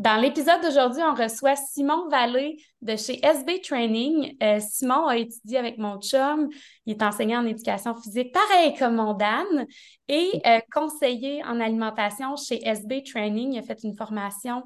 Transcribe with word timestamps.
Dans 0.00 0.16
l'épisode 0.16 0.62
d'aujourd'hui, 0.62 1.02
on 1.02 1.14
reçoit 1.14 1.56
Simon 1.56 2.08
Vallée 2.08 2.56
de 2.80 2.96
chez 2.96 3.20
SB 3.22 3.60
Training. 3.60 4.34
Euh, 4.42 4.58
Simon 4.58 5.06
a 5.06 5.18
étudié 5.18 5.58
avec 5.58 5.76
mon 5.76 6.00
chum. 6.00 6.48
Il 6.86 6.94
est 6.94 7.02
enseignant 7.02 7.42
en 7.42 7.46
éducation 7.46 7.94
physique, 7.94 8.32
pareil 8.32 8.74
comme 8.78 8.94
mon 8.94 9.12
Dan, 9.12 9.66
et 10.08 10.40
euh, 10.46 10.58
conseiller 10.72 11.44
en 11.44 11.60
alimentation 11.60 12.34
chez 12.36 12.66
SB 12.66 13.02
Training. 13.02 13.52
Il 13.52 13.58
a 13.58 13.62
fait 13.62 13.82
une 13.84 13.94
formation, 13.94 14.62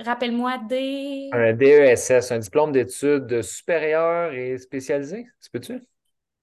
rappelle-moi, 0.00 0.58
des... 0.68 1.28
Un 1.32 1.52
DESS, 1.52 2.32
un 2.32 2.40
diplôme 2.40 2.72
d'études 2.72 3.42
supérieures 3.42 4.32
et 4.32 4.58
spécialisé, 4.58 5.28
tu 5.40 5.50
peux-tu? 5.52 5.80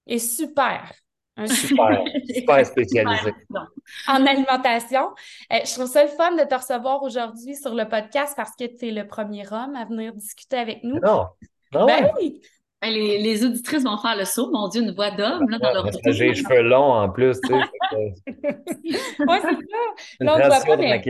Et 0.06 0.20
super. 0.20 0.94
Super, 1.46 2.04
super 2.34 2.66
spécialisé. 2.66 3.34
en 4.08 4.26
alimentation. 4.26 5.10
Euh, 5.54 5.58
je 5.64 5.74
trouve 5.74 5.88
ça 5.88 6.04
le 6.04 6.10
fun 6.10 6.32
de 6.36 6.44
te 6.44 6.56
recevoir 6.56 7.04
aujourd'hui 7.04 7.56
sur 7.56 7.76
le 7.76 7.88
podcast 7.88 8.34
parce 8.36 8.56
que 8.56 8.66
tu 8.66 8.88
es 8.88 8.92
le 8.92 9.06
premier 9.06 9.46
homme 9.52 9.76
à 9.76 9.86
venir 9.86 10.14
discuter 10.14 10.58
avec 10.58 10.84
nous. 10.84 11.00
Non. 11.00 11.28
non. 11.74 11.86
Ben 11.86 12.12
oui. 12.20 12.42
Ben, 12.82 12.92
les, 12.92 13.18
les, 13.18 13.44
auditrices 13.44 13.84
vont 13.84 13.98
faire 13.98 14.16
le 14.16 14.26
saut, 14.26 14.52
mon 14.52 14.68
Dieu, 14.68 14.84
une 14.84 14.94
voix 14.94 15.10
d'homme 15.10 15.50
là, 15.50 15.58
dans 15.58 15.74
leur 15.74 15.90
J'ai 16.06 16.28
les 16.28 16.36
cheveux 16.36 16.62
longs 16.62 16.94
en 16.94 17.10
plus, 17.10 17.40
tu 17.42 17.54
sais. 17.54 18.14
oui, 18.28 18.94
c'est 19.18 19.20
ça. 19.20 19.56
Là, 20.20 20.36
on 20.36 20.48
voit 20.48 20.60
pas, 20.60 20.78
mais 20.78 21.02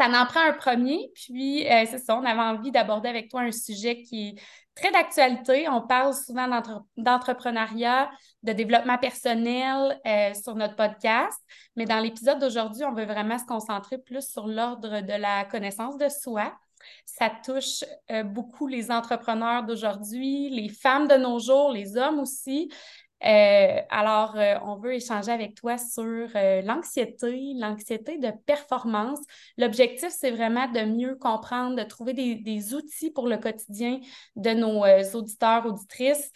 ça 0.00 0.06
en 0.08 0.26
prend 0.26 0.40
un 0.40 0.52
premier, 0.52 1.10
puis 1.14 1.66
euh, 1.66 1.84
c'est 1.86 1.98
ça, 1.98 2.16
on 2.16 2.24
avait 2.24 2.40
envie 2.40 2.70
d'aborder 2.70 3.08
avec 3.08 3.28
toi 3.28 3.42
un 3.42 3.52
sujet 3.52 4.02
qui 4.02 4.28
est 4.28 4.40
très 4.76 4.92
d'actualité. 4.92 5.68
On 5.68 5.80
parle 5.80 6.14
souvent 6.14 6.48
d'entrepreneuriat, 6.96 8.10
de 8.42 8.52
développement 8.52 8.98
personnel 8.98 9.98
euh, 10.06 10.34
sur 10.34 10.54
notre 10.54 10.76
podcast, 10.76 11.40
mais 11.74 11.86
dans 11.86 11.98
l'épisode 11.98 12.38
d'aujourd'hui, 12.38 12.84
on 12.84 12.92
veut 12.92 13.06
vraiment 13.06 13.38
se 13.38 13.46
concentrer 13.46 13.98
plus 13.98 14.28
sur 14.28 14.46
l'ordre 14.46 15.00
de 15.00 15.20
la 15.20 15.44
connaissance 15.46 15.96
de 15.96 16.08
soi. 16.08 16.52
Ça 17.04 17.30
touche 17.44 17.84
euh, 18.10 18.22
beaucoup 18.22 18.66
les 18.66 18.90
entrepreneurs 18.90 19.64
d'aujourd'hui, 19.64 20.50
les 20.50 20.68
femmes 20.68 21.08
de 21.08 21.16
nos 21.16 21.38
jours, 21.38 21.72
les 21.72 21.96
hommes 21.96 22.20
aussi. 22.20 22.70
Euh, 23.24 23.80
alors, 23.88 24.36
euh, 24.36 24.56
on 24.64 24.76
veut 24.76 24.94
échanger 24.94 25.32
avec 25.32 25.54
toi 25.54 25.78
sur 25.78 26.04
euh, 26.04 26.60
l'anxiété, 26.62 27.54
l'anxiété 27.56 28.18
de 28.18 28.30
performance. 28.44 29.20
L'objectif, 29.56 30.10
c'est 30.10 30.30
vraiment 30.30 30.68
de 30.70 30.82
mieux 30.84 31.16
comprendre, 31.16 31.76
de 31.76 31.82
trouver 31.82 32.12
des, 32.12 32.74
outils 32.74 33.10
pour 33.10 33.26
le 33.28 33.38
quotidien 33.38 34.00
de 34.36 34.50
nos 34.50 34.84
auditeurs, 35.14 35.66
auditrices, 35.66 36.30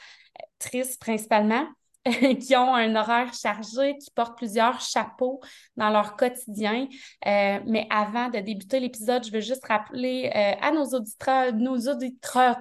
tristes 0.58 1.00
principalement, 1.00 1.66
qui 2.40 2.56
ont 2.56 2.74
un 2.74 2.96
horaire 2.96 3.32
chargé, 3.34 3.96
qui 3.98 4.10
portent 4.10 4.38
plusieurs 4.38 4.80
chapeaux 4.80 5.40
dans 5.76 5.90
leur 5.90 6.16
quotidien. 6.16 6.88
mais 7.26 7.86
avant 7.90 8.28
de 8.30 8.38
débuter 8.38 8.80
l'épisode, 8.80 9.24
je 9.24 9.32
veux 9.32 9.40
juste 9.40 9.66
rappeler 9.66 10.30
à 10.30 10.72
nos 10.72 10.86
auditeurs, 10.86 11.52
nos 11.52 11.88
ah 11.88 12.58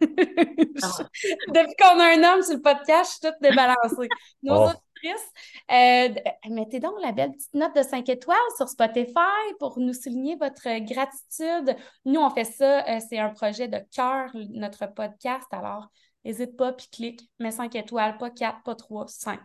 Depuis 0.00 1.74
qu'on 1.78 2.00
a 2.00 2.16
un 2.16 2.34
homme 2.34 2.42
sur 2.42 2.54
le 2.54 2.62
podcast, 2.62 3.12
je 3.12 3.28
suis 3.28 3.32
toute 3.32 3.40
débalancée. 3.42 4.08
Nos 4.42 4.54
oh. 4.54 4.68
auditrices, 4.68 5.30
euh, 5.70 6.08
mettez 6.48 6.80
donc 6.80 6.94
la 7.02 7.12
belle 7.12 7.32
petite 7.32 7.54
note 7.54 7.74
de 7.76 7.82
5 7.82 8.08
étoiles 8.08 8.38
sur 8.56 8.68
Spotify 8.68 9.12
pour 9.58 9.78
nous 9.78 9.92
souligner 9.92 10.36
votre 10.36 10.68
gratitude. 10.84 11.76
Nous, 12.04 12.20
on 12.20 12.30
fait 12.30 12.44
ça, 12.44 12.86
euh, 12.88 13.00
c'est 13.08 13.18
un 13.18 13.30
projet 13.30 13.68
de 13.68 13.78
cœur, 13.94 14.30
notre 14.50 14.86
podcast. 14.92 15.46
Alors, 15.52 15.88
n'hésite 16.24 16.56
pas, 16.56 16.72
puis 16.72 16.88
clique, 16.90 17.30
mets 17.38 17.50
5 17.50 17.74
étoiles, 17.74 18.16
pas 18.18 18.30
4, 18.30 18.62
pas 18.62 18.74
3, 18.74 19.06
5. 19.06 19.40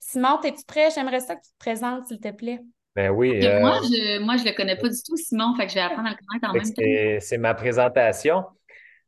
Simon, 0.00 0.40
es-tu 0.42 0.64
prêt? 0.64 0.90
J'aimerais 0.94 1.20
ça 1.20 1.36
que 1.36 1.42
tu 1.42 1.50
te 1.50 1.58
présentes, 1.58 2.06
s'il 2.06 2.20
te 2.20 2.30
plaît. 2.30 2.60
Ben 2.96 3.10
oui. 3.10 3.38
Moi, 3.60 3.76
euh, 3.76 3.82
je 3.84 4.18
ne 4.18 4.24
moi, 4.24 4.36
je 4.36 4.44
le 4.44 4.52
connais 4.52 4.76
pas 4.76 4.88
du 4.88 5.02
tout, 5.02 5.16
Simon, 5.16 5.54
fait 5.56 5.66
que 5.66 5.70
je 5.70 5.76
vais 5.76 5.82
apprendre 5.82 6.08
à 6.08 6.10
le 6.10 6.16
connaître 6.16 6.48
en 6.48 6.52
même 6.52 6.64
temps. 6.64 7.24
C'est 7.24 7.38
ma 7.38 7.54
présentation. 7.54 8.44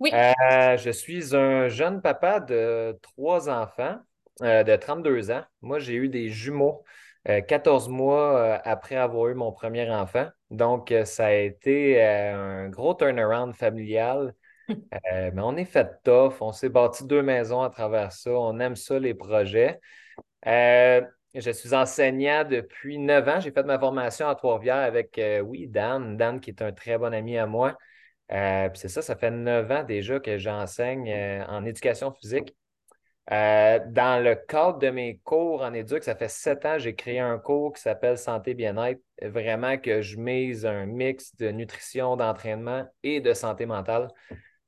Oui. 0.02 0.10
Euh, 0.12 0.76
je 0.78 0.90
suis 0.90 1.36
un 1.36 1.68
jeune 1.68 2.02
papa 2.02 2.40
de 2.40 2.98
trois 3.02 3.48
enfants 3.48 4.00
euh, 4.42 4.64
de 4.64 4.74
32 4.74 5.30
ans. 5.30 5.44
Moi, 5.60 5.78
j'ai 5.78 5.94
eu 5.94 6.08
des 6.08 6.28
jumeaux 6.28 6.82
14 7.24 7.86
euh, 7.86 7.92
mois 7.92 8.54
après 8.64 8.96
avoir 8.96 9.28
eu 9.28 9.34
mon 9.34 9.52
premier 9.52 9.88
enfant. 9.88 10.26
Donc, 10.50 10.92
ça 11.04 11.26
a 11.26 11.32
été 11.34 12.02
un 12.02 12.68
gros 12.68 12.94
turnaround 12.94 13.54
familial. 13.54 14.34
mais 14.68 15.32
on 15.36 15.56
est 15.56 15.64
fait 15.64 15.88
tough. 16.02 16.34
On 16.40 16.50
s'est 16.50 16.68
bâti 16.68 17.06
deux 17.06 17.22
maisons 17.22 17.62
à 17.62 17.70
travers 17.70 18.10
ça. 18.10 18.32
On 18.32 18.58
aime 18.58 18.74
ça, 18.74 18.98
les 18.98 19.14
projets. 19.14 19.78
je 20.44 21.50
suis 21.52 21.74
enseignant 21.74 22.42
depuis 22.42 22.98
neuf 22.98 23.28
ans. 23.28 23.38
J'ai 23.38 23.52
fait 23.52 23.62
ma 23.62 23.78
formation 23.78 24.26
à 24.26 24.34
Trois-Rivières 24.34 24.78
avec, 24.78 25.20
oui, 25.44 25.68
Dan. 25.68 26.16
Dan, 26.16 26.40
qui 26.40 26.50
est 26.50 26.60
un 26.60 26.72
très 26.72 26.98
bon 26.98 27.14
ami 27.14 27.38
à 27.38 27.46
moi. 27.46 27.78
Euh, 28.32 28.70
c'est 28.74 28.88
ça, 28.88 29.02
ça 29.02 29.16
fait 29.16 29.30
neuf 29.30 29.70
ans 29.70 29.84
déjà 29.84 30.18
que 30.18 30.38
j'enseigne 30.38 31.10
euh, 31.10 31.44
en 31.46 31.64
éducation 31.64 32.12
physique. 32.12 32.56
Euh, 33.30 33.78
dans 33.88 34.22
le 34.22 34.34
cadre 34.34 34.78
de 34.78 34.90
mes 34.90 35.18
cours 35.18 35.62
en 35.62 35.72
éduc, 35.74 36.02
ça 36.02 36.16
fait 36.16 36.30
sept 36.30 36.64
ans, 36.66 36.78
j'ai 36.78 36.94
créé 36.94 37.20
un 37.20 37.38
cours 37.38 37.72
qui 37.72 37.82
s'appelle 37.82 38.18
Santé 38.18 38.54
Bien-être. 38.54 39.00
Vraiment 39.22 39.78
que 39.78 40.02
je 40.02 40.16
mise 40.16 40.66
un 40.66 40.86
mix 40.86 41.36
de 41.36 41.50
nutrition, 41.50 42.16
d'entraînement 42.16 42.84
et 43.02 43.20
de 43.20 43.32
santé 43.34 43.66
mentale. 43.66 44.08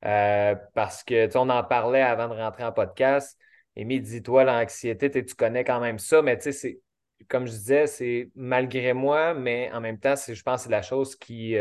parce 0.01 1.03
que 1.03 1.35
on 1.37 1.49
en 1.49 1.63
parlait 1.63 2.01
avant 2.01 2.27
de 2.29 2.33
rentrer 2.33 2.63
en 2.63 2.71
podcast. 2.71 3.37
Amy 3.77 3.99
dit 3.99 4.21
Toi, 4.23 4.45
l'anxiété, 4.45 5.09
tu 5.11 5.35
connais 5.35 5.63
quand 5.65 5.81
même 5.81 5.99
ça, 5.99 6.21
mais 6.21 6.37
tu 6.37 6.53
sais, 6.53 6.79
comme 7.27 7.47
je 7.47 7.51
disais, 7.51 7.87
c'est 7.87 8.29
malgré 8.35 8.93
moi, 8.93 9.33
mais 9.33 9.69
en 9.73 9.81
même 9.81 9.99
temps, 9.99 10.15
je 10.15 10.41
pense 10.43 10.61
que 10.61 10.63
c'est 10.65 10.71
la 10.71 10.81
chose 10.81 11.15
qui 11.17 11.57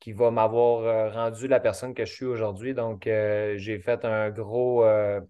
qui 0.00 0.12
va 0.12 0.30
m'avoir 0.30 0.82
euh, 0.82 1.10
rendu 1.10 1.48
la 1.48 1.60
personne 1.60 1.94
que 1.94 2.04
je 2.04 2.12
suis 2.12 2.26
aujourd'hui. 2.26 2.74
Donc, 2.74 3.06
euh, 3.06 3.54
j'ai 3.56 3.78
fait 3.78 4.04
un 4.04 4.30
gros, 4.30 4.84
euh, 4.84 5.20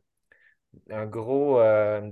un 0.91 1.07
gros, 1.07 1.61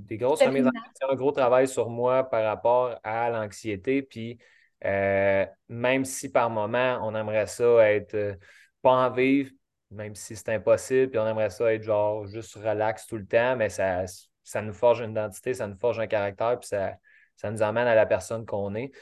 des 0.00 0.16
grosses 0.16 0.42
remises 0.42 0.66
en 0.66 1.10
un 1.10 1.14
gros 1.14 1.32
travail 1.32 1.68
sur 1.68 1.90
moi 1.90 2.24
par 2.24 2.44
rapport 2.44 2.98
à 3.02 3.28
l'anxiété. 3.30 4.02
Puis, 4.02 4.38
même 4.82 6.04
si 6.04 6.30
par 6.30 6.50
moment, 6.50 7.00
on 7.02 7.14
aimerait 7.14 7.46
ça 7.46 7.90
être 7.90 8.38
pas 8.82 8.92
en 8.92 9.10
vivre, 9.10 9.50
même 9.90 10.14
si 10.14 10.36
c'est 10.36 10.50
impossible, 10.50 11.10
puis 11.10 11.18
on 11.18 11.26
aimerait 11.26 11.50
ça 11.50 11.72
être 11.72 11.82
genre 11.82 12.26
juste 12.26 12.54
relax 12.54 13.06
tout 13.06 13.16
le 13.16 13.26
temps, 13.26 13.56
mais 13.56 13.68
ça, 13.68 14.04
ça 14.42 14.62
nous 14.62 14.72
forge 14.72 15.00
une 15.00 15.12
identité, 15.12 15.54
ça 15.54 15.66
nous 15.66 15.76
forge 15.76 16.00
un 16.00 16.06
caractère, 16.06 16.58
puis 16.58 16.68
ça, 16.68 16.94
ça 17.36 17.50
nous 17.50 17.62
amène 17.62 17.86
à 17.86 17.94
la 17.94 18.06
personne 18.06 18.46
qu'on 18.46 18.74
est. 18.74 18.92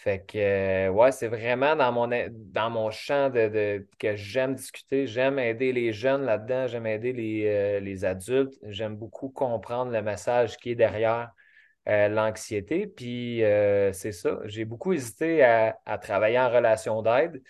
Fait 0.00 0.24
que, 0.24 0.38
euh, 0.38 0.90
ouais, 0.90 1.10
c'est 1.10 1.26
vraiment 1.26 1.74
dans 1.74 1.90
mon, 1.90 2.08
dans 2.30 2.70
mon 2.70 2.88
champ 2.92 3.30
de, 3.30 3.84
que 3.98 4.14
j'aime 4.14 4.54
discuter. 4.54 5.08
J'aime 5.08 5.40
aider 5.40 5.72
les 5.72 5.92
jeunes 5.92 6.22
là-dedans, 6.22 6.68
j'aime 6.68 6.86
aider 6.86 7.12
les, 7.12 7.46
euh, 7.48 7.80
les 7.80 8.04
adultes. 8.04 8.54
J'aime 8.62 8.94
beaucoup 8.94 9.28
comprendre 9.28 9.90
le 9.90 10.00
message 10.00 10.56
qui 10.58 10.70
est 10.70 10.74
derrière 10.76 11.32
euh, 11.88 12.06
l'anxiété. 12.08 12.86
Puis, 12.86 13.40
c'est 13.92 14.12
ça. 14.12 14.38
J'ai 14.44 14.64
beaucoup 14.64 14.92
hésité 14.92 15.42
à, 15.42 15.98
travailler 16.00 16.38
en 16.38 16.48
relation 16.48 17.02
d'aide. 17.02 17.42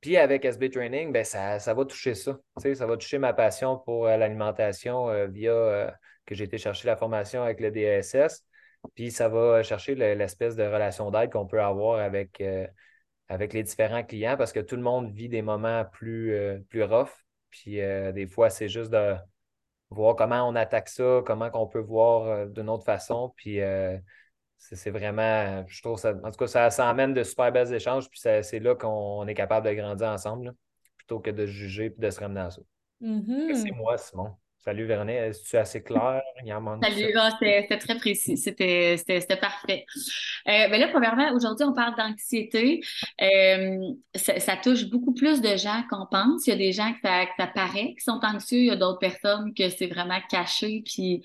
Puis, 0.00 0.16
avec 0.16 0.44
SB 0.44 0.70
Training, 0.70 1.12
ben, 1.12 1.24
ça, 1.24 1.58
ça 1.58 1.74
va 1.74 1.84
toucher 1.84 2.14
ça. 2.14 2.38
ça 2.56 2.86
va 2.86 2.96
toucher 2.96 3.18
ma 3.18 3.32
passion 3.32 3.78
pour 3.78 4.06
l'alimentation 4.06 5.26
via 5.26 5.92
que 6.24 6.36
j'ai 6.36 6.44
été 6.44 6.56
chercher 6.56 6.86
la 6.86 6.96
formation 6.96 7.42
avec 7.42 7.58
le 7.60 7.72
DSS. 7.72 8.44
Puis 8.94 9.10
ça 9.10 9.28
va 9.28 9.62
chercher 9.62 9.94
l'espèce 9.94 10.56
de 10.56 10.62
relation 10.62 11.10
d'aide 11.10 11.30
qu'on 11.30 11.46
peut 11.46 11.60
avoir 11.60 12.00
avec, 12.00 12.40
euh, 12.40 12.66
avec 13.28 13.52
les 13.52 13.62
différents 13.62 14.04
clients 14.04 14.36
parce 14.36 14.52
que 14.52 14.60
tout 14.60 14.76
le 14.76 14.82
monde 14.82 15.10
vit 15.12 15.28
des 15.28 15.42
moments 15.42 15.84
plus, 15.84 16.32
euh, 16.32 16.58
plus 16.68 16.82
rough. 16.82 17.10
Puis 17.50 17.80
euh, 17.80 18.12
des 18.12 18.26
fois, 18.26 18.50
c'est 18.50 18.68
juste 18.68 18.90
de 18.90 19.14
voir 19.90 20.16
comment 20.16 20.48
on 20.48 20.54
attaque 20.54 20.88
ça, 20.88 21.22
comment 21.24 21.50
on 21.54 21.66
peut 21.66 21.80
voir 21.80 22.46
d'une 22.48 22.68
autre 22.68 22.84
façon. 22.84 23.32
Puis 23.36 23.58
c'est 24.58 24.90
vraiment, 24.90 25.64
je 25.66 25.82
trouve 25.82 25.98
ça, 25.98 26.14
en 26.22 26.30
tout 26.30 26.38
cas, 26.38 26.46
ça, 26.46 26.70
ça 26.70 26.88
amène 26.88 27.14
de 27.14 27.22
super 27.22 27.52
belles 27.52 27.72
échanges. 27.72 28.08
Puis 28.10 28.20
c'est 28.20 28.58
là 28.58 28.74
qu'on 28.74 29.26
est 29.26 29.34
capable 29.34 29.68
de 29.68 29.74
grandir 29.74 30.08
ensemble 30.08 30.54
plutôt 30.96 31.20
que 31.20 31.30
de 31.30 31.46
juger 31.46 31.86
et 31.86 31.90
de 31.90 32.10
se 32.10 32.20
ramener 32.20 32.40
à 32.40 32.50
ça. 32.50 32.62
Mm-hmm. 33.00 33.54
C'est 33.54 33.70
moi, 33.72 33.96
Simon. 33.96 34.36
Salut 34.66 34.86
Vernet, 34.86 35.28
est-ce 35.28 35.48
que 35.48 35.56
assez 35.58 35.80
clair? 35.80 36.22
Salut, 36.82 37.14
c'était 37.38 37.78
très 37.78 37.94
précis, 37.94 38.36
c'était 38.36 38.96
parfait. 39.40 39.86
Euh, 40.48 40.68
ben 40.68 40.80
là, 40.80 40.88
premièrement, 40.88 41.30
aujourd'hui, 41.36 41.64
on 41.64 41.72
parle 41.72 41.94
d'anxiété. 41.94 42.80
Euh, 43.22 43.78
ça, 44.16 44.56
touche 44.56 44.86
beaucoup 44.86 45.14
plus 45.14 45.40
de 45.40 45.56
gens 45.56 45.84
qu'on 45.88 46.06
pense. 46.10 46.48
Il 46.48 46.50
y 46.50 46.52
a 46.52 46.56
des 46.56 46.72
gens 46.72 46.92
que 46.94 46.98
ça, 47.00 47.26
que 47.26 47.32
ça 47.38 47.46
paraît 47.46 47.94
qui 47.96 48.04
sont 48.04 48.18
anxieux, 48.24 48.58
il 48.58 48.66
y 48.66 48.70
a 48.72 48.76
d'autres 48.76 48.98
personnes 48.98 49.54
que 49.54 49.68
c'est 49.68 49.86
vraiment 49.86 50.18
caché, 50.28 50.82
puis 50.84 51.22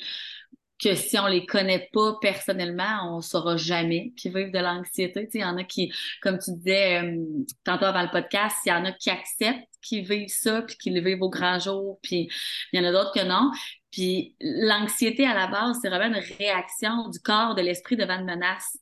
que 0.77 0.93
si 0.93 1.17
on 1.17 1.25
les 1.25 1.47
connaît 1.47 1.89
pas 1.93 2.17
personnellement, 2.21 3.15
on 3.17 3.21
saura 3.21 3.57
jamais 3.57 4.13
qu'ils 4.17 4.35
vivent 4.35 4.51
de 4.51 4.59
l'anxiété. 4.59 5.27
Il 5.33 5.41
y 5.41 5.45
en 5.45 5.57
a 5.57 5.63
qui, 5.63 5.91
comme 6.21 6.37
tu 6.37 6.51
disais 6.57 7.01
euh, 7.01 7.17
tantôt 7.63 7.85
avant 7.85 8.03
le 8.03 8.11
podcast, 8.11 8.57
il 8.67 8.69
y 8.69 8.71
en 8.71 8.85
a 8.85 8.91
qui 8.91 9.09
acceptent 9.09 9.70
qu'ils 9.81 10.05
vivent 10.05 10.29
ça, 10.29 10.61
puis 10.61 10.77
qu'ils 10.77 10.95
le 10.95 11.01
vivent 11.01 11.21
au 11.21 11.29
grand 11.29 11.59
jour, 11.59 11.99
puis 12.01 12.29
il 12.71 12.79
y 12.79 12.83
en 12.83 12.87
a 12.87 12.91
d'autres 12.91 13.13
que 13.13 13.25
non. 13.25 13.51
Puis 13.91 14.35
l'anxiété 14.39 15.25
à 15.25 15.33
la 15.33 15.47
base, 15.47 15.79
c'est 15.81 15.89
vraiment 15.89 16.15
une 16.15 16.23
réaction 16.37 17.09
du 17.09 17.19
corps, 17.19 17.55
de 17.55 17.61
l'esprit 17.61 17.97
devant 17.97 18.19
une 18.19 18.25
menace. 18.25 18.77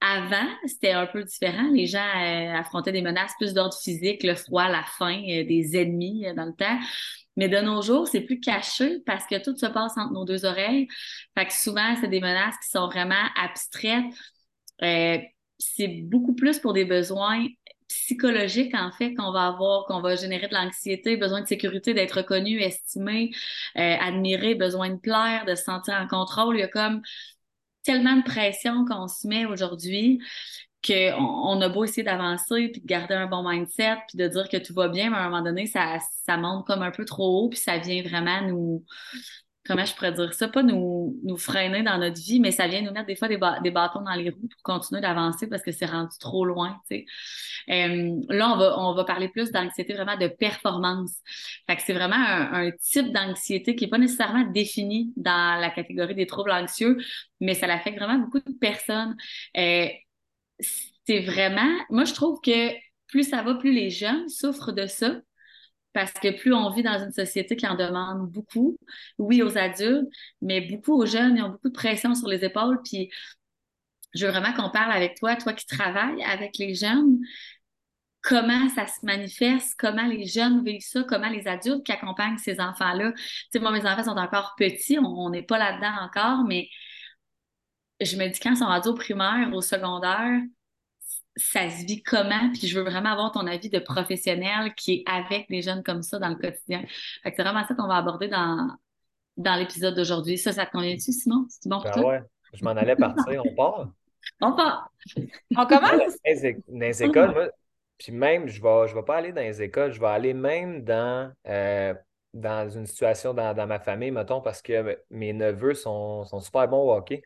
avant, 0.00 0.48
c'était 0.66 0.92
un 0.92 1.06
peu 1.06 1.24
différent. 1.24 1.68
Les 1.72 1.86
gens 1.86 2.00
euh, 2.00 2.54
affrontaient 2.54 2.92
des 2.92 3.02
menaces 3.02 3.32
plus 3.38 3.54
d'ordre 3.54 3.76
physique, 3.80 4.24
le 4.24 4.34
froid, 4.34 4.68
la 4.68 4.82
faim, 4.98 5.22
euh, 5.28 5.44
des 5.44 5.76
ennemis 5.76 6.26
dans 6.36 6.46
le 6.46 6.54
temps. 6.54 6.78
Mais 7.36 7.48
de 7.48 7.58
nos 7.58 7.82
jours, 7.82 8.08
c'est 8.08 8.20
plus 8.22 8.40
caché 8.40 8.98
parce 9.06 9.26
que 9.26 9.42
tout 9.42 9.56
se 9.56 9.66
passe 9.66 9.96
entre 9.96 10.12
nos 10.12 10.24
deux 10.24 10.44
oreilles. 10.44 10.88
Fait 11.38 11.46
que 11.46 11.52
souvent, 11.52 11.94
c'est 12.00 12.08
des 12.08 12.20
menaces 12.20 12.56
qui 12.62 12.68
sont 12.70 12.88
vraiment 12.88 13.14
abstraites. 13.42 14.04
c'est 15.58 15.88
beaucoup 16.04 16.34
plus 16.34 16.58
pour 16.58 16.72
des 16.72 16.84
besoins 16.84 17.46
psychologique, 17.92 18.74
en 18.74 18.90
fait, 18.92 19.14
qu'on 19.14 19.32
va 19.32 19.46
avoir, 19.46 19.86
qu'on 19.86 20.00
va 20.00 20.16
générer 20.16 20.48
de 20.48 20.54
l'anxiété, 20.54 21.16
besoin 21.16 21.40
de 21.42 21.46
sécurité, 21.46 21.94
d'être 21.94 22.18
reconnu, 22.18 22.60
estimé, 22.60 23.30
euh, 23.76 23.96
admiré, 24.00 24.54
besoin 24.54 24.90
de 24.90 24.98
plaire, 24.98 25.44
de 25.46 25.54
se 25.54 25.64
sentir 25.64 25.94
en 25.94 26.06
contrôle. 26.06 26.56
Il 26.56 26.60
y 26.60 26.64
a 26.64 26.68
comme 26.68 27.02
tellement 27.84 28.16
de 28.16 28.22
pression 28.22 28.84
qu'on 28.84 29.08
se 29.08 29.26
met 29.26 29.46
aujourd'hui 29.46 30.20
qu'on 30.84 31.14
on 31.14 31.60
a 31.60 31.68
beau 31.68 31.84
essayer 31.84 32.02
d'avancer 32.02 32.68
puis 32.68 32.80
de 32.80 32.86
garder 32.86 33.14
un 33.14 33.26
bon 33.26 33.48
mindset 33.48 33.98
puis 34.08 34.18
de 34.18 34.26
dire 34.26 34.48
que 34.48 34.56
tout 34.56 34.74
va 34.74 34.88
bien, 34.88 35.10
mais 35.10 35.16
à 35.16 35.20
un 35.20 35.30
moment 35.30 35.42
donné, 35.42 35.66
ça, 35.66 35.98
ça 36.26 36.36
monte 36.36 36.66
comme 36.66 36.82
un 36.82 36.90
peu 36.90 37.04
trop 37.04 37.44
haut 37.44 37.48
puis 37.48 37.58
ça 37.58 37.78
vient 37.78 38.02
vraiment 38.02 38.42
nous, 38.42 38.84
comment 39.64 39.84
je 39.84 39.94
pourrais 39.94 40.12
dire 40.12 40.34
ça, 40.34 40.48
pas 40.48 40.62
nous, 40.62 41.18
nous 41.22 41.36
freiner 41.36 41.82
dans 41.82 41.98
notre 41.98 42.20
vie, 42.20 42.40
mais 42.40 42.50
ça 42.50 42.66
vient 42.66 42.82
nous 42.82 42.90
mettre 42.90 43.06
des 43.06 43.16
fois 43.16 43.28
des, 43.28 43.36
bâtons 43.36 44.02
dans 44.02 44.14
les 44.14 44.30
roues 44.30 44.48
pour 44.48 44.62
continuer 44.62 45.00
d'avancer 45.00 45.48
parce 45.48 45.62
que 45.62 45.70
c'est 45.70 45.86
rendu 45.86 46.16
trop 46.18 46.44
loin. 46.44 46.80
Euh, 46.90 47.00
là, 48.28 48.52
on 48.52 48.56
va, 48.56 48.78
on 48.78 48.94
va 48.94 49.04
parler 49.04 49.28
plus 49.28 49.52
d'anxiété 49.52 49.94
vraiment 49.94 50.16
de 50.16 50.26
performance. 50.26 51.12
Fait 51.68 51.76
que 51.76 51.82
c'est 51.82 51.92
vraiment 51.92 52.16
un, 52.16 52.70
type 52.72 53.12
d'anxiété 53.12 53.76
qui 53.76 53.84
n'est 53.84 53.90
pas 53.90 53.98
nécessairement 53.98 54.44
défini 54.50 55.12
dans 55.16 55.60
la 55.60 55.70
catégorie 55.70 56.14
des 56.14 56.26
troubles 56.26 56.50
anxieux, 56.50 56.98
mais 57.40 57.54
ça 57.54 57.66
l'affecte 57.66 57.98
vraiment 57.98 58.18
beaucoup 58.18 58.40
de 58.40 58.58
personnes. 58.58 59.16
Euh, 59.56 59.86
c'est 60.58 61.20
vraiment, 61.20 61.70
moi 61.90 62.04
je 62.04 62.14
trouve 62.14 62.40
que 62.40 62.70
plus 63.06 63.28
ça 63.28 63.42
va, 63.42 63.54
plus 63.54 63.72
les 63.72 63.90
jeunes 63.90 64.28
souffrent 64.28 64.72
de 64.72 64.86
ça 64.86 65.20
parce 65.92 66.12
que 66.12 66.30
plus 66.30 66.54
on 66.54 66.70
vit 66.70 66.82
dans 66.82 66.98
une 66.98 67.12
société 67.12 67.56
qui 67.56 67.66
en 67.66 67.74
demande 67.74 68.30
beaucoup, 68.30 68.76
oui 69.18 69.42
aux 69.42 69.58
adultes, 69.58 70.08
mais 70.40 70.60
beaucoup 70.60 70.94
aux 70.94 71.06
jeunes, 71.06 71.36
ils 71.36 71.42
ont 71.42 71.50
beaucoup 71.50 71.68
de 71.68 71.74
pression 71.74 72.14
sur 72.14 72.28
les 72.28 72.44
épaules. 72.44 72.80
Puis 72.84 73.10
je 74.14 74.26
veux 74.26 74.32
vraiment 74.32 74.52
qu'on 74.52 74.70
parle 74.70 74.92
avec 74.92 75.16
toi, 75.18 75.36
toi 75.36 75.52
qui 75.52 75.66
travailles 75.66 76.22
avec 76.24 76.58
les 76.58 76.74
jeunes, 76.74 77.18
comment 78.22 78.68
ça 78.70 78.86
se 78.86 79.04
manifeste, 79.04 79.74
comment 79.78 80.06
les 80.06 80.26
jeunes 80.26 80.64
vivent 80.64 80.80
ça, 80.82 81.02
comment 81.04 81.28
les 81.28 81.48
adultes 81.48 81.84
qui 81.84 81.92
accompagnent 81.92 82.38
ces 82.38 82.60
enfants-là. 82.60 83.12
Tu 83.12 83.22
sais, 83.52 83.58
moi, 83.58 83.72
mes 83.72 83.84
enfants 83.86 84.04
sont 84.04 84.10
encore 84.10 84.54
petits, 84.56 84.98
on 84.98 85.30
n'est 85.30 85.42
pas 85.42 85.58
là-dedans 85.58 85.94
encore, 86.02 86.44
mais 86.44 86.68
je 88.00 88.16
me 88.16 88.28
dis 88.28 88.40
quand 88.40 88.50
ils 88.50 88.56
sont 88.56 88.66
rendus 88.66 88.88
au 88.88 88.94
primaire, 88.94 89.50
au 89.52 89.60
secondaire, 89.60 90.40
ça 91.36 91.70
se 91.70 91.86
vit 91.86 92.02
comment, 92.02 92.50
puis 92.52 92.66
je 92.66 92.78
veux 92.78 92.84
vraiment 92.84 93.10
avoir 93.10 93.32
ton 93.32 93.46
avis 93.46 93.70
de 93.70 93.78
professionnel 93.78 94.74
qui 94.74 94.94
est 94.94 95.04
avec 95.10 95.46
les 95.48 95.62
jeunes 95.62 95.82
comme 95.82 96.02
ça 96.02 96.18
dans 96.18 96.28
le 96.28 96.36
quotidien. 96.36 96.84
c'est 97.24 97.42
vraiment 97.42 97.64
ça 97.66 97.74
qu'on 97.74 97.88
va 97.88 97.96
aborder 97.96 98.28
dans, 98.28 98.68
dans 99.36 99.56
l'épisode 99.56 99.94
d'aujourd'hui. 99.94 100.38
Ça, 100.38 100.52
ça 100.52 100.66
te 100.66 100.72
convient-tu, 100.72 101.12
Simon? 101.12 101.46
C'est 101.48 101.68
bon 101.68 101.80
pour 101.80 101.90
ben 101.90 102.02
Ouais, 102.02 102.22
je 102.52 102.64
m'en 102.64 102.72
allais 102.72 102.96
partir. 102.96 103.42
On 103.44 103.54
part? 103.54 103.88
On 104.40 104.52
part. 104.52 104.92
On 105.56 105.66
commence? 105.66 106.16
Dans 106.24 106.78
les 106.78 107.02
écoles, 107.02 107.32
moi, 107.32 107.48
puis 107.98 108.12
même, 108.12 108.48
je 108.48 108.60
ne 108.60 108.64
vais, 108.64 108.88
je 108.88 108.94
vais 108.94 109.02
pas 109.02 109.16
aller 109.16 109.32
dans 109.32 109.42
les 109.42 109.62
écoles, 109.62 109.92
je 109.92 110.00
vais 110.00 110.08
aller 110.08 110.34
même 110.34 110.84
dans, 110.84 111.32
euh, 111.46 111.94
dans 112.34 112.68
une 112.68 112.86
situation 112.86 113.34
dans, 113.34 113.66
ma 113.66 113.78
famille, 113.78 114.10
mettons, 114.10 114.40
parce 114.40 114.62
que 114.62 114.98
mes 115.10 115.32
neveux 115.32 115.74
sont, 115.74 116.24
sont 116.24 116.40
super 116.40 116.68
bons 116.68 116.88
au 116.88 116.92
hockey, 116.92 117.22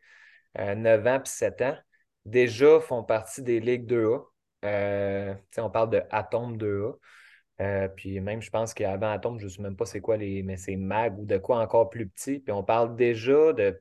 9 0.59 0.77
euh, 1.07 1.15
ans 1.15 1.21
puis 1.21 1.33
7 1.33 1.63
ans 1.63 1.77
déjà 2.27 2.81
font 2.81 3.03
partie 3.03 3.43
des 3.43 3.61
ligues 3.61 3.87
2A. 3.87 4.33
Euh, 4.65 5.35
on 5.59 5.71
parle 5.71 5.91
de 5.91 6.03
Atom 6.11 6.57
2A. 6.59 6.99
Euh, 7.63 7.89
puis 7.89 8.21
même, 8.21 8.43
je 8.43 8.51
pense 8.51 8.75
qu'avant 8.75 9.11
Atom, 9.11 9.39
je 9.39 9.45
ne 9.45 9.51
sais 9.51 9.63
même 9.63 9.77
pas 9.77 9.87
c'est 9.87 10.01
quoi 10.01 10.17
les. 10.17 10.43
Mais 10.43 10.57
c'est 10.57 10.77
MAG 10.77 11.19
ou 11.19 11.25
de 11.25 11.39
quoi 11.39 11.61
encore 11.61 11.89
plus 11.91 12.09
petit. 12.09 12.41
Puis 12.41 12.53
on 12.53 12.63
parle 12.65 12.97
déjà 12.97 13.53
de 13.53 13.81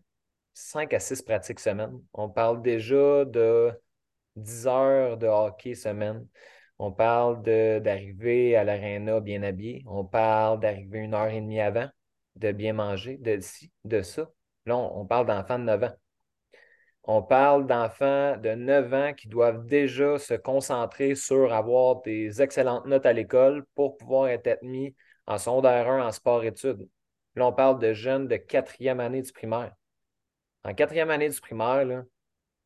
5 0.54 0.94
à 0.94 1.00
6 1.00 1.22
pratiques 1.24 1.60
semaine. 1.60 2.00
On 2.14 2.30
parle 2.30 2.62
déjà 2.62 3.26
de 3.26 3.72
10 4.38 4.68
heures 4.68 5.18
de 5.18 5.28
hockey 5.28 5.76
semaine. 5.76 6.26
On 6.80 6.92
parle 6.92 7.42
d'arriver 7.44 8.56
à 8.56 8.64
l'aréna 8.64 9.20
bien 9.22 9.44
habillé. 9.44 9.84
On 9.88 10.06
parle 10.06 10.60
d'arriver 10.60 11.00
une 11.00 11.14
heure 11.14 11.28
et 11.30 11.42
demie 11.42 11.62
avant, 11.62 11.88
de 12.36 12.52
bien 12.52 12.74
manger, 12.74 13.18
de 13.18 13.40
ci, 13.40 13.72
de 13.86 14.02
ça. 14.02 14.30
Là, 14.66 14.78
on, 14.78 15.02
on 15.02 15.06
parle 15.06 15.26
d'enfants 15.28 15.60
de 15.60 15.64
9 15.66 15.84
ans. 15.84 15.96
On 17.08 17.22
parle 17.22 17.68
d'enfants 17.68 18.36
de 18.38 18.56
9 18.56 18.94
ans 18.94 19.14
qui 19.14 19.28
doivent 19.28 19.66
déjà 19.66 20.18
se 20.18 20.34
concentrer 20.34 21.14
sur 21.14 21.54
avoir 21.54 22.02
des 22.02 22.42
excellentes 22.42 22.88
notes 22.88 23.06
à 23.06 23.14
l'école 23.14 23.64
pour 23.76 23.96
pouvoir 23.98 24.30
être 24.30 24.48
admis 24.48 24.96
en 25.28 25.38
secondaire 25.38 25.88
1 25.88 26.08
en 26.08 26.12
sport-études. 26.12 26.88
Là, 27.36 27.46
on 27.46 27.54
parle 27.54 27.80
de 27.80 27.94
jeunes 27.94 28.28
de 28.28 28.38
quatrième 28.38 29.00
année 29.00 29.22
du 29.22 29.32
primaire. 29.32 29.72
En 30.64 30.74
quatrième 30.74 31.12
année 31.12 31.30
du 31.30 31.40
primaire, 31.40 32.04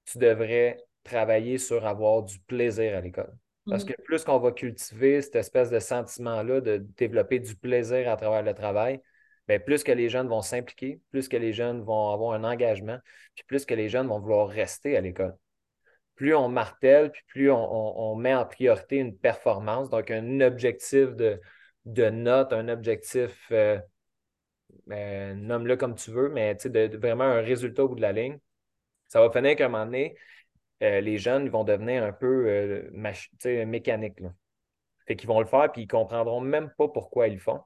tu 0.06 0.18
devrais 0.18 0.78
travailler 1.04 1.58
sur 1.58 1.86
avoir 1.86 2.24
du 2.24 2.40
plaisir 2.40 2.96
à 2.96 3.02
l'école. 3.02 3.36
Parce 3.70 3.84
que 3.84 3.94
plus 4.04 4.24
qu'on 4.24 4.40
va 4.40 4.52
cultiver 4.52 5.22
cette 5.22 5.36
espèce 5.36 5.70
de 5.70 5.80
sentiment-là 5.80 6.62
de 6.62 6.78
développer 6.98 7.40
du 7.40 7.56
plaisir 7.56 8.10
à 8.10 8.16
travers 8.16 8.42
le 8.42 8.54
travail, 8.54 9.02
ben, 9.50 9.60
plus 9.60 9.84
que 9.84 9.92
les 9.92 10.10
jeunes 10.10 10.28
vont 10.28 10.44
s'impliquer, 10.44 11.02
plus 11.10 11.28
que 11.28 11.36
les 11.36 11.54
jeunes 11.54 11.82
vont 11.82 12.12
avoir 12.12 12.34
un 12.34 12.44
engagement, 12.44 13.00
puis 13.34 13.44
plus 13.48 13.66
que 13.66 13.74
les 13.74 13.90
jeunes 13.90 14.08
vont 14.08 14.20
vouloir 14.20 14.48
rester 14.48 14.96
à 14.96 15.02
l'école. 15.02 15.36
Plus 16.14 16.36
on 16.36 16.50
martèle, 16.50 17.12
puis 17.12 17.24
plus 17.28 17.52
on, 17.52 18.16
met 18.16 18.36
en 18.36 18.46
priorité 18.46 18.98
une 18.98 19.18
performance, 19.18 19.90
donc 19.90 20.12
un 20.12 20.42
objectif 20.42 21.16
de, 21.16 21.42
de 21.86 22.10
note, 22.12 22.54
un 22.54 22.70
objectif, 22.70 23.48
euh, 23.52 23.80
ben, 24.86 25.36
nomme-le 25.42 25.78
comme 25.78 25.96
tu 25.96 26.12
veux, 26.12 26.30
mais 26.30 26.56
vraiment 26.98 27.24
un 27.24 27.42
résultat 27.42 27.86
au 27.86 27.90
bout 27.90 27.96
de 27.96 28.02
la 28.02 28.12
ligne, 28.12 28.38
ça 29.08 29.20
va 29.20 29.32
finir 29.32 29.56
qu'à 29.56 29.66
un 29.66 29.70
moment 29.70 29.86
donné, 29.86 30.16
euh, 30.84 31.02
les 31.02 31.18
jeunes 31.18 31.50
vont 31.50 31.64
devenir 31.64 32.04
un 32.04 32.14
peu 32.14 32.48
euh, 32.48 33.66
mécaniques. 33.66 34.20
Là. 34.20 34.32
Fait 35.08 35.26
vont 35.26 35.40
le 35.40 35.48
faire, 35.48 35.72
puis 35.72 35.82
ils 35.82 35.86
ne 35.86 35.90
comprendront 35.90 36.40
même 36.40 36.72
pas 36.78 36.88
pourquoi 36.88 37.30
ils 37.30 37.36
le 37.36 37.40
font. 37.40 37.62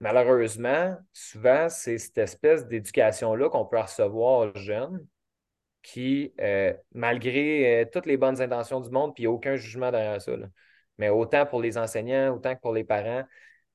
Malheureusement, 0.00 0.96
souvent, 1.12 1.68
c'est 1.68 1.98
cette 1.98 2.18
espèce 2.18 2.66
d'éducation-là 2.66 3.48
qu'on 3.50 3.66
peut 3.66 3.78
recevoir 3.78 4.54
jeunes 4.56 5.06
qui, 5.82 6.32
euh, 6.40 6.74
malgré 6.92 7.82
euh, 7.82 7.86
toutes 7.90 8.06
les 8.06 8.16
bonnes 8.16 8.40
intentions 8.42 8.80
du 8.80 8.90
monde, 8.90 9.14
puis 9.14 9.26
aucun 9.26 9.56
jugement 9.56 9.90
derrière 9.90 10.20
ça, 10.20 10.32
mais 10.98 11.08
autant 11.08 11.46
pour 11.46 11.60
les 11.62 11.78
enseignants, 11.78 12.34
autant 12.34 12.54
que 12.54 12.60
pour 12.60 12.72
les 12.74 12.84
parents, 12.84 13.24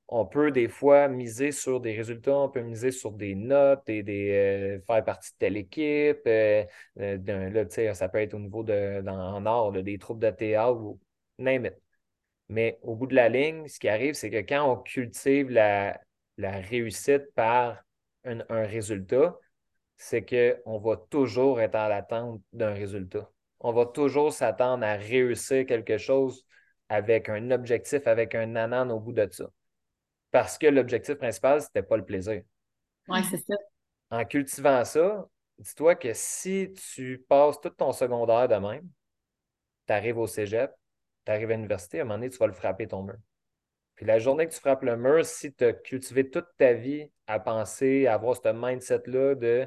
on 0.08 0.26
peut 0.26 0.52
des 0.52 0.68
fois 0.68 1.08
miser 1.08 1.52
sur 1.52 1.82
des 1.82 1.94
résultats, 1.96 2.38
on 2.38 2.50
peut 2.50 2.62
miser 2.62 2.92
sur 2.92 3.12
des 3.12 3.36
notes, 3.36 3.90
et 3.90 4.04
des, 4.04 4.32
euh, 4.32 4.82
faire 4.86 5.04
partie 5.04 5.32
de 5.34 5.38
telle 5.40 5.58
équipe. 5.58 6.22
là, 6.26 7.94
ça 7.94 8.10
peut 8.10 8.20
être 8.20 8.34
au 8.36 8.40
niveau 8.40 8.64
de, 8.64 9.04
en 9.08 9.46
art, 9.46 9.72
des 9.72 9.98
troupes 9.98 10.20
de 10.20 10.30
théâtre 10.30 10.80
ou 10.80 11.00
name 11.40 11.66
it. 11.66 11.74
Mais 12.50 12.80
au 12.84 12.96
bout 12.96 13.08
de 13.08 13.16
la 13.16 13.30
ligne, 13.30 13.68
ce 13.68 13.80
qui 13.80 13.90
arrive, 13.90 14.14
c'est 14.14 14.30
que 14.30 14.38
quand 14.38 14.72
on 14.72 14.78
cultive 14.78 15.50
la, 15.50 16.00
la 16.38 16.60
réussite 16.60 17.34
par 17.34 17.84
un, 18.26 18.44
résultat, 18.50 19.38
c'est 19.98 20.26
qu'on 20.26 20.78
va 20.80 20.98
toujours 21.10 21.62
être 21.62 21.76
en 21.76 21.88
l'attente 21.88 22.42
d'un 22.52 22.74
résultat. 22.74 23.30
On 23.60 23.72
va 23.72 23.86
toujours 23.86 24.34
s'attendre 24.34 24.86
à 24.86 24.94
réussir 24.94 25.66
quelque 25.66 25.98
chose 25.98 26.46
avec 26.90 27.30
un 27.30 27.52
objectif, 27.52 28.06
avec 28.08 28.36
un 28.36 28.56
anan 28.56 28.92
au 28.92 29.00
bout 29.00 29.14
de 29.14 29.28
ça. 29.32 29.46
Parce 30.32 30.58
que 30.58 30.68
l'objectif 30.68 31.16
principal, 31.16 31.62
ce 31.62 31.68
n'était 31.68 31.84
pas 31.84 31.98
le 31.98 32.06
plaisir. 32.06 32.42
Oui, 33.08 33.20
c'est 33.30 33.38
ça. 33.38 33.56
En 34.12 34.26
cultivant 34.26 34.84
ça, 34.84 35.26
dis-toi 35.58 35.96
que 35.96 36.14
si 36.14 36.74
tu 36.74 37.24
passes 37.28 37.60
tout 37.62 37.70
ton 37.70 37.92
secondaire 37.92 38.48
de 38.48 38.56
même, 38.56 38.88
tu 39.88 39.94
arrives 39.94 40.18
au 40.18 40.28
cégep, 40.28 40.72
tu 41.26 41.32
arrives 41.32 41.52
à 41.52 41.56
l'université, 41.56 42.00
à 42.00 42.02
un 42.02 42.06
moment 42.06 42.18
donné, 42.18 42.30
tu 42.30 42.38
vas 42.38 42.48
le 42.48 42.54
frapper 42.54 42.88
ton 42.88 43.04
mur. 43.04 43.16
Puis 43.96 44.06
la 44.06 44.20
journée 44.20 44.48
que 44.48 44.54
tu 44.54 44.60
frappes 44.60 44.84
le 44.84 44.98
mur, 44.98 45.26
si 45.26 45.54
tu 45.54 45.64
as 45.64 45.74
cultivé 45.74 46.30
toute 46.30 46.48
ta 46.58 46.74
vie 46.74 47.10
à 47.28 47.40
penser, 47.40 48.08
à 48.08 48.16
avoir 48.16 48.36
ce 48.36 48.52
mindset-là 48.52 49.36
de 49.36 49.66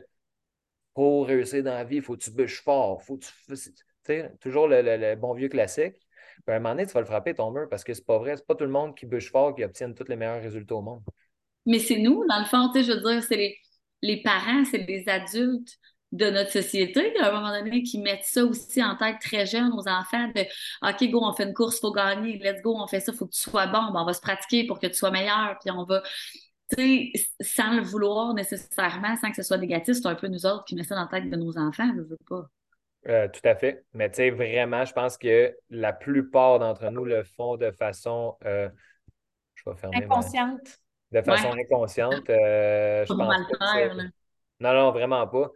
pour 0.95 1.27
réussir 1.27 1.63
dans 1.63 1.75
la 1.75 1.85
vie, 1.85 1.97
il 1.97 2.03
faut 2.03 2.17
que 2.17 2.25
tu 2.25 2.31
bûches 2.31 2.63
fort, 2.63 3.03
faut 3.03 3.19
tu 3.19 4.23
toujours 4.41 4.69
le, 4.69 5.15
bon 5.15 5.33
vieux 5.33 5.49
classique. 5.49 5.95
À 6.47 6.53
un 6.53 6.59
moment 6.61 6.71
donné, 6.71 6.87
tu 6.87 6.93
vas 6.93 7.01
le 7.01 7.07
frapper 7.07 7.35
ton 7.35 7.51
mur 7.51 7.69
parce 7.69 7.85
que 7.85 7.93
c'est 7.95 8.05
pas 8.05 8.19
vrai, 8.19 8.37
c'est 8.37 8.47
pas 8.47 8.55
tout 8.55 8.65
le 8.65 8.71
monde 8.71 8.97
qui 8.97 9.07
bûche 9.07 9.31
fort 9.31 9.55
qui 9.55 9.65
obtient 9.65 9.93
tous 9.93 10.09
les 10.09 10.17
meilleurs 10.17 10.43
résultats 10.43 10.77
au 10.77 10.83
monde. 10.83 11.03
Mais 11.67 11.79
c'est 11.79 11.99
nous, 11.99 12.25
dans 12.27 12.39
le 12.39 12.47
fond, 12.47 12.71
je 12.75 12.93
veux 12.93 13.01
dire, 13.01 13.23
c'est 13.23 13.37
les, 13.37 13.57
les 14.03 14.23
parents, 14.23 14.65
c'est 14.65 14.79
les 14.79 15.09
adultes 15.09 15.79
de 16.13 16.31
notre 16.31 16.51
société, 16.51 17.13
à 17.19 17.29
un 17.29 17.33
moment 17.33 17.51
donné, 17.51 17.83
qui 17.83 17.99
mettent 17.99 18.25
ça 18.25 18.45
aussi 18.45 18.83
en 18.83 18.97
tête 18.97 19.17
très 19.21 19.45
jeune 19.47 19.73
aux 19.73 19.89
enfants 19.89 20.29
de 20.35 20.43
OK, 20.83 21.11
go, 21.11 21.21
on 21.23 21.33
fait 21.33 21.45
une 21.45 21.55
course, 21.55 21.77
il 21.77 21.81
faut 21.81 21.93
gagner, 21.93 22.39
let's 22.39 22.63
go, 22.63 22.77
on 22.79 22.87
fait 22.87 23.01
ça, 23.01 23.13
il 23.13 23.19
faut 23.19 23.27
que 23.27 23.33
tu 23.33 23.41
sois 23.43 23.67
bon, 23.67 23.93
ben, 23.93 24.01
on 24.01 24.05
va 24.05 24.15
se 24.15 24.21
pratiquer 24.21 24.67
pour 24.67 24.79
que 24.79 24.87
tu 24.87 24.95
sois 24.95 25.11
meilleur, 25.11 25.57
puis 25.61 25.71
on 25.71 25.85
va. 25.85 26.03
Tu 26.77 27.13
sais, 27.15 27.29
sans 27.41 27.75
le 27.77 27.83
vouloir 27.83 28.35
nécessairement, 28.35 29.17
sans 29.17 29.31
que 29.31 29.37
ce 29.37 29.43
soit 29.43 29.59
négatif, 29.59 29.95
c'est 29.95 30.07
un 30.07 30.15
peu 30.15 30.29
nous 30.29 30.45
autres 30.45 30.65
qui 30.65 30.75
mettons 30.75 30.89
ça 30.89 30.95
dans 30.97 31.09
la 31.11 31.21
tête 31.21 31.31
de 31.31 31.37
nos 31.37 31.57
enfants, 31.59 31.91
je 31.97 32.03
veux 32.03 32.19
pas. 32.29 32.47
Euh, 33.07 33.29
tout 33.29 33.41
à 33.45 33.55
fait. 33.55 33.85
Mais 33.95 34.11
tu 34.11 34.17
sais, 34.17 34.31
vraiment, 34.31 34.85
je 34.85 34.93
pense 34.93 35.17
que 35.17 35.57
la 35.71 35.93
plupart 35.93 36.59
d'entre 36.59 36.91
nous 36.91 37.05
le 37.05 37.23
font 37.23 37.57
de 37.57 37.71
façon. 37.71 38.37
Euh, 38.45 38.69
je 39.55 39.71
vais 39.71 39.77
fermer 39.77 39.97
Inconsciente. 39.97 40.79
De 41.11 41.23
façon 41.23 41.53
inconsciente. 41.53 42.29
Euh, 42.29 43.05
je 43.07 43.15
pense 43.15 43.59
pas 43.59 43.95
Non, 44.61 44.75
non, 44.75 44.91
vraiment 44.91 45.27
pas. 45.27 45.51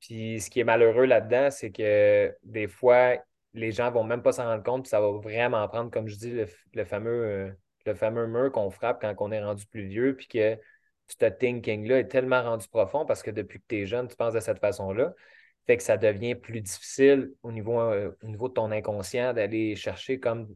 Puis 0.00 0.40
ce 0.40 0.50
qui 0.50 0.60
est 0.60 0.64
malheureux 0.64 1.06
là-dedans, 1.06 1.50
c'est 1.50 1.70
que 1.70 2.34
des 2.42 2.66
fois, 2.68 3.16
les 3.54 3.72
gens 3.72 3.90
vont 3.90 4.04
même 4.04 4.22
pas 4.22 4.32
s'en 4.32 4.44
rendre 4.44 4.62
compte, 4.62 4.82
puis 4.82 4.90
ça 4.90 5.00
va 5.00 5.10
vraiment 5.12 5.66
prendre, 5.68 5.90
comme 5.90 6.08
je 6.08 6.16
dis, 6.16 6.32
le, 6.74 6.84
fameux, 6.84 7.56
le 7.86 7.94
fameux 7.94 8.26
mur 8.26 8.52
qu'on 8.52 8.70
frappe 8.70 9.00
quand 9.00 9.14
on 9.18 9.32
est 9.32 9.42
rendu 9.42 9.66
plus 9.66 9.86
vieux, 9.86 10.16
puis 10.16 10.26
que 10.28 10.58
ce 11.08 11.26
thinking-là 11.26 12.00
est 12.00 12.08
tellement 12.08 12.42
rendu 12.42 12.68
profond 12.68 13.04
parce 13.04 13.22
que 13.22 13.30
depuis 13.30 13.60
que 13.60 13.64
tu 13.68 13.76
es 13.80 13.86
jeune, 13.86 14.08
tu 14.08 14.16
penses 14.16 14.34
de 14.34 14.40
cette 14.40 14.58
façon-là. 14.58 15.14
Fait 15.66 15.76
que 15.76 15.82
ça 15.82 15.96
devient 15.96 16.34
plus 16.34 16.60
difficile 16.60 17.32
au 17.42 17.52
niveau, 17.52 17.80
euh, 17.80 18.10
au 18.22 18.26
niveau 18.26 18.48
de 18.48 18.54
ton 18.54 18.70
inconscient 18.70 19.32
d'aller 19.32 19.76
chercher 19.76 20.20
comme 20.20 20.54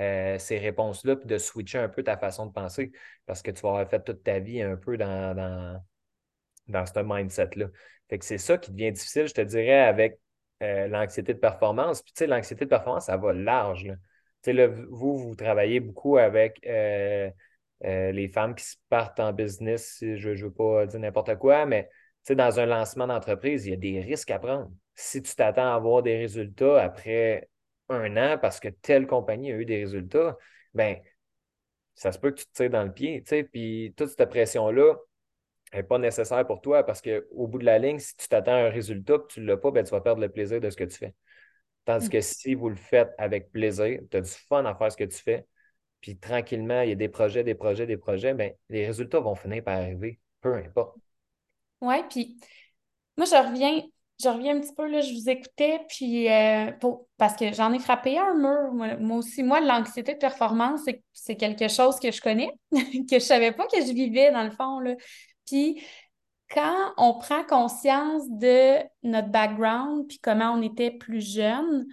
euh, 0.00 0.38
ces 0.38 0.58
réponses-là, 0.58 1.16
puis 1.16 1.26
de 1.26 1.38
switcher 1.38 1.78
un 1.78 1.88
peu 1.88 2.02
ta 2.02 2.16
façon 2.16 2.46
de 2.46 2.52
penser 2.52 2.92
parce 3.26 3.42
que 3.42 3.50
tu 3.50 3.60
vas 3.62 3.70
avoir 3.70 3.88
fait 3.88 4.02
toute 4.02 4.22
ta 4.22 4.38
vie 4.38 4.62
un 4.62 4.76
peu 4.76 4.96
dans, 4.96 5.80
dans 6.68 6.86
ce 6.86 7.00
mindset-là. 7.02 7.66
Fait 8.08 8.18
que 8.18 8.24
c'est 8.24 8.38
ça 8.38 8.58
qui 8.58 8.72
devient 8.72 8.92
difficile, 8.92 9.28
je 9.28 9.34
te 9.34 9.40
dirais, 9.40 9.80
avec 9.80 10.18
euh, 10.62 10.88
l'anxiété 10.88 11.34
de 11.34 11.38
performance. 11.38 12.02
Puis 12.02 12.12
tu 12.12 12.18
sais, 12.20 12.26
l'anxiété 12.26 12.64
de 12.64 12.70
performance, 12.70 13.06
ça 13.06 13.16
va 13.16 13.32
large. 13.32 13.84
Là. 13.86 13.94
Tu 14.42 14.54
sais, 14.54 14.66
vous, 14.66 15.18
vous 15.18 15.34
travaillez 15.34 15.80
beaucoup 15.80 16.16
avec 16.16 16.60
les 16.64 18.28
femmes 18.28 18.54
qui 18.54 18.64
se 18.64 18.76
partent 18.88 19.20
en 19.20 19.32
business, 19.32 19.98
je 20.00 20.30
ne 20.30 20.42
veux 20.42 20.52
pas 20.52 20.86
dire 20.86 21.00
n'importe 21.00 21.36
quoi, 21.36 21.66
mais 21.66 21.88
dans 22.34 22.60
un 22.60 22.66
lancement 22.66 23.06
d'entreprise, 23.06 23.66
il 23.66 23.70
y 23.70 23.72
a 23.74 23.76
des 23.76 24.00
risques 24.00 24.30
à 24.30 24.38
prendre. 24.38 24.70
Si 24.94 25.22
tu 25.22 25.34
t'attends 25.34 25.72
à 25.72 25.74
avoir 25.74 26.02
des 26.02 26.16
résultats 26.18 26.82
après 26.82 27.48
un 27.88 28.16
an 28.16 28.38
parce 28.38 28.60
que 28.60 28.68
telle 28.68 29.06
compagnie 29.06 29.52
a 29.52 29.56
eu 29.56 29.64
des 29.64 29.78
résultats, 29.78 30.36
ben 30.74 30.96
ça 31.94 32.12
se 32.12 32.18
peut 32.18 32.30
que 32.30 32.40
tu 32.40 32.46
te 32.46 32.52
tires 32.52 32.70
dans 32.70 32.84
le 32.84 32.92
pied. 32.92 33.22
Puis 33.52 33.94
toute 33.96 34.08
cette 34.08 34.28
pression-là 34.28 34.94
n'est 35.76 35.82
pas 35.82 35.98
nécessaire 35.98 36.46
pour 36.46 36.60
toi 36.60 36.84
parce 36.84 37.02
qu'au 37.02 37.46
bout 37.46 37.58
de 37.58 37.64
la 37.64 37.78
ligne, 37.78 37.98
si 37.98 38.16
tu 38.16 38.28
t'attends 38.28 38.52
à 38.52 38.66
un 38.66 38.70
résultat 38.70 39.14
et 39.14 39.26
tu 39.28 39.40
ne 39.40 39.46
l'as 39.46 39.56
pas, 39.56 39.70
ben, 39.70 39.84
tu 39.84 39.90
vas 39.90 40.00
perdre 40.00 40.20
le 40.20 40.28
plaisir 40.28 40.60
de 40.60 40.70
ce 40.70 40.76
que 40.76 40.84
tu 40.84 40.96
fais. 40.96 41.14
Tandis 41.84 42.06
mm. 42.06 42.10
que 42.10 42.20
si 42.20 42.54
vous 42.54 42.68
le 42.68 42.76
faites 42.76 43.14
avec 43.18 43.50
plaisir, 43.50 44.00
tu 44.10 44.16
as 44.16 44.20
du 44.20 44.30
fun 44.30 44.64
à 44.64 44.74
faire 44.74 44.92
ce 44.92 44.96
que 44.96 45.04
tu 45.04 45.18
fais, 45.18 45.46
puis 46.00 46.16
tranquillement, 46.16 46.82
il 46.82 46.90
y 46.90 46.92
a 46.92 46.96
des 46.96 47.08
projets, 47.08 47.44
des 47.44 47.54
projets, 47.54 47.86
des 47.86 47.96
projets, 47.96 48.34
ben, 48.34 48.52
les 48.68 48.86
résultats 48.86 49.20
vont 49.20 49.34
finir 49.34 49.64
par 49.64 49.76
arriver, 49.76 50.18
peu 50.40 50.54
importe. 50.54 50.96
Oui, 51.80 51.96
puis 52.08 52.38
moi, 53.16 53.26
je 53.26 53.34
reviens, 53.34 53.82
je 54.22 54.28
reviens 54.28 54.56
un 54.56 54.60
petit 54.60 54.74
peu, 54.74 54.88
là, 54.88 55.00
je 55.00 55.12
vous 55.12 55.28
écoutais, 55.28 55.80
puis 55.88 56.28
euh, 56.28 56.70
parce 57.16 57.36
que 57.36 57.52
j'en 57.52 57.72
ai 57.72 57.78
frappé 57.78 58.18
un 58.18 58.34
mur, 58.34 58.72
moi, 58.72 59.16
aussi. 59.16 59.42
Moi, 59.42 59.60
l'anxiété 59.60 60.14
de 60.14 60.18
performance, 60.18 60.82
c'est 61.12 61.36
quelque 61.36 61.68
chose 61.68 61.98
que 61.98 62.10
je 62.10 62.20
connais, 62.20 62.50
que 62.72 63.14
je 63.14 63.18
savais 63.18 63.52
pas 63.52 63.66
que 63.66 63.80
je 63.80 63.92
vivais, 63.92 64.30
dans 64.30 64.44
le 64.44 64.50
fond, 64.50 64.80
là. 64.80 64.94
Puis 65.48 65.82
quand 66.50 66.92
on 66.96 67.14
prend 67.14 67.44
conscience 67.44 68.24
de 68.28 68.78
notre 69.02 69.28
background, 69.28 70.06
puis 70.08 70.18
comment 70.18 70.52
on 70.52 70.62
était 70.62 70.90
plus 70.90 71.20
jeune, 71.20 71.86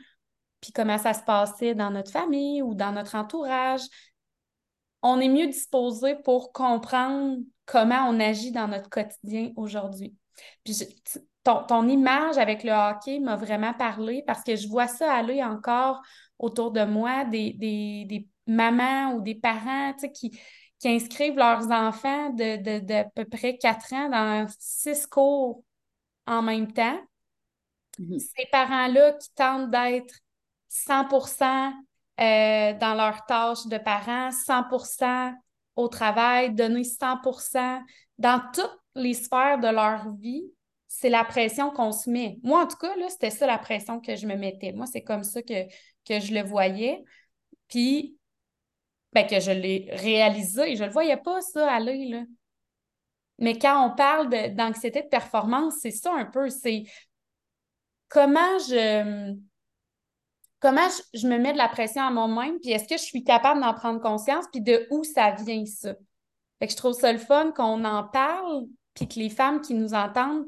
puis 0.61 0.71
comment 0.71 0.97
ça 0.97 1.13
se 1.13 1.23
passait 1.23 1.75
dans 1.75 1.91
notre 1.91 2.11
famille 2.11 2.61
ou 2.61 2.73
dans 2.73 2.91
notre 2.91 3.15
entourage, 3.15 3.81
on 5.01 5.19
est 5.19 5.29
mieux 5.29 5.47
disposé 5.47 6.15
pour 6.23 6.51
comprendre 6.51 7.37
comment 7.65 8.07
on 8.09 8.19
agit 8.19 8.51
dans 8.51 8.67
notre 8.67 8.89
quotidien 8.89 9.51
aujourd'hui. 9.55 10.15
Puis 10.63 10.75
ton, 11.43 11.87
image 11.87 12.37
avec 12.37 12.63
le 12.63 12.71
hockey 12.71 13.19
m'a 13.19 13.35
vraiment 13.35 13.73
parlé 13.73 14.23
parce 14.25 14.43
que 14.43 14.55
je 14.55 14.67
vois 14.67 14.87
ça 14.87 15.13
aller 15.13 15.43
encore 15.43 16.01
autour 16.39 16.71
de 16.71 16.83
moi, 16.83 17.25
des, 17.25 17.53
des, 17.53 18.27
mamans 18.47 19.13
ou 19.13 19.21
des 19.21 19.35
parents 19.35 19.93
qui, 20.13 20.39
qui 20.79 20.89
inscrivent 20.89 21.37
leurs 21.37 21.71
enfants 21.71 22.29
de, 22.31 22.79
de, 22.79 23.03
peu 23.15 23.25
près 23.25 23.57
quatre 23.57 23.93
ans 23.93 24.09
dans 24.09 24.47
six 24.59 25.05
cours 25.07 25.63
en 26.27 26.41
même 26.41 26.71
temps. 26.71 26.99
Mm-hmm. 27.99 28.19
Ces 28.19 28.45
parents-là 28.51 29.13
qui 29.13 29.29
tentent 29.35 29.71
d'être 29.71 30.15
100% 30.69 31.73
euh, 32.19 32.73
dans 32.77 32.93
leurs 32.93 33.25
tâches 33.25 33.67
de 33.67 33.77
parents, 33.77 34.29
100% 34.31 35.33
au 35.75 35.87
travail, 35.87 36.53
donner 36.53 36.83
100% 36.83 37.81
dans 38.17 38.41
toutes 38.53 38.79
les 38.95 39.13
sphères 39.13 39.59
de 39.59 39.67
leur 39.67 40.13
vie, 40.15 40.45
c'est 40.87 41.09
la 41.09 41.25
pression 41.25 41.71
qu'on 41.71 41.91
se 41.91 42.09
met. 42.09 42.39
Moi, 42.43 42.63
en 42.63 42.67
tout 42.67 42.77
cas, 42.77 42.93
c'était 43.09 43.29
ça 43.29 43.45
la 43.45 43.57
pression 43.57 43.99
que 43.99 44.15
je 44.15 44.25
me 44.25 44.35
mettais. 44.35 44.71
Moi, 44.71 44.85
c'est 44.85 45.03
comme 45.03 45.23
ça 45.23 45.41
que, 45.41 45.65
que 46.07 46.19
je 46.21 46.33
le 46.33 46.41
voyais. 46.41 47.03
Puis, 47.67 48.17
ben, 49.15 49.25
que 49.25 49.39
je 49.39 49.51
l'ai 49.51 49.87
réalisé. 49.93 50.75
Je 50.75 50.81
ne 50.81 50.87
le 50.87 50.93
voyais 50.93 51.15
pas, 51.15 51.39
ça, 51.41 51.71
aller, 51.71 52.09
là. 52.09 52.23
Mais 53.39 53.57
quand 53.57 53.85
on 53.85 53.95
parle 53.95 54.29
d'anxiété 54.53 55.01
de, 55.01 55.07
performance, 55.07 55.75
c'est 55.81 55.91
ça 55.91 56.13
un 56.13 56.25
peu. 56.25 56.49
C'est 56.49 56.83
comment 58.09 58.59
je 58.59 59.35
comment 60.59 60.87
je, 61.13 61.27
me 61.27 61.37
mets 61.37 61.53
de 61.53 61.57
la 61.57 61.69
pression 61.69 62.01
à 62.01 62.11
moi-même, 62.11 62.59
puis 62.59 62.71
est-ce 62.71 62.87
que 62.87 62.97
je 62.97 63.03
suis 63.03 63.23
capable 63.23 63.61
d'en 63.61 63.73
prendre 63.73 64.01
conscience, 64.01 64.45
puis 64.51 64.61
de 64.61 64.87
où 64.89 65.03
ça 65.03 65.31
vient, 65.31 65.65
ça? 65.65 65.93
Que 66.59 66.69
je 66.69 66.75
trouve 66.75 66.93
ça 66.93 67.11
le 67.13 67.19
fun 67.19 67.51
qu'on 67.51 67.85
en 67.85 68.03
parle, 68.03 68.65
puis 68.95 69.07
que 69.07 69.19
les 69.19 69.29
femmes 69.29 69.61
qui 69.61 69.75
nous 69.75 69.93
entendent 69.93 70.45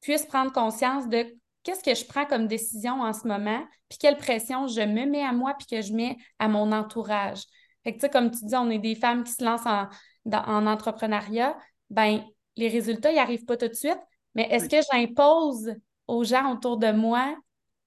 puissent 0.00 0.26
prendre 0.26 0.52
conscience 0.52 1.08
de 1.08 1.26
qu'est-ce 1.62 1.82
que 1.82 1.94
je 1.94 2.06
prends 2.06 2.26
comme 2.26 2.46
décision 2.46 3.00
en 3.02 3.12
ce 3.12 3.26
moment, 3.26 3.66
puis 3.88 3.98
quelle 3.98 4.16
pression 4.16 4.66
je 4.68 4.82
me 4.82 5.06
mets 5.06 5.24
à 5.24 5.32
moi, 5.32 5.54
puis 5.58 5.66
que 5.66 5.82
je 5.82 5.92
mets 5.92 6.16
à 6.38 6.46
mon 6.48 6.70
entourage. 6.70 7.42
Fait 7.86 7.92
que, 7.92 7.98
tu 7.98 8.00
sais, 8.00 8.10
comme 8.10 8.32
tu 8.32 8.44
dis, 8.44 8.56
on 8.56 8.68
est 8.68 8.80
des 8.80 8.96
femmes 8.96 9.22
qui 9.22 9.30
se 9.30 9.44
lancent 9.44 9.64
en, 9.64 9.86
en 10.32 10.66
entrepreneuriat, 10.66 11.56
ben 11.88 12.20
les 12.56 12.66
résultats, 12.66 13.12
ils 13.12 13.14
n'arrivent 13.14 13.44
pas 13.44 13.56
tout 13.56 13.68
de 13.68 13.74
suite, 13.74 14.00
mais 14.34 14.48
est-ce 14.50 14.68
que 14.68 14.78
j'impose 14.90 15.72
aux 16.08 16.24
gens 16.24 16.52
autour 16.52 16.78
de 16.78 16.90
moi 16.90 17.36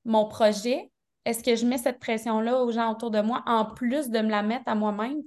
mon 0.05 0.25
projet? 0.25 0.89
Est-ce 1.25 1.43
que 1.43 1.57
je 1.57 1.65
mets 1.65 1.77
cette 1.77 1.99
pression-là 1.99 2.63
aux 2.63 2.71
gens 2.71 2.93
autour 2.93 3.11
de 3.11 3.19
moi 3.19 3.43
en 3.45 3.65
plus 3.65 4.09
de 4.09 4.19
me 4.19 4.29
la 4.29 4.41
mettre 4.41 4.69
à 4.69 4.75
moi-même? 4.75 5.21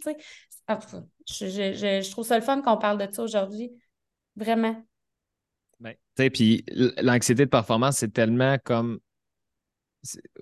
Ah, 0.66 0.78
je, 1.28 2.10
trouve 2.10 2.24
ça 2.24 2.38
le 2.38 2.42
fun 2.42 2.62
qu'on 2.62 2.78
parle 2.78 2.96
de 2.96 3.12
ça 3.12 3.22
aujourd'hui. 3.22 3.70
Vraiment. 4.36 4.82
Ben, 5.80 5.94
puis 6.30 6.64
l'anxiété 7.02 7.44
de 7.44 7.50
performance, 7.50 7.98
c'est 7.98 8.12
tellement 8.14 8.56
comme. 8.64 9.00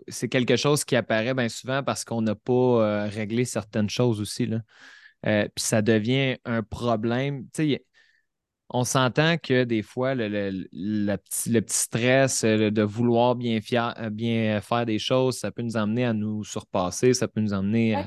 C'est 0.08 0.28
quelque 0.28 0.56
chose 0.56 0.84
qui 0.84 0.96
apparaît 0.96 1.34
bien 1.34 1.48
souvent 1.48 1.82
parce 1.82 2.04
qu'on 2.04 2.22
n'a 2.22 2.34
pas 2.34 2.52
euh, 2.52 3.08
réglé 3.08 3.44
certaines 3.44 3.90
choses 3.90 4.20
aussi. 4.20 4.46
Là. 4.46 4.60
Euh, 5.26 5.48
puis 5.54 5.64
ça 5.64 5.82
devient 5.82 6.38
un 6.44 6.62
problème. 6.62 7.46
On 8.70 8.84
s'entend 8.84 9.36
que 9.36 9.64
des 9.64 9.82
fois, 9.82 10.14
le, 10.14 11.16
petit, 11.16 11.62
stress 11.66 12.44
euh, 12.44 12.70
de 12.70 12.82
vouloir 12.82 13.34
bien, 13.34 13.58
bien 14.10 14.60
faire 14.60 14.86
des 14.86 14.98
choses, 14.98 15.38
ça 15.38 15.50
peut 15.50 15.62
nous 15.62 15.76
amener 15.76 16.04
à 16.04 16.12
nous 16.12 16.44
surpasser, 16.44 17.12
ça 17.12 17.28
peut 17.28 17.40
nous 17.40 17.52
amener 17.52 18.02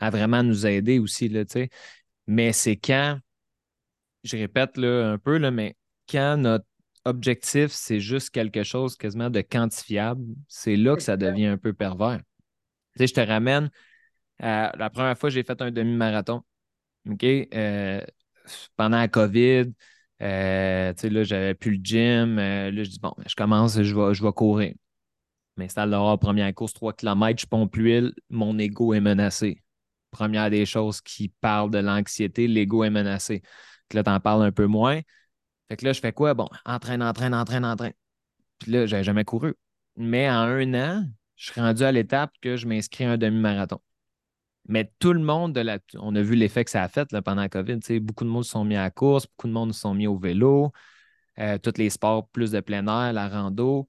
à, 0.00 0.10
vraiment 0.10 0.42
nous 0.42 0.66
aider 0.66 0.98
aussi. 0.98 1.28
Là, 1.28 1.44
mais 2.26 2.52
c'est 2.52 2.76
quand, 2.76 3.18
je 4.24 4.36
répète 4.36 4.76
là, 4.76 5.12
un 5.12 5.18
peu, 5.18 5.38
là, 5.38 5.50
mais 5.50 5.76
quand 6.08 6.38
notre 6.38 6.66
objectif, 7.04 7.70
c'est 7.70 8.00
juste 8.00 8.30
quelque 8.30 8.62
chose 8.62 8.96
quasiment 8.96 9.30
de 9.30 9.40
quantifiable, 9.40 10.24
c'est 10.48 10.76
là 10.76 10.96
que 10.96 11.02
ça 11.02 11.16
devient 11.16 11.46
un 11.46 11.58
peu 11.58 11.72
pervers. 11.72 12.20
je 12.98 13.06
te 13.06 13.20
ramène 13.20 13.70
à 14.40 14.72
la 14.76 14.90
première 14.90 15.18
fois 15.18 15.30
que 15.30 15.34
j'ai 15.34 15.42
fait 15.42 15.60
un 15.62 15.70
demi-marathon. 15.70 16.42
OK? 17.08 17.24
Euh, 17.24 18.00
pendant 18.76 18.98
la 18.98 19.08
COVID, 19.08 19.72
euh, 20.22 20.92
tu 20.94 21.00
sais, 21.00 21.10
là, 21.10 21.24
j'avais 21.24 21.54
plus 21.54 21.76
le 21.76 21.80
gym. 21.82 22.38
Euh, 22.38 22.70
là, 22.70 22.82
je 22.84 22.90
dis, 22.90 22.98
bon, 23.00 23.14
je 23.26 23.34
commence, 23.34 23.80
je 23.82 23.94
vais, 23.94 24.14
je 24.14 24.22
vais 24.22 24.32
courir. 24.32 24.74
Je 25.56 25.62
m'installe 25.62 25.90
dehors, 25.90 26.18
première 26.18 26.52
course, 26.54 26.72
3 26.72 26.92
km, 26.92 27.40
je 27.40 27.46
pompe 27.46 27.76
l'huile, 27.76 28.12
mon 28.30 28.58
ego 28.58 28.94
est 28.94 29.00
menacé. 29.00 29.62
Première 30.10 30.50
des 30.50 30.66
choses 30.66 31.00
qui 31.00 31.28
parle 31.40 31.70
de 31.70 31.78
l'anxiété, 31.78 32.48
l'ego 32.48 32.84
est 32.84 32.90
menacé. 32.90 33.42
là, 33.92 34.02
tu 34.04 34.10
en 34.10 34.20
parles 34.20 34.44
un 34.44 34.52
peu 34.52 34.66
moins. 34.66 35.00
Fait 35.68 35.76
que 35.76 35.84
là, 35.84 35.92
je 35.92 36.00
fais 36.00 36.12
quoi? 36.12 36.34
Bon, 36.34 36.48
entraîne, 36.64 37.02
entraîne, 37.02 37.34
entraîne, 37.34 37.64
entraîne. 37.64 37.92
Puis 38.58 38.72
là, 38.72 38.86
j'avais 38.86 39.04
jamais 39.04 39.24
couru. 39.24 39.54
Mais 39.96 40.28
en 40.30 40.34
un 40.34 40.74
an, 40.74 41.06
je 41.36 41.52
suis 41.52 41.60
rendu 41.60 41.82
à 41.82 41.92
l'étape 41.92 42.32
que 42.40 42.56
je 42.56 42.66
m'inscris 42.66 43.04
à 43.04 43.12
un 43.12 43.18
demi-marathon. 43.18 43.80
Mais 44.68 44.92
tout 44.98 45.12
le 45.12 45.20
monde, 45.20 45.58
on 45.98 46.14
a 46.14 46.22
vu 46.22 46.34
l'effet 46.34 46.64
que 46.64 46.70
ça 46.70 46.82
a 46.82 46.88
fait 46.88 47.10
là, 47.12 47.22
pendant 47.22 47.42
la 47.42 47.48
COVID. 47.48 47.78
Beaucoup 48.00 48.24
de 48.24 48.28
monde 48.28 48.44
se 48.44 48.50
sont 48.50 48.64
mis 48.64 48.76
à 48.76 48.82
la 48.82 48.90
course, 48.90 49.26
beaucoup 49.26 49.48
de 49.48 49.52
monde 49.52 49.72
se 49.72 49.80
sont 49.80 49.94
mis 49.94 50.06
au 50.06 50.18
vélo, 50.18 50.72
euh, 51.38 51.58
tous 51.58 51.78
les 51.78 51.90
sports 51.90 52.28
plus 52.28 52.50
de 52.50 52.60
plein 52.60 52.86
air, 52.86 53.12
la 53.12 53.28
rando. 53.28 53.88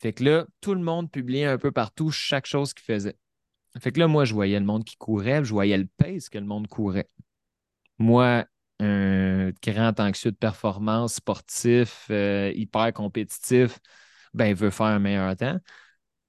Fait 0.00 0.12
que 0.12 0.24
là, 0.24 0.46
tout 0.60 0.74
le 0.74 0.80
monde 0.80 1.10
publiait 1.10 1.46
un 1.46 1.58
peu 1.58 1.72
partout 1.72 2.10
chaque 2.10 2.46
chose 2.46 2.72
qu'il 2.72 2.84
faisait. 2.84 3.16
Fait 3.80 3.90
que 3.90 3.98
là, 3.98 4.06
moi, 4.06 4.24
je 4.24 4.34
voyais 4.34 4.60
le 4.60 4.66
monde 4.66 4.84
qui 4.84 4.96
courait, 4.96 5.44
je 5.44 5.52
voyais 5.52 5.78
le 5.78 5.88
pace 5.96 6.28
que 6.28 6.38
le 6.38 6.44
monde 6.44 6.68
courait. 6.68 7.08
Moi, 7.98 8.44
un 8.82 9.52
grand 9.62 9.98
anxieux 10.00 10.30
de 10.32 10.36
performance, 10.36 11.14
sportif, 11.14 12.06
euh, 12.10 12.52
hyper 12.54 12.92
compétitif, 12.92 13.78
ben, 14.34 14.54
veut 14.54 14.70
faire 14.70 14.86
un 14.86 14.98
meilleur 14.98 15.36
temps. 15.36 15.58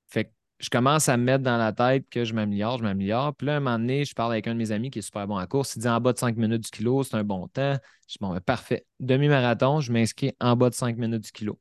Fait 0.08 0.26
que 0.26 0.32
je 0.60 0.70
commence 0.70 1.10
à 1.10 1.18
me 1.18 1.24
mettre 1.24 1.44
dans 1.44 1.58
la 1.58 1.74
tête 1.74 2.08
que 2.10 2.26
je 2.26 2.34
m'améliore, 2.34 2.78
je 2.78 2.84
m'améliore. 2.84 3.36
Puis 3.36 3.48
là, 3.48 3.58
un 3.58 3.60
moment 3.60 3.80
donné, 3.80 4.06
je 4.06 4.14
parle 4.14 4.34
avec 4.34 4.48
un 4.48 4.54
de 4.54 4.60
mes 4.60 4.72
amis 4.72 4.92
qui 4.92 5.00
est 5.00 5.04
super 5.04 5.28
bon 5.28 5.38
à 5.38 5.48
course. 5.48 5.76
Il 5.76 5.80
dit 5.82 5.88
en 5.90 6.00
bas 6.00 6.14
de 6.14 6.18
5 6.18 6.38
minutes 6.38 6.64
du 6.66 6.70
kilo, 6.70 7.04
c'est 7.04 7.16
un 7.16 7.24
bon 7.24 7.48
temps. 7.48 7.78
Je 8.08 8.14
dis 8.14 8.18
bon, 8.22 8.34
ben, 8.34 8.42
parfait. 8.42 8.86
Demi-marathon, 9.00 9.82
je 9.82 9.92
m'inscris 9.92 10.34
en 10.40 10.56
bas 10.56 10.70
de 10.70 10.76
5 10.76 10.98
minutes 10.98 11.24
du 11.24 11.32
kilo. 11.32 11.60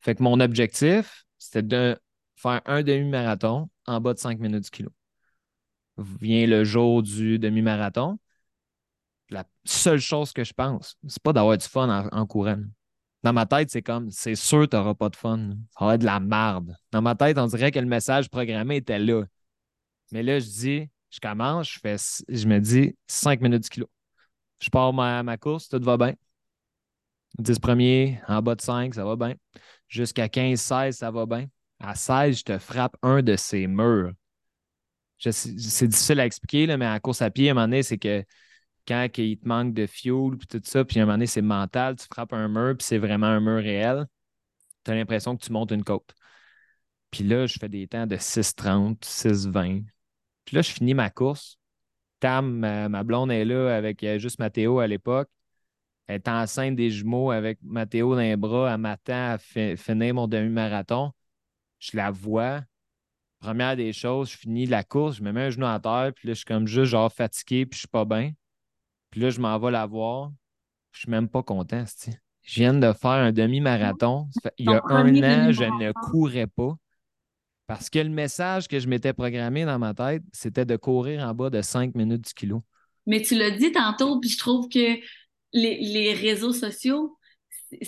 Fait 0.00 0.14
que 0.14 0.22
mon 0.22 0.40
objectif, 0.40 1.24
c'était 1.38 1.62
de 1.62 1.98
faire 2.36 2.60
un 2.66 2.82
demi-marathon 2.82 3.68
en 3.86 4.00
bas 4.00 4.14
de 4.14 4.18
5 4.18 4.38
minutes 4.40 4.64
du 4.64 4.70
kilo. 4.70 4.90
Vient 5.98 6.46
le 6.46 6.64
jour 6.64 7.02
du 7.02 7.38
demi-marathon. 7.38 8.18
La 9.32 9.44
seule 9.64 9.98
chose 9.98 10.32
que 10.32 10.44
je 10.44 10.52
pense, 10.52 10.96
c'est 11.08 11.22
pas 11.22 11.32
d'avoir 11.32 11.56
du 11.56 11.66
fun 11.66 12.08
en, 12.12 12.26
courant. 12.26 12.58
Dans 13.22 13.32
ma 13.32 13.46
tête, 13.46 13.70
c'est 13.70 13.82
comme, 13.82 14.10
c'est 14.10 14.34
sûr 14.34 14.68
tu 14.68 14.76
n'auras 14.76 14.94
pas 14.94 15.08
de 15.08 15.16
fun. 15.16 15.56
Ça 15.78 15.86
va 15.86 15.94
être 15.94 16.02
de 16.02 16.06
la 16.06 16.20
merde. 16.20 16.76
Dans 16.90 17.00
ma 17.00 17.14
tête, 17.14 17.38
on 17.38 17.46
dirait 17.46 17.70
que 17.70 17.78
le 17.78 17.86
message 17.86 18.28
programmé 18.28 18.76
était 18.76 18.98
là. 18.98 19.24
Mais 20.12 20.22
là, 20.22 20.38
je 20.38 20.46
dis, 20.46 20.90
je 21.10 21.18
commence, 21.18 21.72
je, 21.72 21.78
fais, 21.78 21.96
je 22.28 22.46
me 22.46 22.58
dis 22.58 22.94
5 23.06 23.40
minutes 23.40 23.62
du 23.62 23.68
kilo. 23.70 23.90
Je 24.60 24.68
pars 24.68 24.92
ma, 24.92 25.22
ma 25.22 25.38
course, 25.38 25.68
tout 25.68 25.82
va 25.82 25.96
bien. 25.96 26.14
10 27.38 27.58
premiers, 27.58 28.20
en 28.28 28.42
bas 28.42 28.54
de 28.54 28.60
5, 28.60 28.94
ça 28.94 29.04
va 29.04 29.16
bien. 29.16 29.34
Jusqu'à 29.88 30.28
15-16, 30.28 30.92
ça 30.92 31.10
va 31.10 31.24
bien. 31.24 31.46
À 31.80 31.94
16, 31.94 32.38
je 32.38 32.44
te 32.44 32.58
frappe 32.58 32.96
un 33.02 33.22
de 33.22 33.36
ces 33.36 33.66
murs. 33.66 34.12
C'est 35.18 35.86
difficile 35.86 36.20
à 36.20 36.26
expliquer, 36.26 36.66
là, 36.66 36.76
mais 36.76 36.86
en 36.86 36.98
course 36.98 37.22
à 37.22 37.30
pied, 37.30 37.48
à 37.48 37.52
un 37.52 37.54
moment 37.54 37.66
donné, 37.66 37.82
c'est 37.82 37.98
que 37.98 38.24
quand 38.86 39.08
il 39.18 39.38
te 39.38 39.46
manque 39.48 39.74
de 39.74 39.86
fuel, 39.86 40.36
puis 40.38 40.46
tout 40.46 40.60
ça, 40.64 40.84
puis 40.84 40.98
à 40.98 41.02
un 41.02 41.06
moment 41.06 41.14
donné, 41.14 41.26
c'est 41.26 41.42
mental, 41.42 41.96
tu 41.96 42.06
frappes 42.06 42.32
un 42.32 42.48
mur, 42.48 42.76
puis 42.76 42.86
c'est 42.86 42.98
vraiment 42.98 43.26
un 43.26 43.40
mur 43.40 43.62
réel, 43.62 44.06
tu 44.84 44.90
as 44.90 44.94
l'impression 44.94 45.36
que 45.36 45.44
tu 45.44 45.52
montes 45.52 45.72
une 45.72 45.84
côte. 45.84 46.14
Puis 47.10 47.24
là, 47.24 47.46
je 47.46 47.58
fais 47.58 47.68
des 47.68 47.86
temps 47.86 48.06
de 48.06 48.16
6,30, 48.16 49.00
6,20. 49.04 49.84
Puis 50.44 50.56
là, 50.56 50.62
je 50.62 50.72
finis 50.72 50.94
ma 50.94 51.10
course. 51.10 51.58
Tam, 52.20 52.58
ma, 52.58 53.02
blonde 53.04 53.30
est 53.32 53.44
là 53.44 53.74
avec 53.76 54.02
euh, 54.04 54.18
juste 54.18 54.38
Mathéo 54.38 54.78
à 54.80 54.86
l'époque. 54.86 55.28
Elle 56.06 56.16
est 56.16 56.28
enceinte 56.28 56.76
des 56.76 56.90
jumeaux 56.90 57.30
avec 57.30 57.58
Mathéo 57.62 58.14
dans 58.14 58.20
les 58.20 58.36
bras. 58.36 58.72
Elle 58.72 58.80
m'attend 58.80 59.34
à 59.34 59.38
finir 59.38 60.14
mon 60.14 60.28
demi-marathon. 60.28 61.12
Je 61.78 61.96
la 61.96 62.10
vois. 62.10 62.62
Première 63.40 63.76
des 63.76 63.92
choses, 63.92 64.30
je 64.30 64.38
finis 64.38 64.66
la 64.66 64.84
course, 64.84 65.16
je 65.16 65.22
me 65.22 65.32
mets 65.32 65.46
un 65.46 65.50
genou 65.50 65.66
à 65.66 65.80
terre, 65.80 66.12
puis 66.14 66.28
là, 66.28 66.34
je 66.34 66.38
suis 66.38 66.44
comme 66.44 66.68
juste 66.68 66.92
genre 66.92 67.12
fatigué, 67.12 67.66
puis 67.66 67.76
je 67.76 67.80
suis 67.80 67.88
pas 67.88 68.04
bien. 68.04 68.32
Puis 69.12 69.20
là, 69.20 69.30
je 69.30 69.40
m'en 69.40 69.56
vais 69.58 69.70
la 69.70 69.86
voir. 69.86 70.32
Je 70.90 71.00
suis 71.00 71.10
même 71.10 71.28
pas 71.28 71.42
content, 71.42 71.84
Je 72.42 72.54
viens 72.54 72.74
de 72.74 72.92
faire 72.92 73.10
un 73.10 73.30
demi-marathon. 73.30 74.28
Il 74.58 74.70
y 74.70 74.72
a 74.72 74.82
un 74.86 75.06
an, 75.22 75.52
je 75.52 75.64
ne 75.64 75.92
courais 75.92 76.48
pas. 76.48 76.74
Parce 77.66 77.88
que 77.88 77.98
le 77.98 78.08
message 78.08 78.68
que 78.68 78.80
je 78.80 78.88
m'étais 78.88 79.12
programmé 79.12 79.64
dans 79.64 79.78
ma 79.78 79.94
tête, 79.94 80.22
c'était 80.32 80.64
de 80.64 80.76
courir 80.76 81.22
en 81.22 81.34
bas 81.34 81.50
de 81.50 81.62
5 81.62 81.94
minutes 81.94 82.26
du 82.26 82.34
kilo. 82.34 82.64
Mais 83.06 83.20
tu 83.22 83.36
l'as 83.36 83.50
dit 83.50 83.70
tantôt, 83.70 84.18
puis 84.18 84.30
je 84.30 84.38
trouve 84.38 84.68
que 84.68 84.98
les, 85.52 86.14
réseaux 86.14 86.52
sociaux, 86.52 87.18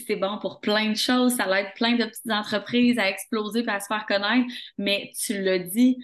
c'est 0.06 0.16
bon 0.16 0.38
pour 0.38 0.60
plein 0.60 0.90
de 0.90 0.96
choses. 0.96 1.36
Ça 1.36 1.46
aide 1.58 1.72
plein 1.74 1.96
de 1.96 2.04
petites 2.04 2.30
entreprises 2.30 2.98
à 2.98 3.08
exploser 3.08 3.64
et 3.64 3.68
à 3.68 3.80
se 3.80 3.86
faire 3.86 4.04
connaître. 4.06 4.46
Mais 4.76 5.10
tu 5.18 5.42
l'as 5.42 5.58
dit, 5.58 5.96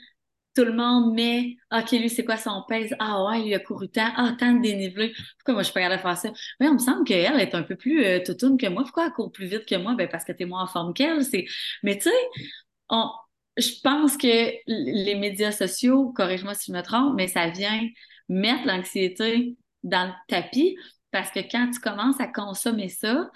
tout 0.54 0.64
le 0.64 0.72
monde 0.72 1.14
met 1.14 1.56
OK, 1.72 1.92
lui, 1.92 2.10
c'est 2.10 2.24
quoi 2.24 2.36
son 2.36 2.64
pèse? 2.68 2.94
Ah 2.98 3.24
ouais, 3.24 3.46
il 3.46 3.54
a 3.54 3.60
couru 3.60 3.88
tant, 3.88 4.10
ah, 4.16 4.34
tant 4.38 4.52
de 4.52 4.62
dénivelé. 4.62 5.12
Pourquoi 5.38 5.54
moi 5.54 5.62
je 5.62 5.66
suis 5.66 5.74
pas 5.74 5.80
capable 5.80 6.02
de 6.02 6.08
faire 6.08 6.16
ça? 6.16 6.32
Mais 6.58 6.68
on 6.68 6.74
me 6.74 6.78
semble 6.78 7.04
qu'elle 7.04 7.40
est 7.40 7.54
un 7.54 7.62
peu 7.62 7.76
plus 7.76 8.04
euh, 8.04 8.20
que 8.20 8.68
moi. 8.68 8.82
Pourquoi 8.82 9.06
elle 9.06 9.12
court 9.12 9.30
plus 9.30 9.46
vite 9.46 9.66
que 9.66 9.76
moi? 9.76 9.94
Ben 9.94 10.08
parce 10.08 10.24
que 10.24 10.32
tu 10.32 10.42
es 10.42 10.46
moins 10.46 10.64
en 10.64 10.66
forme 10.66 10.92
qu'elle. 10.92 11.20
Mais 11.82 11.98
tu 11.98 12.10
sais, 12.10 12.16
je 13.56 13.80
pense 13.82 14.16
que 14.16 14.52
les 14.66 15.14
médias 15.14 15.52
sociaux, 15.52 16.12
corrige-moi 16.12 16.54
si 16.54 16.72
je 16.72 16.76
me 16.76 16.82
trompe, 16.82 17.14
mais 17.16 17.28
ça 17.28 17.48
vient 17.48 17.88
mettre 18.28 18.66
l'anxiété 18.66 19.56
dans 19.82 20.06
le 20.06 20.12
tapis 20.28 20.76
parce 21.10 21.30
que 21.30 21.40
quand 21.40 21.70
tu 21.72 21.80
commences 21.80 22.20
à 22.20 22.26
consommer 22.26 22.88
ça, 22.88 23.30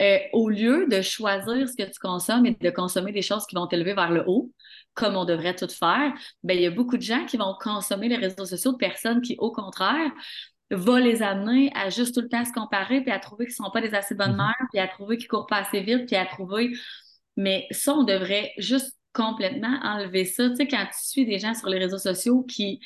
euh, 0.00 0.18
au 0.32 0.48
lieu 0.48 0.86
de 0.88 1.02
choisir 1.02 1.68
ce 1.68 1.74
que 1.74 1.90
tu 1.90 1.98
consommes 1.98 2.46
et 2.46 2.54
de 2.54 2.70
consommer 2.70 3.12
des 3.12 3.22
choses 3.22 3.46
qui 3.46 3.56
vont 3.56 3.66
t'élever 3.66 3.94
vers 3.94 4.10
le 4.10 4.22
haut, 4.26 4.52
comme 4.98 5.16
on 5.16 5.24
devrait 5.24 5.54
tout 5.54 5.68
faire, 5.68 6.12
ben, 6.42 6.56
il 6.56 6.62
y 6.62 6.66
a 6.66 6.72
beaucoup 6.72 6.96
de 6.96 7.02
gens 7.02 7.24
qui 7.24 7.36
vont 7.36 7.54
consommer 7.60 8.08
les 8.08 8.16
réseaux 8.16 8.44
sociaux 8.44 8.72
de 8.72 8.78
personnes 8.78 9.20
qui, 9.20 9.36
au 9.38 9.52
contraire, 9.52 10.10
vont 10.72 10.96
les 10.96 11.22
amener 11.22 11.70
à 11.76 11.88
juste 11.88 12.16
tout 12.16 12.20
le 12.20 12.28
temps 12.28 12.44
se 12.44 12.52
comparer, 12.52 13.00
puis 13.00 13.12
à 13.12 13.20
trouver 13.20 13.46
qu'ils 13.46 13.52
ne 13.60 13.66
sont 13.66 13.70
pas 13.70 13.80
des 13.80 13.94
assez 13.94 14.16
bonnes 14.16 14.32
mm-hmm. 14.32 14.58
mères, 14.58 14.66
puis 14.72 14.80
à 14.80 14.88
trouver 14.88 15.16
qu'ils 15.16 15.26
ne 15.26 15.30
courent 15.30 15.46
pas 15.46 15.58
assez 15.58 15.80
vite, 15.80 16.06
puis 16.06 16.16
à 16.16 16.26
trouver. 16.26 16.72
Mais 17.36 17.68
ça, 17.70 17.94
on 17.94 18.02
devrait 18.02 18.52
juste 18.58 18.98
complètement 19.12 19.78
enlever 19.84 20.24
ça. 20.24 20.50
Tu 20.50 20.56
sais, 20.56 20.66
quand 20.66 20.84
tu 20.86 21.08
suis 21.08 21.26
des 21.26 21.38
gens 21.38 21.54
sur 21.54 21.68
les 21.68 21.78
réseaux 21.78 21.98
sociaux 21.98 22.42
qui, 22.42 22.80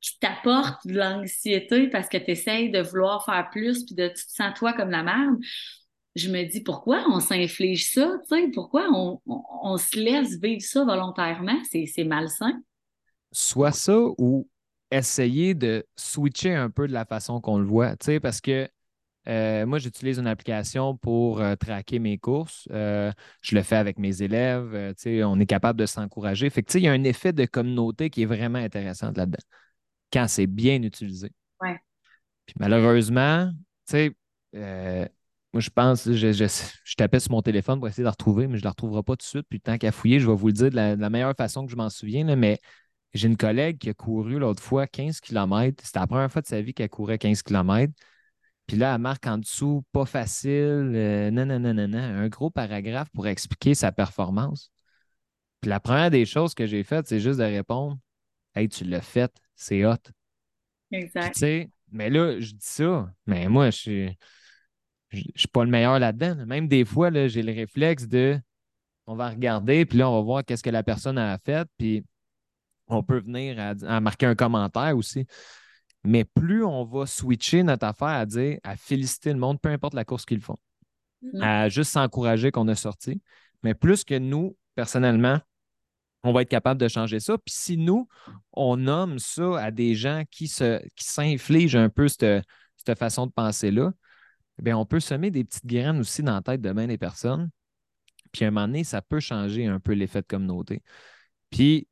qui 0.00 0.18
t'apportent 0.20 0.86
de 0.86 0.94
l'anxiété 0.94 1.88
parce 1.88 2.08
que 2.08 2.16
tu 2.16 2.30
essayes 2.30 2.70
de 2.70 2.80
vouloir 2.80 3.24
faire 3.24 3.48
plus, 3.50 3.84
puis 3.84 3.96
de 3.96 4.06
tu 4.06 4.24
te 4.24 4.32
sens 4.32 4.54
toi 4.56 4.72
comme 4.72 4.90
la 4.90 5.02
merde, 5.02 5.36
je 6.14 6.30
me 6.30 6.44
dis 6.44 6.60
pourquoi 6.60 7.04
on 7.08 7.20
s'inflige 7.20 7.90
ça, 7.92 8.18
pourquoi 8.54 8.88
on, 8.92 9.76
se 9.76 9.98
laisse 9.98 10.38
vivre 10.40 10.62
ça 10.62 10.84
volontairement, 10.84 11.58
c'est 11.70 12.04
malsain. 12.04 12.62
Soit 13.32 13.72
ça 13.72 13.98
ou 14.18 14.48
essayer 14.90 15.54
de 15.54 15.84
switcher 15.96 16.54
un 16.54 16.70
peu 16.70 16.86
de 16.86 16.92
la 16.92 17.04
façon 17.04 17.40
qu'on 17.40 17.58
le 17.58 17.66
voit, 17.66 17.94
parce 18.22 18.40
que 18.40 18.68
euh, 19.26 19.64
moi, 19.64 19.78
j'utilise 19.78 20.18
une 20.18 20.26
application 20.26 20.96
pour 20.96 21.40
euh, 21.40 21.56
traquer 21.56 21.98
mes 21.98 22.18
courses. 22.18 22.68
Euh, 22.70 23.10
je 23.40 23.54
le 23.54 23.62
fais 23.62 23.76
avec 23.76 23.98
mes 23.98 24.22
élèves. 24.22 24.94
on 25.24 25.40
est 25.40 25.46
capable 25.46 25.78
de 25.78 25.86
s'encourager. 25.86 26.50
Fait 26.50 26.74
il 26.74 26.82
y 26.82 26.88
a 26.88 26.92
un 26.92 27.04
effet 27.04 27.32
de 27.32 27.46
communauté 27.46 28.10
qui 28.10 28.22
est 28.22 28.26
vraiment 28.26 28.58
intéressant 28.58 29.12
là-dedans 29.16 29.42
quand 30.12 30.28
c'est 30.28 30.46
bien 30.46 30.82
utilisé. 30.82 31.32
Ouais. 31.60 31.80
Puis 32.46 32.54
malheureusement, 32.58 33.50
tu 33.88 34.12
sais, 34.52 35.10
moi, 35.54 35.60
je 35.60 35.70
pense, 35.70 36.10
je, 36.10 36.32
je, 36.32 36.94
tapais 36.96 37.20
sur 37.20 37.30
mon 37.30 37.40
téléphone 37.40 37.78
pour 37.78 37.86
essayer 37.86 38.02
de 38.02 38.06
la 38.06 38.10
retrouver, 38.10 38.48
mais 38.48 38.56
je 38.56 38.62
ne 38.62 38.64
la 38.64 38.70
retrouverai 38.70 39.04
pas 39.04 39.12
tout 39.12 39.18
de 39.18 39.22
suite. 39.22 39.46
Puis 39.48 39.60
tant 39.60 39.78
qu'à 39.78 39.92
fouiller, 39.92 40.18
je 40.18 40.28
vais 40.28 40.34
vous 40.34 40.48
le 40.48 40.52
dire 40.52 40.68
de 40.68 40.74
la, 40.74 41.10
meilleure 41.10 41.36
façon 41.36 41.64
que 41.64 41.70
je 41.70 41.76
m'en 41.76 41.90
souviens. 41.90 42.24
mais 42.34 42.58
j'ai 43.12 43.28
une 43.28 43.36
collègue 43.36 43.78
qui 43.78 43.88
a 43.88 43.94
couru 43.94 44.40
l'autre 44.40 44.60
fois 44.60 44.88
15 44.88 45.20
km. 45.20 45.80
C'était 45.84 46.00
la 46.00 46.08
première 46.08 46.32
fois 46.32 46.42
de 46.42 46.48
sa 46.48 46.60
vie 46.60 46.74
qu'elle 46.74 46.88
courait 46.88 47.18
15 47.18 47.44
km. 47.44 47.92
Puis 48.66 48.76
là, 48.76 48.96
elle 48.96 49.00
marque 49.00 49.28
en 49.28 49.38
dessous, 49.38 49.84
pas 49.92 50.06
facile, 50.06 50.92
euh, 50.96 51.30
non, 51.30 51.46
non, 51.46 51.60
non, 51.60 51.72
non, 51.72 51.86
non, 51.86 51.98
un 51.98 52.28
gros 52.28 52.50
paragraphe 52.50 53.10
pour 53.14 53.28
expliquer 53.28 53.76
sa 53.76 53.92
performance. 53.92 54.72
Puis 55.60 55.70
la 55.70 55.78
première 55.78 56.10
des 56.10 56.26
choses 56.26 56.54
que 56.54 56.66
j'ai 56.66 56.82
faites, 56.82 57.06
c'est 57.06 57.20
juste 57.20 57.38
de 57.38 57.44
répondre 57.44 57.96
Hey, 58.56 58.68
tu 58.68 58.82
l'as 58.82 59.02
fait, 59.02 59.32
c'est 59.54 59.84
hot. 59.84 59.94
Exact. 60.90 61.40
mais 61.92 62.10
là, 62.10 62.40
je 62.40 62.50
dis 62.50 62.58
ça, 62.58 63.08
mais 63.26 63.48
moi, 63.48 63.70
je 63.70 63.76
suis 63.76 64.18
je 65.14 65.20
ne 65.20 65.32
suis 65.38 65.48
pas 65.48 65.64
le 65.64 65.70
meilleur 65.70 65.98
là-dedans. 65.98 66.46
Même 66.46 66.68
des 66.68 66.84
fois, 66.84 67.10
j'ai 67.26 67.42
le 67.42 67.52
réflexe 67.52 68.06
de 68.06 68.38
on 69.06 69.16
va 69.16 69.28
regarder, 69.28 69.84
puis 69.84 69.98
là, 69.98 70.08
on 70.08 70.16
va 70.16 70.22
voir 70.22 70.44
qu'est-ce 70.44 70.62
que 70.62 70.70
la 70.70 70.82
personne 70.82 71.18
a 71.18 71.38
fait, 71.38 71.68
puis 71.76 72.04
on 72.88 73.02
peut 73.02 73.18
venir 73.18 73.76
à, 73.86 74.00
marquer 74.00 74.26
un 74.26 74.34
commentaire 74.34 74.96
aussi. 74.96 75.26
Mais 76.04 76.24
plus 76.24 76.64
on 76.64 76.84
va 76.84 77.06
switcher 77.06 77.62
notre 77.62 77.86
affaire 77.86 78.08
à 78.08 78.26
dire, 78.26 78.58
à 78.62 78.76
féliciter 78.76 79.32
le 79.32 79.38
monde, 79.38 79.60
peu 79.60 79.70
importe 79.70 79.94
la 79.94 80.04
course 80.04 80.24
qu'ils 80.24 80.40
font, 80.40 80.56
mm-hmm. 81.22 81.42
à 81.42 81.68
juste 81.68 81.92
s'encourager 81.92 82.50
qu'on 82.50 82.68
a 82.68 82.74
sorti, 82.74 83.20
mais 83.62 83.74
plus 83.74 84.04
que 84.04 84.18
nous, 84.18 84.56
personnellement, 84.74 85.38
on 86.22 86.32
va 86.32 86.42
être 86.42 86.48
capable 86.48 86.80
de 86.80 86.88
changer 86.88 87.20
ça. 87.20 87.36
Puis 87.36 87.54
si 87.54 87.76
nous, 87.76 88.08
on 88.52 88.78
nomme 88.78 89.18
ça 89.18 89.58
à 89.62 89.70
des 89.70 89.94
gens 89.94 90.24
qui, 90.30 90.48
se, 90.48 90.82
qui 90.96 91.04
s'infligent 91.04 91.76
un 91.76 91.90
peu 91.90 92.08
cette, 92.08 92.44
cette 92.76 92.98
façon 92.98 93.26
de 93.26 93.32
penser-là, 93.32 93.92
bien, 94.62 94.76
on 94.78 94.86
peut 94.86 95.00
semer 95.00 95.30
des 95.30 95.44
petites 95.44 95.66
graines 95.66 96.00
aussi 96.00 96.22
dans 96.22 96.34
la 96.34 96.42
tête 96.42 96.60
de 96.60 96.72
bien 96.72 96.86
des 96.86 96.98
personnes. 96.98 97.50
Puis 98.32 98.44
à 98.44 98.48
un 98.48 98.50
moment 98.50 98.66
donné, 98.66 98.84
ça 98.84 99.02
peut 99.02 99.20
changer 99.20 99.66
un 99.66 99.80
peu 99.80 99.92
l'effet 99.92 100.22
de 100.22 100.26
communauté. 100.26 100.82
Puis, 101.50 101.88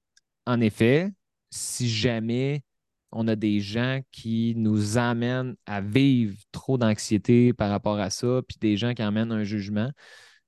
en 0.47 0.61
effet, 0.61 1.13
si 1.51 1.89
jamais 1.89 2.65
on 3.13 3.29
a 3.29 3.37
des 3.37 3.61
gens 3.61 4.01
qui 4.11 4.55
nous 4.57 4.99
amènent 4.99 5.55
à 5.67 5.81
vivre 5.81 6.37
trop 6.51 6.79
d'anxiété 6.79 7.53
par 7.53 7.71
rapport 7.71 7.99
à 7.99 8.11
ça, 8.11 8.41
puis 8.49 8.57
des 8.61 8.77
gens 8.77 8.95
qui 8.95 9.03
amènent 9.03 9.33
un 9.33 9.45
jugement, 9.45 9.91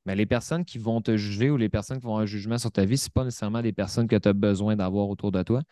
bien, 0.06 0.14
les 0.14 0.26
personnes 0.26 0.64
qui 0.64 0.78
vont 0.78 1.00
te 1.00 1.16
juger 1.16 1.50
ou 1.50 1.56
les 1.56 1.68
personnes 1.68 1.98
qui 1.98 2.04
vont 2.04 2.12
avoir 2.12 2.22
un 2.22 2.26
jugement 2.26 2.58
sur 2.58 2.72
ta 2.72 2.84
vie, 2.84 2.98
ce 2.98 3.10
pas 3.10 3.24
nécessairement 3.24 3.62
des 3.62 3.72
personnes 3.72 4.08
que 4.08 4.16
tu 4.16 4.28
as 4.28 4.32
besoin 4.32 4.76
d'avoir 4.76 5.08
autour 5.08 5.30
de 5.32 5.42
toi. 5.42 5.62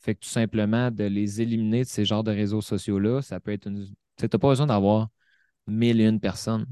Fait 0.00 0.14
que 0.14 0.20
tout 0.20 0.28
simplement 0.28 0.90
de 0.90 1.04
les 1.04 1.40
éliminer 1.40 1.80
de 1.84 1.88
ces 1.88 2.04
genres 2.04 2.24
de 2.24 2.30
réseaux 2.30 2.60
sociaux-là, 2.62 3.22
ça 3.22 3.40
peut 3.40 3.52
être 3.52 3.66
une. 3.66 3.86
Tu 4.16 4.24
n'as 4.24 4.28
pas 4.28 4.48
besoin 4.48 4.66
d'avoir 4.66 5.08
mille 5.68 6.00
et 6.00 6.06
une 6.06 6.20
personnes. 6.20 6.66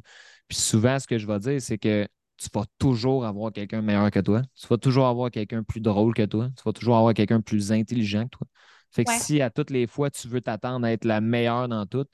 Puis 0.48 0.58
souvent, 0.58 0.98
ce 0.98 1.06
que 1.06 1.18
je 1.18 1.26
vais 1.26 1.38
dire, 1.38 1.60
c'est 1.60 1.78
que 1.78 2.06
tu 2.36 2.48
vas 2.52 2.64
toujours 2.78 3.24
avoir 3.24 3.52
quelqu'un 3.52 3.82
meilleur 3.82 4.10
que 4.10 4.20
toi. 4.20 4.42
Tu 4.54 4.66
vas 4.66 4.76
toujours 4.76 5.06
avoir 5.06 5.30
quelqu'un 5.30 5.62
plus 5.62 5.80
drôle 5.80 6.14
que 6.14 6.24
toi. 6.24 6.48
Tu 6.56 6.62
vas 6.64 6.72
toujours 6.72 6.96
avoir 6.96 7.14
quelqu'un 7.14 7.40
plus 7.40 7.72
intelligent 7.72 8.24
que 8.24 8.38
toi. 8.38 8.46
Fait 8.90 9.04
que 9.04 9.12
si 9.12 9.40
à 9.42 9.50
toutes 9.50 9.70
les 9.70 9.86
fois 9.86 10.10
tu 10.10 10.28
veux 10.28 10.40
t'attendre 10.40 10.86
à 10.86 10.92
être 10.92 11.04
la 11.04 11.20
meilleure 11.20 11.68
dans 11.68 11.84
tout, 11.86 12.06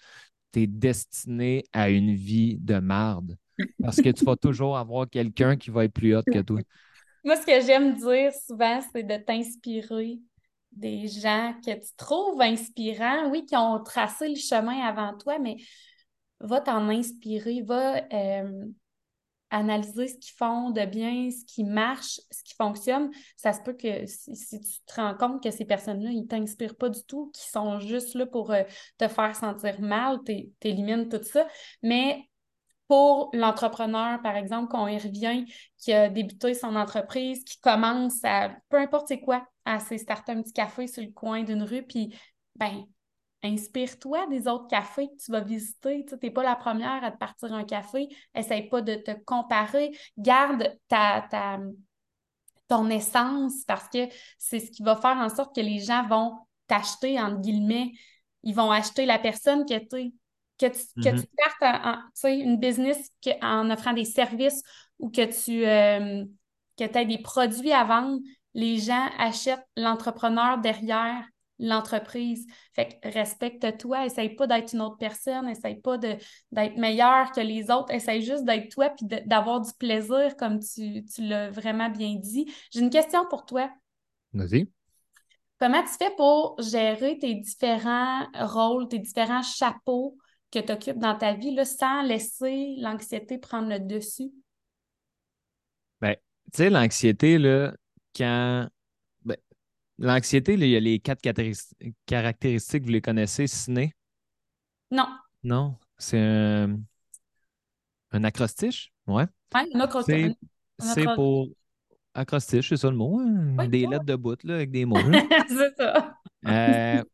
tu 0.52 0.62
es 0.62 0.66
destiné 0.66 1.64
à 1.72 1.90
une 1.90 2.14
vie 2.14 2.56
de 2.58 2.78
marde. 2.78 3.36
Parce 3.80 4.00
que 4.00 4.08
tu 4.10 4.24
vas 4.24 4.36
toujours 4.36 4.76
avoir 4.76 5.08
quelqu'un 5.08 5.56
qui 5.56 5.70
va 5.70 5.84
être 5.84 5.92
plus 5.92 6.16
haut 6.16 6.22
que 6.22 6.40
toi. 6.40 6.60
Moi, 7.24 7.36
ce 7.36 7.46
que 7.46 7.64
j'aime 7.64 7.94
dire 7.94 8.32
souvent, 8.46 8.80
c'est 8.92 9.04
de 9.04 9.16
t'inspirer 9.16 10.18
des 10.72 11.06
gens 11.06 11.54
que 11.64 11.72
tu 11.72 11.94
trouves 11.96 12.40
inspirants, 12.40 13.30
oui, 13.30 13.44
qui 13.44 13.54
ont 13.54 13.82
tracé 13.82 14.28
le 14.28 14.36
chemin 14.36 14.80
avant 14.80 15.16
toi, 15.16 15.38
mais 15.38 15.56
va 16.42 16.60
t'en 16.60 16.88
inspirer, 16.88 17.62
va 17.62 18.02
euh, 18.12 18.66
analyser 19.50 20.08
ce 20.08 20.14
qu'ils 20.14 20.36
font 20.36 20.70
de 20.70 20.84
bien, 20.84 21.30
ce 21.30 21.44
qui 21.44 21.64
marche, 21.64 22.20
ce 22.30 22.42
qui 22.42 22.54
fonctionne. 22.54 23.10
Ça 23.36 23.52
se 23.52 23.60
peut 23.60 23.74
que 23.74 24.06
si, 24.06 24.60
tu 24.60 24.80
te 24.86 24.94
rends 24.94 25.14
compte 25.14 25.42
que 25.42 25.50
ces 25.50 25.64
personnes-là, 25.64 26.10
ils 26.10 26.22
ne 26.22 26.26
t'inspirent 26.26 26.76
pas 26.76 26.88
du 26.88 27.04
tout, 27.04 27.30
qu'ils 27.34 27.50
sont 27.50 27.78
juste 27.78 28.14
là 28.14 28.26
pour 28.26 28.50
euh, 28.50 28.62
te 28.98 29.08
faire 29.08 29.36
sentir 29.36 29.80
mal, 29.80 30.18
tu 30.24 30.50
élimines 30.62 31.08
tout 31.08 31.22
ça. 31.22 31.46
Mais 31.82 32.28
pour 32.88 33.30
l'entrepreneur, 33.32 34.20
par 34.22 34.36
exemple, 34.36 34.68
qu'on 34.68 34.86
y 34.86 34.98
revient, 34.98 35.44
qui 35.78 35.92
a 35.92 36.08
débuté 36.08 36.54
son 36.54 36.76
entreprise, 36.76 37.44
qui 37.44 37.60
commence 37.60 38.22
à, 38.24 38.50
peu 38.68 38.78
importe 38.78 39.08
c'est 39.08 39.20
quoi, 39.20 39.46
à 39.64 39.80
se 39.80 39.96
starter 39.96 40.32
un 40.32 40.42
petit 40.42 40.52
café 40.52 40.86
sur 40.86 41.02
le 41.02 41.10
coin 41.10 41.42
d'une 41.42 41.62
rue, 41.62 41.82
puis, 41.82 42.14
ben, 42.56 42.84
inspire-toi 43.42 44.26
des 44.28 44.48
autres 44.48 44.68
cafés 44.68 45.08
que 45.08 45.24
tu 45.24 45.32
vas 45.32 45.40
visiter. 45.40 46.04
Tu 46.04 46.14
n'es 46.22 46.30
pas 46.30 46.42
la 46.42 46.56
première 46.56 47.02
à 47.04 47.10
te 47.10 47.18
partir 47.18 47.52
un 47.52 47.64
café. 47.64 48.08
Essaye 48.34 48.68
pas 48.68 48.82
de 48.82 48.94
te 48.94 49.12
comparer. 49.24 49.90
Garde 50.16 50.78
ta, 50.88 51.26
ta, 51.30 51.58
ton 52.68 52.88
essence 52.90 53.64
parce 53.66 53.88
que 53.88 54.08
c'est 54.38 54.60
ce 54.60 54.70
qui 54.70 54.82
va 54.82 54.96
faire 54.96 55.16
en 55.16 55.28
sorte 55.28 55.54
que 55.54 55.60
les 55.60 55.80
gens 55.80 56.06
vont 56.06 56.38
t'acheter, 56.66 57.20
entre 57.20 57.40
guillemets. 57.40 57.92
Ils 58.44 58.54
vont 58.54 58.70
acheter 58.70 59.06
la 59.06 59.18
personne 59.18 59.64
que 59.66 59.78
tu 59.78 59.96
es 59.96 60.12
que 60.58 60.66
tu, 60.66 61.00
que 61.02 61.20
tu 61.20 61.26
mm-hmm. 61.64 62.40
une 62.40 62.58
business 62.58 63.10
en 63.40 63.70
offrant 63.70 63.92
des 63.92 64.04
services 64.04 64.62
ou 64.98 65.10
que 65.10 65.24
tu 65.24 65.66
euh, 65.66 66.24
aies 66.78 67.06
des 67.06 67.18
produits 67.18 67.72
à 67.72 67.84
vendre, 67.84 68.20
les 68.54 68.78
gens 68.78 69.08
achètent 69.18 69.66
l'entrepreneur 69.76 70.58
derrière 70.58 71.26
l'entreprise. 71.62 72.46
Fait 72.74 73.00
que 73.00 73.08
respecte-toi, 73.08 74.06
essaye 74.06 74.34
pas 74.34 74.46
d'être 74.46 74.74
une 74.74 74.82
autre 74.82 74.98
personne, 74.98 75.48
essaye 75.48 75.76
pas 75.76 75.96
d'être 75.96 76.76
meilleur 76.76 77.30
que 77.32 77.40
les 77.40 77.70
autres, 77.70 77.92
essaye 77.92 78.22
juste 78.22 78.44
d'être 78.44 78.68
toi 78.70 78.90
puis 78.90 79.06
d'avoir 79.26 79.60
du 79.60 79.72
plaisir 79.78 80.36
comme 80.36 80.58
tu, 80.58 81.04
tu 81.04 81.22
l'as 81.22 81.50
vraiment 81.50 81.88
bien 81.88 82.16
dit. 82.16 82.52
J'ai 82.72 82.80
une 82.80 82.90
question 82.90 83.24
pour 83.30 83.46
toi. 83.46 83.70
Vas-y. 84.32 84.68
Comment 85.60 85.82
tu 85.82 85.92
fais 85.96 86.12
pour 86.16 86.60
gérer 86.60 87.18
tes 87.18 87.34
différents 87.34 88.26
rôles, 88.34 88.88
tes 88.88 88.98
différents 88.98 89.42
chapeaux 89.42 90.16
que 90.50 90.58
tu 90.58 90.72
occupes 90.72 90.98
dans 90.98 91.16
ta 91.16 91.34
vie 91.34 91.54
là, 91.54 91.64
sans 91.64 92.02
laisser 92.02 92.74
l'anxiété 92.78 93.38
prendre 93.38 93.68
le 93.68 93.78
dessus? 93.78 94.32
Ben, 96.00 96.16
tu 96.52 96.56
sais, 96.56 96.70
l'anxiété, 96.70 97.38
là, 97.38 97.72
quand. 98.16 98.66
L'anxiété, 100.02 100.54
il 100.54 100.66
y 100.66 100.76
a 100.76 100.80
les 100.80 100.98
quatre 100.98 101.22
caractéristiques, 102.06 102.82
vous 102.82 102.90
les 102.90 103.00
connaissez, 103.00 103.46
ciné? 103.46 103.94
Non. 104.90 105.06
Non, 105.44 105.76
c'est 105.96 106.18
un, 106.18 106.80
un 108.10 108.24
acrostiche, 108.24 108.92
ouais. 109.06 109.26
Oui, 109.54 109.60
un 109.72 109.80
acrostiche. 109.80 110.32
C'est 110.80 111.06
pour. 111.14 111.48
Acrostiche, 112.14 112.68
c'est 112.68 112.76
ça 112.76 112.90
le 112.90 112.96
mot. 112.96 113.20
Hein? 113.20 113.68
des 113.68 113.86
lettres 113.86 114.04
de 114.04 114.16
bout 114.16 114.42
là, 114.42 114.56
avec 114.56 114.72
des 114.72 114.84
mots. 114.84 114.98
c'est 115.48 115.76
ça. 115.76 116.18
Euh, 116.46 117.04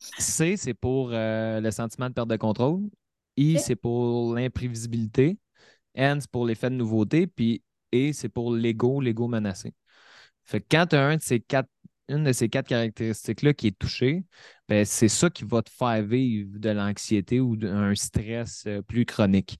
C, 0.00 0.56
c'est 0.56 0.74
pour 0.74 1.10
euh, 1.12 1.60
le 1.60 1.70
sentiment 1.70 2.08
de 2.08 2.14
perte 2.14 2.28
de 2.28 2.36
contrôle. 2.36 2.82
I, 3.36 3.58
c'est 3.60 3.76
pour 3.76 4.34
l'imprévisibilité. 4.34 5.38
N, 5.94 6.20
c'est 6.20 6.30
pour 6.30 6.44
l'effet 6.44 6.70
de 6.70 6.74
nouveauté. 6.74 7.28
Puis 7.28 7.62
E, 7.94 8.12
c'est 8.12 8.28
pour 8.28 8.52
l'ego, 8.52 9.00
l'ego 9.00 9.28
menacé. 9.28 9.72
Fait 10.44 10.60
que 10.60 10.66
quand 10.70 10.86
tu 10.86 10.96
as 10.96 11.06
un 11.06 11.16
de 11.16 11.22
ces 11.22 11.40
quatre, 11.40 11.68
une 12.08 12.24
de 12.24 12.32
ces 12.32 12.48
quatre 12.48 12.68
caractéristiques-là 12.68 13.54
qui 13.54 13.68
est 13.68 13.78
touchée, 13.78 14.24
ben, 14.68 14.84
c'est 14.84 15.08
ça 15.08 15.30
qui 15.30 15.44
va 15.44 15.62
te 15.62 15.70
faire 15.70 16.02
vivre 16.02 16.58
de 16.58 16.70
l'anxiété 16.70 17.40
ou 17.40 17.56
d'un 17.56 17.94
stress 17.94 18.64
euh, 18.66 18.82
plus 18.82 19.04
chronique. 19.04 19.58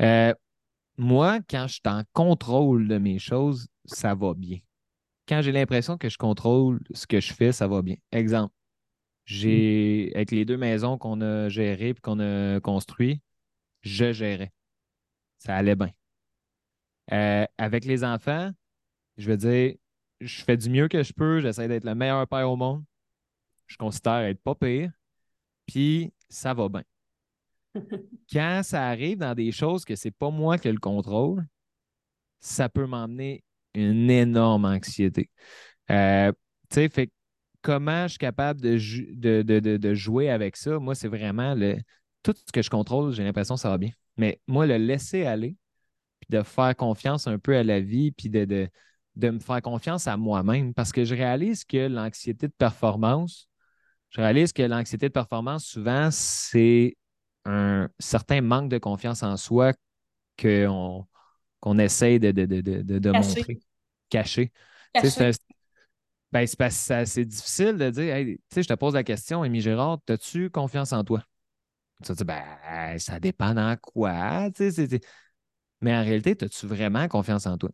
Euh, 0.00 0.34
moi, 0.96 1.40
quand 1.48 1.66
je 1.68 1.74
suis 1.74 1.82
en 1.86 2.02
contrôle 2.12 2.88
de 2.88 2.98
mes 2.98 3.18
choses, 3.18 3.68
ça 3.86 4.14
va 4.14 4.34
bien. 4.34 4.58
Quand 5.28 5.42
j'ai 5.42 5.52
l'impression 5.52 5.98
que 5.98 6.08
je 6.08 6.18
contrôle 6.18 6.80
ce 6.92 7.06
que 7.06 7.20
je 7.20 7.32
fais, 7.32 7.52
ça 7.52 7.68
va 7.68 7.82
bien. 7.82 7.96
Exemple, 8.12 8.54
j'ai, 9.24 10.12
avec 10.14 10.32
les 10.32 10.44
deux 10.44 10.56
maisons 10.56 10.98
qu'on 10.98 11.20
a 11.20 11.48
gérées 11.48 11.90
et 11.90 11.94
qu'on 11.94 12.20
a 12.20 12.60
construites, 12.60 13.22
je 13.82 14.12
gérais. 14.12 14.52
Ça 15.38 15.56
allait 15.56 15.76
bien. 15.76 15.90
Euh, 17.12 17.44
avec 17.58 17.84
les 17.84 18.04
enfants, 18.04 18.50
je 19.16 19.30
veux 19.30 19.36
dire, 19.36 19.74
je 20.20 20.44
fais 20.44 20.56
du 20.56 20.70
mieux 20.70 20.88
que 20.88 21.02
je 21.02 21.12
peux, 21.12 21.40
j'essaie 21.40 21.68
d'être 21.68 21.84
le 21.84 21.94
meilleur 21.94 22.26
père 22.28 22.50
au 22.50 22.56
monde. 22.56 22.84
Je 23.66 23.76
considère 23.76 24.20
être 24.20 24.42
pas 24.42 24.54
pire, 24.54 24.90
puis 25.66 26.12
ça 26.28 26.54
va 26.54 26.68
bien. 26.68 26.82
Quand 28.32 28.62
ça 28.64 28.88
arrive 28.88 29.18
dans 29.18 29.34
des 29.34 29.52
choses 29.52 29.84
que 29.84 29.96
c'est 29.96 30.10
pas 30.10 30.30
moi 30.30 30.58
qui 30.58 30.68
ai 30.68 30.72
le 30.72 30.78
contrôle, 30.78 31.46
ça 32.40 32.68
peut 32.68 32.86
m'emmener 32.86 33.44
une 33.74 34.10
énorme 34.10 34.64
anxiété. 34.64 35.30
Euh, 35.90 36.32
tu 36.70 36.74
sais, 36.74 36.88
fait 36.88 37.10
comment 37.62 38.04
je 38.04 38.10
suis 38.10 38.18
capable 38.18 38.60
de, 38.60 39.42
de, 39.42 39.94
jouer 39.94 40.30
avec 40.30 40.56
ça, 40.56 40.78
moi, 40.78 40.94
c'est 40.94 41.08
vraiment 41.08 41.54
le, 41.54 41.76
tout 42.22 42.34
ce 42.34 42.52
que 42.52 42.62
je 42.62 42.70
contrôle, 42.70 43.12
j'ai 43.12 43.24
l'impression 43.24 43.54
que 43.54 43.60
ça 43.60 43.70
va 43.70 43.78
bien. 43.78 43.90
Mais 44.16 44.40
moi, 44.46 44.66
le 44.66 44.76
laisser 44.76 45.24
aller, 45.24 45.56
puis 46.20 46.28
de 46.30 46.42
faire 46.42 46.74
confiance 46.76 47.26
un 47.26 47.38
peu 47.38 47.56
à 47.56 47.62
la 47.62 47.80
vie, 47.80 48.12
puis 48.12 48.30
de, 48.30 48.68
de, 49.20 49.30
me 49.30 49.38
faire 49.38 49.62
confiance 49.62 50.06
à 50.06 50.16
moi-même, 50.16 50.74
parce 50.74 50.92
que 50.92 51.04
je 51.04 51.14
réalise 51.14 51.64
que 51.64 51.88
l'anxiété 51.88 52.48
de 52.48 52.52
performance, 52.52 53.48
je 54.10 54.20
réalise 54.20 54.52
que 54.52 54.62
l'anxiété 54.62 55.08
de 55.08 55.12
performance, 55.12 55.64
souvent, 55.64 56.10
c'est 56.10 56.96
un 57.44 57.88
certain 57.98 58.40
manque 58.40 58.68
de 58.68 58.78
confiance 58.78 59.22
en 59.22 59.36
soi 59.36 59.72
qu'on 60.40 61.06
qu'on 61.60 61.78
essaye 61.78 62.18
de, 62.18 62.30
de, 62.30 63.12
montrer, 63.12 63.60
cacher. 64.08 64.50
cacher. 64.94 65.30
Ben, 66.32 66.46
c'est 66.46 67.24
difficile 67.24 67.76
de 67.76 67.90
dire, 67.90 68.16
tu 68.16 68.38
sais, 68.50 68.62
je 68.62 68.68
te 68.68 68.74
pose 68.74 68.94
la 68.94 69.02
question, 69.02 69.42
Amy 69.42 69.60
Gérard, 69.60 69.98
as-tu 70.08 70.48
confiance 70.48 70.92
en 70.92 71.02
toi? 71.04 71.22
Tu 72.04 72.12
dis, 72.12 72.24
ben, 72.24 72.98
ça 72.98 73.20
dépend 73.20 73.52
dans 73.52 73.76
quoi, 73.76 74.48
Mais 75.80 75.96
en 75.96 76.02
réalité, 76.02 76.36
as-tu 76.40 76.66
vraiment 76.66 77.08
confiance 77.08 77.46
en 77.46 77.58
toi? 77.58 77.70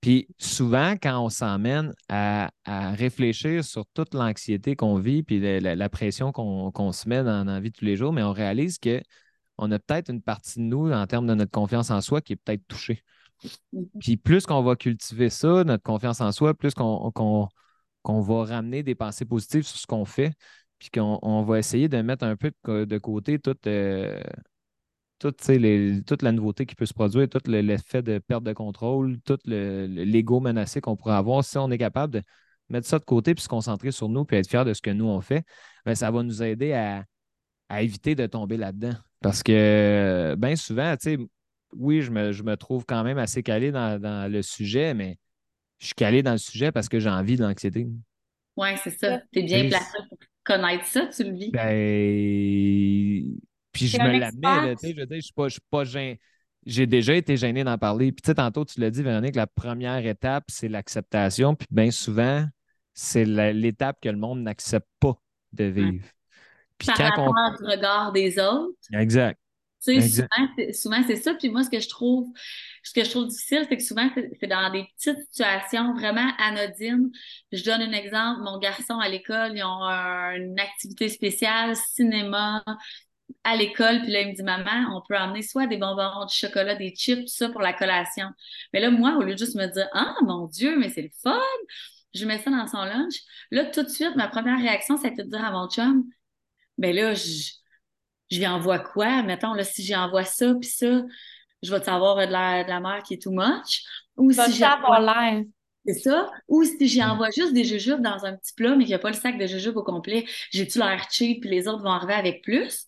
Puis 0.00 0.28
souvent, 0.38 0.94
quand 1.00 1.22
on 1.22 1.28
s'emmène 1.28 1.92
à, 2.08 2.50
réfléchir 2.66 3.64
sur 3.64 3.84
toute 3.94 4.14
l'anxiété 4.14 4.74
qu'on 4.76 4.98
vit, 4.98 5.22
puis 5.22 5.40
la, 5.60 5.88
pression 5.90 6.32
qu'on 6.32 6.92
se 6.92 7.08
met 7.08 7.22
dans, 7.22 7.44
la 7.44 7.60
vie 7.60 7.70
de 7.70 7.76
tous 7.76 7.84
les 7.84 7.96
jours, 7.96 8.12
mais 8.12 8.22
on 8.22 8.32
réalise 8.32 8.78
qu'on 8.78 9.70
a 9.70 9.78
peut-être 9.78 10.10
une 10.10 10.22
partie 10.22 10.58
de 10.58 10.64
nous, 10.64 10.90
en 10.90 11.06
termes 11.06 11.26
de 11.26 11.34
notre 11.34 11.50
confiance 11.50 11.90
en 11.90 12.00
soi, 12.00 12.20
qui 12.22 12.32
est 12.32 12.36
peut-être 12.36 12.66
touchée. 12.66 13.02
Mhm. 13.72 13.86
Puis 14.00 14.16
plus 14.16 14.46
qu'on 14.46 14.62
va 14.62 14.76
cultiver 14.76 15.30
ça, 15.30 15.64
notre 15.64 15.82
confiance 15.82 16.20
en 16.20 16.32
soi, 16.32 16.54
plus 16.54 16.74
qu'on 16.74 17.10
va 18.04 18.44
ramener 18.44 18.82
des 18.82 18.94
pensées 18.94 19.24
positives 19.24 19.62
sur 19.64 19.78
ce 19.78 19.86
qu'on 19.86 20.04
fait, 20.04 20.32
puis 20.78 20.90
qu'on 20.90 21.42
va 21.44 21.58
essayer 21.58 21.88
de 21.88 22.00
mettre 22.00 22.24
un 22.24 22.36
peu 22.36 22.52
de, 22.64 22.98
côté 22.98 23.38
toute, 23.38 23.66
euh, 23.66 24.20
toute, 25.20 26.22
la 26.22 26.32
nouveauté 26.32 26.66
qui 26.66 26.74
peut 26.74 26.86
se 26.86 26.94
produire, 26.94 27.28
tout 27.28 27.40
l'effet 27.46 28.02
de 28.02 28.18
perte 28.18 28.42
de 28.42 28.52
contrôle, 28.52 29.20
tout 29.24 29.38
l'ego 29.44 30.40
menacé 30.40 30.80
qu'on 30.80 30.96
pourrait 30.96 31.14
avoir. 31.14 31.44
Si 31.44 31.58
on 31.58 31.70
est 31.70 31.78
capable 31.78 32.14
de 32.14 32.22
mettre 32.70 32.86
ça 32.86 32.98
de 32.98 33.04
côté 33.04 33.34
puis 33.34 33.44
se 33.44 33.48
concentrer 33.48 33.92
sur 33.92 34.08
nous 34.08 34.24
puis 34.24 34.36
être 34.36 34.48
fier 34.48 34.64
de 34.64 34.72
ce 34.72 34.80
que 34.80 34.90
nous 34.90 35.06
on 35.06 35.20
fait, 35.20 35.44
bien, 35.84 35.94
ça 35.94 36.10
va 36.10 36.22
nous 36.22 36.42
aider 36.42 36.72
à, 36.72 37.04
à 37.68 37.82
éviter 37.82 38.14
de 38.14 38.26
tomber 38.26 38.56
là-dedans. 38.56 38.94
Parce 39.20 39.42
que 39.42 40.34
bien 40.38 40.56
souvent, 40.56 40.96
tu 40.96 41.10
sais, 41.10 41.18
oui, 41.76 42.00
je 42.00 42.10
me, 42.10 42.54
trouve 42.56 42.84
quand 42.86 43.04
même 43.04 43.18
assez 43.18 43.42
calé 43.42 43.70
dans, 43.70 44.30
le 44.30 44.42
sujet, 44.42 44.94
mais 44.94 45.18
je 45.78 45.86
suis 45.86 45.94
calé 45.94 46.22
dans 46.22 46.32
le 46.32 46.38
sujet 46.38 46.72
parce 46.72 46.88
que 46.88 46.98
j'ai 46.98 47.10
envie 47.10 47.36
de 47.36 47.42
l'anxiété. 47.42 47.86
Oui, 48.56 48.68
c'est 48.82 48.98
ça. 48.98 49.20
Tu 49.32 49.40
es 49.40 49.42
bien 49.42 49.68
placé 49.68 49.98
pour 50.08 50.18
connaître 50.44 50.86
ça, 50.86 51.06
tu 51.06 51.24
le 51.24 51.34
vis. 51.34 51.50
Ben... 51.52 53.40
Puis 53.72 53.86
je 53.86 53.98
me 53.98 54.18
l'admets, 54.18 54.74
tu 54.76 54.88
sais, 54.88 54.94
je 54.94 55.00
veux 55.00 55.06
dire, 55.06 55.16
je 55.16 55.24
suis 55.24 55.32
pas, 55.32 55.48
suis 55.48 55.60
pas 55.70 55.84
gêné. 55.84 56.20
J'ai 56.66 56.86
déjà 56.86 57.14
été 57.14 57.36
gêné 57.36 57.64
d'en 57.64 57.78
parler. 57.78 58.12
Puis 58.12 58.22
tu 58.22 58.26
sais, 58.26 58.34
tantôt, 58.34 58.64
tu 58.64 58.80
l'as 58.80 58.90
dit, 58.90 59.02
Véronique, 59.02 59.36
la 59.36 59.46
première 59.46 60.04
étape, 60.06 60.44
c'est 60.48 60.68
l'acceptation. 60.68 61.54
Puis 61.54 61.68
bien 61.70 61.90
souvent, 61.90 62.44
c'est 62.92 63.24
l'étape 63.24 63.98
que 64.00 64.08
le 64.08 64.18
monde 64.18 64.42
n'accepte 64.42 64.88
pas 64.98 65.14
de 65.52 65.64
vivre. 65.64 66.06
Puis 66.76 66.86
Par 66.86 66.96
quand 66.96 67.08
rapport 67.10 67.34
on... 67.34 67.66
regard 67.66 68.12
des 68.12 68.38
autres. 68.38 68.74
Exact. 68.92 69.38
Tu 69.82 69.98
sais, 69.98 70.72
souvent, 70.74 71.02
c'est 71.06 71.16
ça. 71.16 71.32
Puis 71.32 71.48
moi, 71.48 71.64
ce 71.64 71.70
que 71.70 71.80
je 71.80 71.88
trouve, 71.88 72.28
ce 72.82 72.92
que 72.92 73.02
je 73.02 73.08
trouve 73.08 73.28
difficile, 73.28 73.64
c'est 73.66 73.78
que 73.78 73.82
souvent, 73.82 74.10
c'est 74.38 74.46
dans 74.46 74.70
des 74.70 74.84
petites 74.94 75.18
situations 75.30 75.94
vraiment 75.94 76.30
anodines. 76.38 77.10
Je 77.50 77.64
donne 77.64 77.80
un 77.80 77.92
exemple. 77.92 78.42
Mon 78.42 78.58
garçon 78.58 78.98
à 78.98 79.08
l'école, 79.08 79.52
ils 79.56 79.64
ont 79.64 79.82
une 80.36 80.60
activité 80.60 81.08
spéciale, 81.08 81.74
cinéma. 81.76 82.62
À 83.44 83.56
l'école, 83.56 84.02
puis 84.02 84.12
là, 84.12 84.22
il 84.22 84.28
me 84.28 84.34
dit 84.34 84.42
Maman, 84.42 84.96
on 84.96 85.02
peut 85.06 85.16
emmener 85.16 85.42
soit 85.42 85.66
des 85.66 85.76
bonbons, 85.76 86.24
du 86.26 86.34
chocolat, 86.34 86.74
des 86.74 86.94
chips, 86.94 87.28
ça 87.28 87.48
pour 87.48 87.60
la 87.60 87.72
collation. 87.72 88.26
Mais 88.72 88.80
là, 88.80 88.90
moi, 88.90 89.16
au 89.16 89.22
lieu 89.22 89.34
de 89.34 89.38
juste 89.38 89.56
me 89.56 89.66
dire 89.66 89.88
Ah, 89.92 90.14
mon 90.22 90.46
Dieu, 90.46 90.78
mais 90.78 90.90
c'est 90.90 91.02
le 91.02 91.10
fun, 91.22 91.40
je 92.14 92.24
mets 92.26 92.38
ça 92.38 92.50
dans 92.50 92.66
son 92.66 92.84
lunch. 92.84 93.14
Là, 93.50 93.66
tout 93.66 93.82
de 93.82 93.88
suite, 93.88 94.16
ma 94.16 94.28
première 94.28 94.58
réaction, 94.58 94.96
c'était 94.96 95.24
de 95.24 95.30
dire 95.30 95.44
à 95.44 95.52
mon 95.52 95.68
chum 95.68 96.04
Ben 96.78 96.94
là, 96.94 97.14
je, 97.14 97.52
je 98.30 98.38
lui 98.38 98.46
envoie 98.46 98.78
quoi? 98.78 99.22
Mettons, 99.22 99.54
là, 99.54 99.64
si 99.64 99.84
j'envoie 99.84 100.24
ça, 100.24 100.54
puis 100.54 100.68
ça, 100.68 101.02
je 101.62 101.70
vais 101.70 101.80
te 101.80 101.84
savoir 101.86 102.16
de 102.26 102.32
la, 102.32 102.64
de 102.64 102.68
la 102.68 102.80
mère 102.80 103.02
qui 103.02 103.14
est 103.14 103.22
too 103.22 103.32
much? 103.32 103.82
Ou 104.16 104.32
si 104.32 104.52
j'envoie 104.52 105.00
l'air. 105.00 105.42
C'est 105.86 105.94
ça? 105.94 106.30
Ou 106.48 106.62
si 106.64 106.88
j'envoie 106.88 107.30
juste 107.30 107.52
des 107.54 107.64
jujubes 107.64 108.02
dans 108.02 108.24
un 108.24 108.36
petit 108.36 108.52
plat, 108.54 108.70
mais 108.76 108.84
qu'il 108.84 108.88
n'y 108.90 108.94
a 108.94 108.98
pas 108.98 109.08
le 109.08 109.14
sac 109.14 109.38
de 109.38 109.46
jujubes 109.46 109.76
au 109.76 109.82
complet, 109.82 110.26
j'ai-tu 110.50 110.78
l'air 110.78 111.06
cheap, 111.10 111.40
puis 111.40 111.50
les 111.50 111.68
autres 111.68 111.82
vont 111.82 111.90
arriver 111.90 112.14
avec 112.14 112.42
plus? 112.42 112.86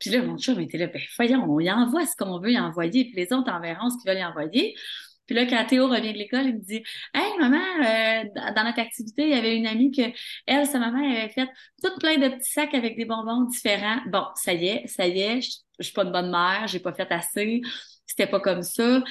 Puis 0.00 0.10
là, 0.10 0.22
mon 0.22 0.38
chum 0.38 0.58
était 0.60 0.78
là, 0.78 0.86
ben 0.88 1.00
voyons, 1.16 1.44
on 1.48 1.60
y 1.60 1.70
envoie 1.70 2.06
ce 2.06 2.16
qu'on 2.16 2.40
veut 2.40 2.52
y 2.52 2.58
envoyer, 2.58 3.04
puis 3.04 3.14
les 3.16 3.32
autres 3.32 3.52
enverront 3.52 3.90
ce 3.90 3.98
qu'ils 3.98 4.10
veulent 4.10 4.20
y 4.20 4.24
envoyer. 4.24 4.74
Puis 5.26 5.36
là, 5.36 5.46
quand 5.46 5.64
Théo 5.64 5.86
revient 5.86 6.12
de 6.12 6.18
l'école, 6.18 6.46
il 6.46 6.54
me 6.54 6.60
dit 6.60 6.82
Hey, 7.14 7.38
maman, 7.38 7.56
euh, 7.56 8.52
dans 8.56 8.64
notre 8.64 8.80
activité, 8.80 9.22
il 9.22 9.28
y 9.28 9.34
avait 9.34 9.56
une 9.56 9.68
amie 9.68 9.92
que, 9.92 10.02
elle, 10.46 10.66
sa 10.66 10.80
maman, 10.80 10.98
avait 10.98 11.28
fait 11.28 11.48
tout 11.80 11.96
plein 12.00 12.16
de 12.16 12.34
petits 12.34 12.50
sacs 12.50 12.74
avec 12.74 12.96
des 12.96 13.04
bonbons 13.04 13.42
différents. 13.42 14.00
Bon, 14.08 14.24
ça 14.34 14.54
y 14.54 14.66
est, 14.66 14.88
ça 14.88 15.06
y 15.06 15.20
est, 15.20 15.40
je, 15.40 15.50
je 15.78 15.84
suis 15.84 15.92
pas 15.92 16.02
une 16.02 16.10
bonne 16.10 16.32
mère, 16.32 16.66
j'ai 16.66 16.80
pas 16.80 16.92
fait 16.92 17.12
assez, 17.12 17.60
c'était 18.06 18.26
pas 18.26 18.40
comme 18.40 18.62
ça. 18.62 19.04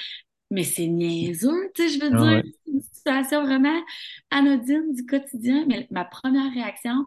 Mais 0.52 0.64
c'est 0.64 0.88
niaiseux, 0.88 1.72
tu 1.76 1.88
sais, 1.88 1.96
je 1.96 2.04
veux 2.04 2.12
ah 2.12 2.42
dire, 2.42 2.44
c'est 2.66 2.72
une 2.72 2.82
situation 2.82 3.44
vraiment 3.46 3.82
anodine 4.30 4.94
du 4.94 5.06
quotidien. 5.06 5.64
Mais 5.68 5.88
ma 5.90 6.04
première 6.04 6.52
réaction, 6.52 7.06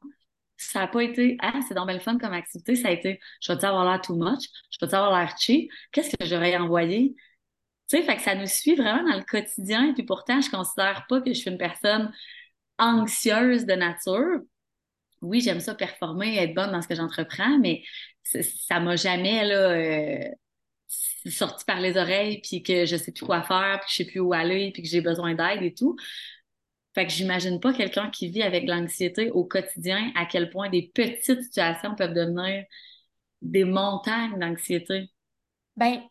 ça 0.70 0.80
n'a 0.80 0.88
pas 0.88 1.02
été 1.02 1.36
Ah, 1.40 1.60
c'est 1.66 1.74
dans 1.74 1.86
belle 1.86 2.00
fun 2.00 2.18
comme 2.18 2.32
activité, 2.32 2.74
ça 2.76 2.88
a 2.88 2.90
été 2.92 3.20
Je 3.40 3.52
vais-tu 3.52 3.64
avoir 3.64 3.84
l'air 3.84 4.00
too 4.00 4.14
much? 4.16 4.44
Je 4.70 4.78
vais-tu 4.80 4.94
avoir 4.94 5.18
l'air 5.18 5.34
cheap? 5.38 5.70
Qu'est-ce 5.92 6.16
que 6.16 6.26
j'aurais 6.26 6.56
envoyé? 6.56 7.14
Tu 7.88 7.98
sais, 7.98 8.02
fait 8.04 8.16
que 8.16 8.22
ça 8.22 8.34
nous 8.34 8.46
suit 8.46 8.74
vraiment 8.76 9.08
dans 9.10 9.18
le 9.18 9.24
quotidien. 9.24 9.92
Puis 9.94 10.04
pourtant, 10.04 10.40
je 10.40 10.50
considère 10.50 11.06
pas 11.08 11.20
que 11.20 11.32
je 11.32 11.38
suis 11.38 11.50
une 11.50 11.58
personne 11.58 12.12
anxieuse 12.78 13.66
de 13.66 13.74
nature. 13.74 14.40
Oui, 15.22 15.40
j'aime 15.40 15.60
ça 15.60 15.74
performer, 15.74 16.36
être 16.38 16.54
bonne 16.54 16.72
dans 16.72 16.82
ce 16.82 16.88
que 16.88 16.94
j'entreprends, 16.96 17.58
mais 17.58 17.82
ça 18.24 18.80
m'a 18.80 18.96
jamais 18.96 19.44
là, 19.44 19.70
euh, 19.70 20.28
sorti 21.30 21.64
par 21.64 21.80
les 21.80 21.96
oreilles, 21.96 22.40
puis 22.42 22.62
que 22.62 22.86
je 22.86 22.96
sais 22.96 23.12
plus 23.12 23.24
quoi 23.26 23.42
faire, 23.42 23.80
puis 23.80 23.86
que 23.86 23.92
je 23.92 23.96
sais 23.96 24.04
plus 24.04 24.20
où 24.20 24.32
aller, 24.32 24.72
puis 24.72 24.82
que 24.82 24.88
j'ai 24.88 25.00
besoin 25.00 25.34
d'aide 25.34 25.62
et 25.62 25.74
tout. 25.74 25.96
Fait 26.94 27.06
que 27.06 27.12
j'imagine 27.12 27.58
pas 27.58 27.72
quelqu'un 27.72 28.10
qui 28.10 28.28
vit 28.28 28.42
avec 28.42 28.68
l'anxiété 28.68 29.30
au 29.30 29.44
quotidien, 29.44 30.12
à 30.14 30.26
quel 30.26 30.50
point 30.50 30.68
des 30.68 30.90
petites 30.94 31.42
situations 31.42 31.94
peuvent 31.94 32.12
devenir 32.12 32.64
des 33.40 33.64
montagnes 33.64 34.38
d'anxiété. 34.38 35.10
Ben, 35.76 36.02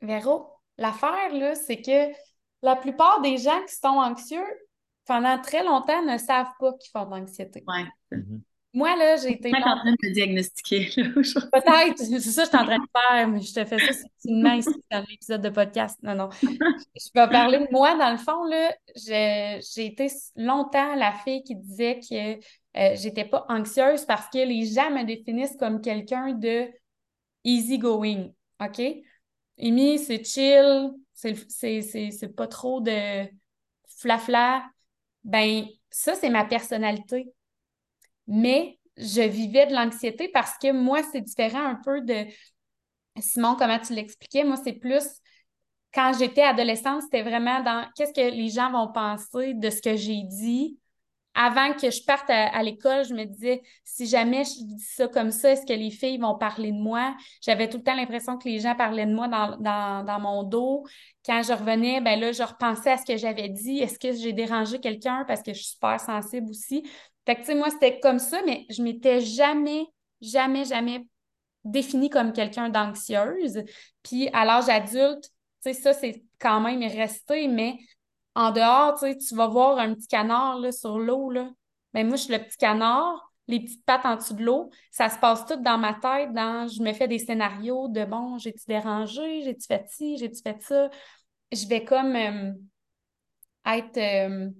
Véro, 0.00 0.46
l'affaire, 0.78 1.32
là, 1.32 1.54
c'est 1.54 1.82
que 1.82 2.14
la 2.62 2.76
plupart 2.76 3.20
des 3.22 3.38
gens 3.38 3.60
qui 3.66 3.74
sont 3.74 3.88
anxieux, 3.88 4.46
pendant 5.04 5.40
très 5.40 5.64
longtemps, 5.64 6.04
ne 6.04 6.16
savent 6.16 6.52
pas 6.58 6.72
qu'ils 6.74 6.90
font 6.92 7.06
de 7.06 7.10
l'anxiété. 7.10 7.64
Ouais. 7.66 7.86
Mm-hmm. 8.12 8.40
Moi, 8.72 8.96
là, 8.96 9.16
j'ai 9.16 9.32
été. 9.32 9.48
Es 9.48 9.56
en 9.56 9.60
train 9.60 9.92
de 9.92 9.96
me 10.00 10.12
diagnostiquer. 10.12 10.90
Peut-être, 10.94 11.98
c'est 11.98 12.20
ça 12.20 12.42
que 12.42 12.50
je 12.50 12.56
suis 12.56 12.56
en 12.56 12.64
train 12.64 12.78
de 12.78 12.88
faire, 12.94 13.28
mais 13.28 13.40
je 13.40 13.52
te 13.52 13.64
fais 13.64 13.78
ça 13.78 13.92
subtilement 13.92 14.52
ici 14.52 14.70
dans 14.90 15.04
l'épisode 15.08 15.42
de 15.42 15.48
podcast. 15.48 15.98
Non, 16.02 16.14
non. 16.14 16.28
Je 16.42 17.10
vais 17.12 17.28
parler 17.28 17.58
de 17.58 17.68
moi. 17.72 17.96
Dans 17.96 18.12
le 18.12 18.18
fond, 18.18 18.44
là, 18.44 18.72
j'ai 18.94 19.86
été 19.86 20.06
longtemps 20.36 20.94
la 20.94 21.12
fille 21.12 21.42
qui 21.42 21.56
disait 21.56 21.98
que 21.98 22.34
euh, 22.34 22.96
j'étais 22.96 23.24
pas 23.24 23.44
anxieuse 23.48 24.04
parce 24.04 24.28
que 24.28 24.38
les 24.38 24.66
gens 24.66 24.90
me 24.90 25.02
définissent 25.02 25.56
comme 25.58 25.80
quelqu'un 25.80 26.34
de 26.34 26.68
easygoing. 27.42 28.28
OK? 28.62 28.80
Amy, 29.58 29.98
c'est 29.98 30.24
chill, 30.24 30.92
c'est 31.12 32.36
pas 32.36 32.46
trop 32.46 32.80
de 32.80 33.26
flafla. 33.98 34.64
Ben, 35.24 35.64
ça, 35.90 36.14
c'est 36.14 36.30
ma 36.30 36.44
personnalité 36.44 37.32
mais 38.30 38.78
je 38.96 39.22
vivais 39.22 39.66
de 39.66 39.74
l'anxiété 39.74 40.28
parce 40.28 40.56
que 40.56 40.72
moi, 40.72 41.00
c'est 41.12 41.20
différent 41.20 41.66
un 41.66 41.74
peu 41.84 42.00
de 42.00 42.26
Simon, 43.18 43.56
comment 43.58 43.78
tu 43.78 43.92
l'expliquais. 43.92 44.44
Moi, 44.44 44.56
c'est 44.56 44.72
plus 44.72 45.04
quand 45.92 46.12
j'étais 46.18 46.42
adolescente, 46.42 47.02
c'était 47.02 47.22
vraiment 47.22 47.62
dans 47.62 47.84
qu'est-ce 47.96 48.12
que 48.12 48.34
les 48.34 48.48
gens 48.48 48.70
vont 48.70 48.92
penser 48.92 49.54
de 49.54 49.70
ce 49.70 49.82
que 49.82 49.96
j'ai 49.96 50.22
dit. 50.22 50.78
Avant 51.34 51.72
que 51.72 51.90
je 51.90 52.04
parte 52.04 52.28
à, 52.28 52.62
l'école, 52.62 53.04
je 53.04 53.14
me 53.14 53.24
disais, 53.24 53.62
si 53.84 54.06
jamais 54.06 54.44
je 54.44 54.64
dis 54.64 54.80
ça 54.80 55.06
comme 55.08 55.30
ça, 55.30 55.52
est-ce 55.52 55.64
que 55.64 55.72
les 55.72 55.90
filles 55.90 56.18
vont 56.18 56.36
parler 56.36 56.72
de 56.72 56.76
moi? 56.76 57.16
J'avais 57.40 57.68
tout 57.68 57.78
le 57.78 57.84
temps 57.84 57.94
l'impression 57.94 58.36
que 58.36 58.48
les 58.48 58.58
gens 58.58 58.74
parlaient 58.74 59.06
de 59.06 59.14
moi 59.14 59.28
dans, 59.28 59.56
dans, 60.04 60.20
mon 60.20 60.42
dos. 60.42 60.84
Quand 61.24 61.42
je 61.42 61.52
revenais, 61.52 62.00
ben 62.00 62.18
là, 62.18 62.32
je 62.32 62.42
repensais 62.42 62.90
à 62.90 62.96
ce 62.96 63.04
que 63.04 63.16
j'avais 63.16 63.48
dit. 63.48 63.78
Est-ce 63.78 63.98
que 63.98 64.12
j'ai 64.12 64.32
dérangé 64.32 64.80
quelqu'un 64.80 65.24
parce 65.26 65.42
que 65.42 65.52
je 65.52 65.58
suis 65.58 65.72
super 65.72 66.00
sensible 66.00 66.50
aussi? 66.50 66.82
Fait 67.26 67.36
que, 67.36 67.40
tu 67.40 67.46
sais, 67.46 67.54
moi, 67.54 67.70
c'était 67.70 68.00
comme 68.00 68.18
ça, 68.18 68.40
mais 68.44 68.66
je 68.70 68.82
m'étais 68.82 69.20
jamais, 69.20 69.86
jamais, 70.20 70.64
jamais 70.64 71.06
définie 71.64 72.10
comme 72.10 72.32
quelqu'un 72.32 72.68
d'anxieuse. 72.68 73.62
Puis 74.02 74.28
à 74.32 74.44
l'âge 74.44 74.68
adulte, 74.68 75.24
tu 75.24 75.30
sais, 75.60 75.74
ça, 75.74 75.92
c'est 75.92 76.24
quand 76.38 76.60
même 76.60 76.82
resté, 76.82 77.48
mais 77.48 77.78
en 78.34 78.50
dehors, 78.52 78.94
tu 78.94 79.06
sais, 79.06 79.16
tu 79.16 79.34
vas 79.34 79.48
voir 79.48 79.78
un 79.78 79.94
petit 79.94 80.06
canard 80.06 80.58
là, 80.58 80.72
sur 80.72 80.98
l'eau, 80.98 81.30
là. 81.30 81.50
Mais 81.92 82.02
ben, 82.02 82.08
moi, 82.08 82.16
je 82.16 82.22
suis 82.24 82.32
le 82.32 82.38
petit 82.38 82.56
canard, 82.56 83.32
les 83.48 83.60
petites 83.60 83.84
pattes 83.84 84.06
en 84.06 84.16
dessous 84.16 84.34
de 84.34 84.44
l'eau. 84.44 84.70
Ça 84.90 85.08
se 85.08 85.18
passe 85.18 85.44
tout 85.46 85.56
dans 85.56 85.78
ma 85.78 85.94
tête, 85.94 86.32
dans 86.32 86.68
je 86.68 86.82
me 86.82 86.92
fais 86.92 87.08
des 87.08 87.18
scénarios 87.18 87.88
de 87.88 88.04
bon, 88.04 88.38
j'ai-tu 88.38 88.64
dérangé, 88.66 89.42
j'ai-tu 89.42 89.66
fait 89.66 89.84
ci, 89.88 90.16
j'ai-tu 90.16 90.40
fait 90.42 90.60
ça. 90.62 90.88
Je 91.52 91.66
vais 91.66 91.84
comme 91.84 92.14
euh, 92.16 92.52
être. 93.66 93.96
Euh, 93.98 94.50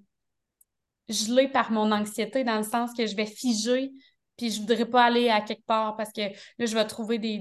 gelée 1.10 1.48
par 1.48 1.70
mon 1.70 1.92
anxiété 1.92 2.44
dans 2.44 2.56
le 2.56 2.62
sens 2.62 2.92
que 2.92 3.06
je 3.06 3.16
vais 3.16 3.26
figer, 3.26 3.90
puis 4.36 4.50
je 4.50 4.60
voudrais 4.60 4.86
pas 4.86 5.04
aller 5.04 5.28
à 5.28 5.40
quelque 5.40 5.64
part 5.66 5.96
parce 5.96 6.12
que 6.12 6.22
là, 6.22 6.66
je 6.66 6.74
vais 6.74 6.86
trouver 6.86 7.18
des, 7.18 7.38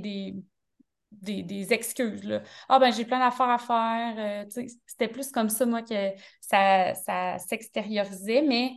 des, 1.11 1.43
des, 1.43 1.73
excuses. 1.73 2.23
Là. 2.23 2.41
Ah 2.67 2.79
ben 2.79 2.91
j'ai 2.91 3.05
plein 3.05 3.19
d'affaires 3.19 3.49
à 3.49 3.57
faire. 3.57 4.15
Euh, 4.17 4.63
c'était 4.85 5.07
plus 5.07 5.31
comme 5.31 5.49
ça, 5.49 5.65
moi, 5.65 5.81
que 5.81 6.11
ça, 6.41 6.93
ça 6.95 7.37
s'extériorisait, 7.37 8.41
mais 8.41 8.73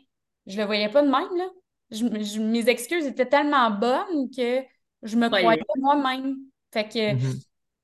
je 0.47 0.57
le 0.57 0.65
voyais 0.65 0.89
pas 0.89 1.03
de 1.03 1.09
même. 1.09 1.37
Là. 1.37 1.49
Je, 1.91 2.41
mes 2.41 2.69
excuses 2.69 3.07
étaient 3.07 3.27
tellement 3.27 3.71
bonnes 3.71 4.31
que 4.35 4.63
je 5.03 5.17
me 5.17 5.29
croyais 5.29 5.63
moi-même. 5.77 6.37
Fait 6.73 6.89
que 6.89 7.15
mm-hmm. 7.15 7.43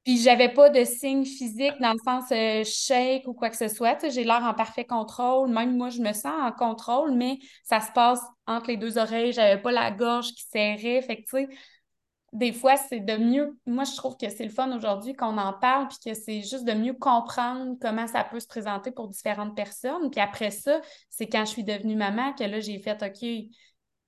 Puis 0.09 0.17
j'avais 0.17 0.49
pas 0.49 0.71
de 0.71 0.85
signe 0.85 1.27
physique 1.27 1.75
dans 1.83 1.93
le 1.93 1.99
sens 2.03 2.33
euh, 2.33 2.65
shake 2.65 3.29
ou 3.29 3.35
quoi 3.35 3.51
que 3.51 3.59
ce 3.59 3.69
soit. 3.69 4.09
J'ai 4.09 4.25
l'air 4.25 4.43
en 4.43 4.55
parfait 4.55 4.87
contrôle. 4.87 5.51
Même 5.51 5.77
moi, 5.77 5.91
je 5.91 6.01
me 6.01 6.15
sens 6.15 6.33
en 6.33 6.51
contrôle, 6.51 7.13
mais 7.13 7.39
ça 7.63 7.83
se 7.83 7.93
passe 7.93 8.23
entre 8.47 8.69
les 8.69 8.79
deux 8.79 8.97
oreilles. 8.97 9.35
J'avais 9.35 9.61
pas 9.61 9.71
la 9.71 9.91
gorge 9.91 10.29
qui 10.29 10.45
serrait. 10.51 11.03
Fait 11.03 11.17
que, 11.17 11.21
tu 11.29 11.47
sais, 11.47 11.49
des 12.33 12.55
fois, 12.55 12.79
c'est 12.79 13.01
de 13.01 13.19
mieux. 13.19 13.59
Moi, 13.67 13.85
je 13.85 13.97
trouve 13.97 14.17
que 14.17 14.31
c'est 14.31 14.45
le 14.45 14.51
fun 14.51 14.75
aujourd'hui 14.75 15.13
qu'on 15.13 15.37
en 15.37 15.53
parle, 15.53 15.89
puis 15.89 15.99
que 16.03 16.19
c'est 16.19 16.41
juste 16.41 16.65
de 16.65 16.73
mieux 16.73 16.95
comprendre 16.95 17.77
comment 17.79 18.07
ça 18.07 18.25
peut 18.25 18.41
se 18.41 18.47
présenter 18.47 18.91
pour 18.91 19.09
différentes 19.09 19.55
personnes. 19.55 20.11
Puis 20.11 20.23
après 20.23 20.51
ça, 20.51 20.81
c'est 21.11 21.27
quand 21.27 21.45
je 21.45 21.51
suis 21.51 21.65
devenue 21.65 21.97
maman 21.97 22.33
que 22.33 22.45
là, 22.45 22.61
j'ai 22.61 22.79
fait 22.79 23.03
OK 23.03 23.29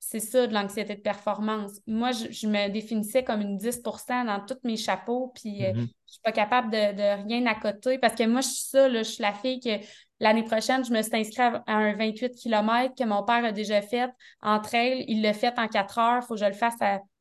c'est 0.00 0.18
ça 0.18 0.46
de 0.46 0.54
l'anxiété 0.54 0.96
de 0.96 1.00
performance. 1.00 1.72
Moi, 1.86 2.10
je, 2.12 2.46
me 2.48 2.68
définissais 2.68 3.22
comme 3.22 3.42
une 3.42 3.58
10% 3.58 4.26
dans 4.26 4.40
tous 4.44 4.58
mes 4.64 4.78
chapeaux, 4.78 5.30
puis 5.34 5.64
euh, 5.64 5.72
mm-hmm. 5.72 5.86
je 6.06 6.12
suis 6.12 6.22
pas 6.24 6.32
capable 6.32 6.70
de, 6.70 7.26
rien 7.28 7.44
à 7.46 7.54
côté 7.54 7.98
parce 7.98 8.14
que 8.14 8.26
moi, 8.26 8.40
je 8.40 8.48
suis 8.48 8.68
ça, 8.70 8.90
je 8.90 9.02
suis 9.02 9.22
la 9.22 9.34
fille 9.34 9.60
que 9.60 9.84
l'année 10.18 10.42
prochaine, 10.42 10.84
je 10.84 10.90
me 10.90 11.02
suis 11.02 11.14
inscrite 11.14 11.38
à 11.66 11.76
un 11.76 11.94
28 11.94 12.34
km 12.34 12.94
que 12.98 13.04
mon 13.04 13.22
père 13.22 13.44
a 13.44 13.52
déjà 13.52 13.82
fait 13.82 14.10
en 14.40 14.58
trail. 14.58 15.04
Il 15.06 15.20
l'a 15.20 15.34
fait 15.34 15.56
en 15.58 15.68
4 15.68 15.98
heures, 15.98 16.22
il 16.22 16.26
faut 16.26 16.34
que 16.34 16.40
je 16.40 16.46
le 16.46 16.54
fasse 16.54 16.78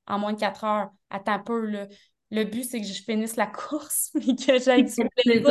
en 0.08 0.18
moins 0.18 0.32
de 0.32 0.40
4 0.40 0.64
heures. 0.64 0.90
Attends 1.10 1.44
peu, 1.44 1.66
là. 1.66 1.86
Le 2.32 2.44
but, 2.44 2.64
c'est 2.64 2.80
que 2.80 2.88
je 2.88 3.04
finisse 3.04 3.36
la 3.36 3.48
course, 3.48 4.12
mais 4.14 4.36
que 4.36 4.58
j'aille 4.58 4.86
du 4.86 5.10
plaisir. 5.18 5.44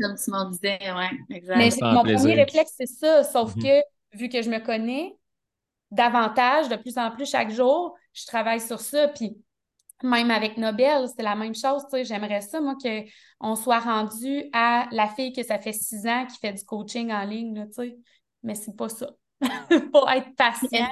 Comme 0.00 0.16
tu 0.16 0.30
m'en 0.30 0.50
disais, 0.50 0.78
oui, 0.82 1.36
exact. 1.36 1.56
Mais 1.56 1.70
mon 1.80 2.02
premier 2.02 2.34
réflexe, 2.34 2.72
c'est 2.76 2.86
ça, 2.86 3.22
sauf 3.22 3.54
mm-hmm. 3.54 3.62
que 3.62 4.18
vu 4.18 4.28
que 4.28 4.42
je 4.42 4.50
me 4.50 4.58
connais, 4.58 5.14
davantage, 5.92 6.68
de 6.68 6.76
plus 6.76 6.98
en 6.98 7.10
plus 7.10 7.30
chaque 7.30 7.50
jour. 7.50 7.96
Je 8.14 8.26
travaille 8.26 8.60
sur 8.60 8.80
ça. 8.80 9.08
Puis 9.08 9.36
même 10.02 10.30
avec 10.30 10.56
Nobel, 10.56 11.06
c'est 11.14 11.22
la 11.22 11.36
même 11.36 11.54
chose. 11.54 11.82
J'aimerais 12.02 12.40
ça, 12.40 12.60
moi, 12.60 12.76
qu'on 13.40 13.54
soit 13.54 13.78
rendu 13.78 14.44
à 14.52 14.88
la 14.90 15.08
fille 15.08 15.32
que 15.32 15.42
ça 15.42 15.58
fait 15.58 15.72
six 15.72 16.06
ans 16.06 16.26
qui 16.26 16.38
fait 16.38 16.52
du 16.52 16.64
coaching 16.64 17.12
en 17.12 17.24
ligne, 17.24 17.54
là, 17.54 17.84
mais 18.42 18.54
c'est 18.54 18.76
pas 18.76 18.88
ça. 18.88 19.10
Pour 19.92 20.10
être 20.10 20.34
patient. 20.36 20.88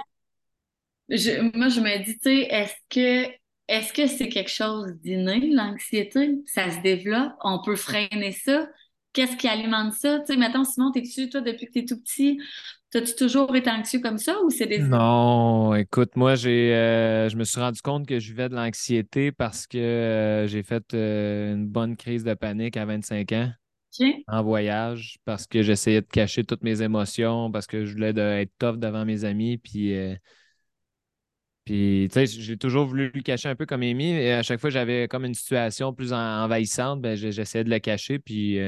moi, 1.08 1.68
je 1.68 1.80
me 1.80 2.04
dis, 2.04 2.18
tu 2.18 2.22
sais, 2.22 2.40
est-ce 2.50 2.74
que 2.88 3.40
est-ce 3.68 3.92
que 3.92 4.08
c'est 4.08 4.28
quelque 4.28 4.50
chose 4.50 4.94
d'inné, 4.96 5.38
l'anxiété? 5.46 6.40
Ça 6.46 6.72
se 6.72 6.80
développe? 6.80 7.32
On 7.40 7.62
peut 7.62 7.76
freiner 7.76 8.32
ça? 8.32 8.68
Qu'est-ce 9.12 9.36
qui 9.36 9.46
alimente 9.46 9.92
ça? 9.92 10.18
Tu 10.20 10.26
sais, 10.26 10.36
mettons, 10.36 10.64
Simon, 10.64 10.90
t'es 10.90 11.02
dessus, 11.02 11.28
toi, 11.30 11.40
depuis 11.40 11.66
que 11.66 11.72
t'es 11.72 11.84
tout 11.84 12.00
petit, 12.00 12.40
T'as-tu 12.90 13.14
toujours 13.14 13.54
été 13.54 13.70
anxieux 13.70 14.00
comme 14.00 14.18
ça 14.18 14.36
ou 14.44 14.50
c'est 14.50 14.66
des. 14.66 14.78
Non, 14.80 15.74
écoute, 15.76 16.16
moi, 16.16 16.34
j'ai, 16.34 16.74
euh, 16.74 17.28
je 17.28 17.36
me 17.36 17.44
suis 17.44 17.60
rendu 17.60 17.80
compte 17.82 18.04
que 18.04 18.18
je 18.18 18.30
vivais 18.30 18.48
de 18.48 18.56
l'anxiété 18.56 19.30
parce 19.30 19.68
que 19.68 19.78
euh, 19.78 20.46
j'ai 20.48 20.64
fait 20.64 20.82
euh, 20.94 21.54
une 21.54 21.68
bonne 21.68 21.96
crise 21.96 22.24
de 22.24 22.34
panique 22.34 22.76
à 22.76 22.84
25 22.84 23.30
ans 23.32 23.52
en 24.26 24.42
voyage 24.42 25.18
parce 25.24 25.46
que 25.46 25.62
j'essayais 25.62 26.00
de 26.00 26.06
cacher 26.06 26.42
toutes 26.42 26.64
mes 26.64 26.82
émotions, 26.82 27.52
parce 27.52 27.68
que 27.68 27.84
je 27.84 27.92
voulais 27.92 28.10
être 28.42 28.52
tough 28.58 28.76
devant 28.76 29.04
mes 29.04 29.24
amis. 29.24 29.56
Puis, 29.58 29.94
puis 31.64 32.08
tu 32.10 32.14
sais, 32.14 32.26
j'ai 32.26 32.56
toujours 32.56 32.86
voulu 32.86 33.12
le 33.14 33.22
cacher 33.22 33.48
un 33.48 33.54
peu 33.54 33.66
comme 33.66 33.82
Amy. 33.82 34.10
Et 34.10 34.32
à 34.32 34.42
chaque 34.42 34.60
fois, 34.60 34.70
j'avais 34.70 35.06
comme 35.06 35.24
une 35.24 35.34
situation 35.34 35.92
plus 35.92 36.12
envahissante, 36.12 37.00
ben, 37.00 37.14
j'essayais 37.14 37.62
de 37.62 37.70
la 37.70 37.78
cacher. 37.78 38.18
Puis 38.18 38.58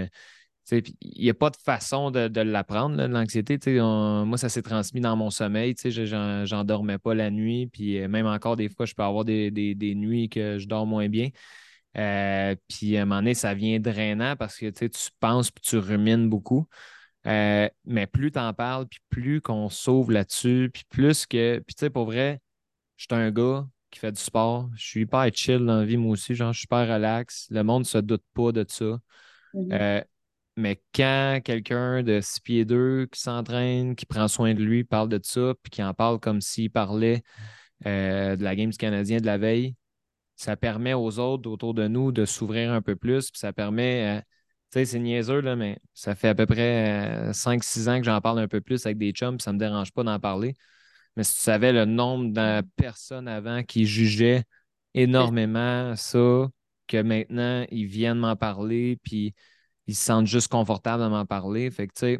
il 0.71 1.23
n'y 1.23 1.31
a 1.31 1.35
pas 1.35 1.51
de 1.51 1.57
façon 1.57 2.11
de, 2.11 2.41
l'apprendre, 2.41 3.05
l'anxiété. 3.07 3.59
Moi, 3.81 4.39
ça 4.39 4.49
s'est 4.49 4.63
transmis 4.63 5.01
dans 5.01 5.17
mon 5.17 5.31
sommeil. 5.31 5.75
Je 5.77 6.55
n'en 6.55 6.65
dormais 6.65 6.99
pas 6.99 7.15
la 7.15 7.31
nuit. 7.31 7.67
Puis 7.67 7.99
euh, 7.99 8.09
même 8.09 8.27
encore, 8.27 8.57
des 8.57 8.69
fois, 8.69 8.87
je 8.87 8.95
peux 8.95 9.03
avoir 9.03 9.25
des, 9.25 9.75
nuits 9.97 10.29
que 10.29 10.59
je 10.59 10.67
dors 10.67 10.87
moins 10.87 11.09
bien. 11.09 11.31
Euh, 11.99 12.55
puis 12.69 12.97
à 12.97 13.03
un 13.03 13.05
moment 13.05 13.21
donné, 13.21 13.35
ça 13.35 13.55
vient 13.55 13.79
drainant 13.79 14.37
parce 14.37 14.57
que 14.57 14.71
tu 14.71 14.89
penses 15.21 15.51
puis 15.51 15.63
tu 15.63 15.79
rumines 15.79 16.29
beaucoup. 16.29 16.67
Euh, 17.27 17.69
mais 17.85 18.07
plus 18.07 18.33
tu 18.33 18.39
en 18.39 18.53
parles, 18.53 18.87
puis 18.87 19.01
plus 19.09 19.41
qu'on 19.41 19.69
s'ouvre 19.69 20.13
là-dessus, 20.13 20.71
puis 20.73 20.85
plus 20.89 21.27
que. 21.27 21.59
Puis 21.59 21.75
tu 21.75 21.81
sais, 21.81 21.91
pour 21.91 22.07
vrai, 22.07 22.41
je 22.97 23.05
suis 23.05 23.15
un 23.15 23.31
gars 23.31 23.67
qui 23.91 23.99
fait 23.99 24.13
du 24.13 24.21
sport. 24.21 24.71
Je 24.75 24.85
suis 24.85 25.01
hyper 25.03 25.29
chill 25.33 25.59
dans 25.59 25.81
la 25.81 25.85
vie, 25.85 25.97
moi 25.97 26.13
aussi. 26.13 26.35
Genre, 26.35 26.53
je 26.53 26.59
suis 26.59 26.63
super 26.63 26.89
relax. 26.89 27.47
Le 27.51 27.63
monde 27.63 27.83
ne 27.83 27.87
se 27.87 27.99
doute 27.99 28.25
pas 28.35 28.53
de 28.53 28.65
ça. 28.67 28.99
Mm-hmm. 29.55 30.05
Mais 30.57 30.83
quand 30.95 31.41
quelqu'un 31.43 32.03
de 32.03 32.21
6 32.21 32.41
pieds 32.41 32.65
2 32.65 33.07
qui 33.07 33.21
s'entraîne, 33.21 33.97
qui 33.97 34.05
prend 34.07 34.29
soin 34.29 34.55
de 34.55 34.63
lui, 34.63 34.85
parle 34.85 35.09
de 35.09 35.19
ça, 35.23 35.55
puis 35.63 35.71
qui 35.71 35.83
en 35.83 35.95
parle 35.95 36.21
comme 36.21 36.41
s'il 36.41 36.71
parlait 36.71 37.23
euh, 37.87 38.37
de 38.37 38.45
la 38.45 38.55
game 38.55 38.71
du 38.71 38.77
Canadien 38.77 39.19
de 39.19 39.27
la 39.27 39.39
veille, 39.39 39.75
ça 40.37 40.57
permet 40.57 40.95
aux 40.95 41.19
autres 41.19 41.49
autour 41.51 41.75
de 41.75 41.89
nous 41.89 42.13
de 42.13 42.25
s'ouvrir 42.27 42.73
un 42.73 42.83
peu 42.83 42.97
plus, 42.97 43.31
puis 43.31 43.39
ça 43.39 43.53
permet, 43.53 44.19
euh, 44.19 44.21
tu 44.73 44.81
sais, 44.81 44.85
c'est 44.87 44.99
niaiseux, 44.99 45.41
là, 45.41 45.57
mais 45.57 45.79
ça 45.95 46.15
fait 46.15 46.29
à 46.29 46.35
peu 46.35 46.47
près 46.47 47.33
5-6 47.33 47.89
euh, 47.89 47.93
ans 47.93 47.99
que 47.99 48.05
j'en 48.05 48.21
parle 48.21 48.41
un 48.41 48.49
peu 48.49 48.61
plus 48.61 48.85
avec 48.87 48.99
des 48.99 49.13
chums, 49.13 49.37
puis 49.39 49.45
ça 49.45 49.53
ne 49.53 49.57
me 49.57 49.61
dérange 49.61 49.93
pas 49.93 50.05
d'en 50.05 50.19
parler. 50.21 50.55
Mais 51.17 51.25
si 51.25 51.35
tu 51.37 51.41
savais 51.43 51.73
le 51.73 51.85
nombre 51.85 52.33
de 52.33 52.63
personnes 52.77 53.29
avant 53.29 53.63
qui 53.63 53.87
jugeaient 53.87 54.45
énormément 54.95 55.95
ça, 55.97 56.49
que 56.89 57.03
maintenant, 57.03 57.65
ils 57.71 57.87
viennent 57.87 58.19
m'en 58.19 58.37
parler, 58.37 58.99
puis 59.03 59.35
ils 59.93 59.95
se 59.95 60.05
sentent 60.05 60.27
juste 60.27 60.49
confortables 60.49 61.03
de 61.03 61.09
m'en 61.09 61.27
parler. 61.27 61.71
Fait 61.71 61.87
que, 61.87 61.93
tu 61.93 62.01
sais. 62.01 62.19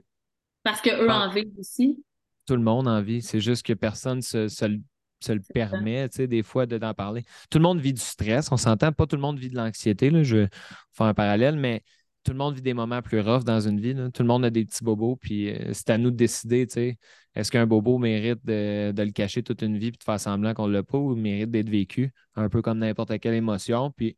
Parce 0.63 0.81
qu'eux 0.81 1.09
en 1.09 1.31
vivent 1.31 1.59
aussi. 1.59 2.05
Tout 2.47 2.57
le 2.57 2.63
monde 2.63 2.87
en 2.87 3.01
vit. 3.03 3.23
C'est 3.23 3.41
juste 3.41 3.65
que 3.65 3.73
personne 3.73 4.21
se, 4.21 4.49
se, 4.49 4.65
le 4.65 5.41
permet, 5.55 6.09
tu 6.09 6.17
sais, 6.17 6.27
des 6.27 6.43
fois, 6.43 6.67
d'en 6.67 6.95
parler. 6.95 7.25
Tout 7.51 7.59
le 7.59 7.63
monde 7.63 7.81
vit 7.81 7.93
du 7.93 8.01
stress, 8.01 8.51
on 8.53 8.57
s'entend. 8.57 8.93
Pas 8.93 9.07
tout 9.07 9.17
le 9.17 9.23
monde 9.23 9.39
vit 9.39 9.49
de 9.49 9.57
l'anxiété. 9.57 10.11
Je 10.25 10.37
vais 10.37 10.49
faire 10.93 11.07
un 11.07 11.15
parallèle, 11.15 11.57
mais 11.57 11.83
tout 12.25 12.33
le 12.33 12.39
monde 12.39 12.55
vit 12.55 12.63
des 12.63 12.75
moments 12.75 13.03
plus 13.03 13.21
rough 13.21 13.45
dans 13.45 13.61
une 13.61 13.81
vie. 13.81 13.95
Tout 14.13 14.23
le 14.23 14.29
monde 14.29 14.45
a 14.45 14.51
des 14.51 14.65
petits 14.65 14.85
bobos, 14.85 15.17
puis 15.17 15.51
euh, 15.51 15.71
c'est 15.73 15.91
à 15.91 15.99
nous 15.99 16.11
de 16.11 16.17
décider, 16.17 16.67
tu 16.67 16.75
sais, 16.75 16.99
est-ce 17.35 17.51
qu'un 17.51 17.67
bobo 17.67 17.99
mérite 17.99 18.45
de, 18.45 18.93
le 18.97 19.11
cacher 19.11 19.43
toute 19.43 19.63
une 19.63 19.79
vie 19.79 19.91
puis 19.91 19.99
de 19.99 20.05
faire 20.05 20.21
semblant 20.21 20.55
qu'on 20.55 20.69
ne 20.69 20.73
l'a 20.73 20.83
pas 20.83 20.99
ou 20.99 21.17
mérite 21.17 21.51
d'être 21.51 21.71
vécu, 21.71 22.13
un 22.37 22.49
peu 22.49 22.63
comme 22.63 22.79
n'importe 22.79 23.19
quelle 23.19 23.35
émotion. 23.35 23.91
Puis 23.91 24.17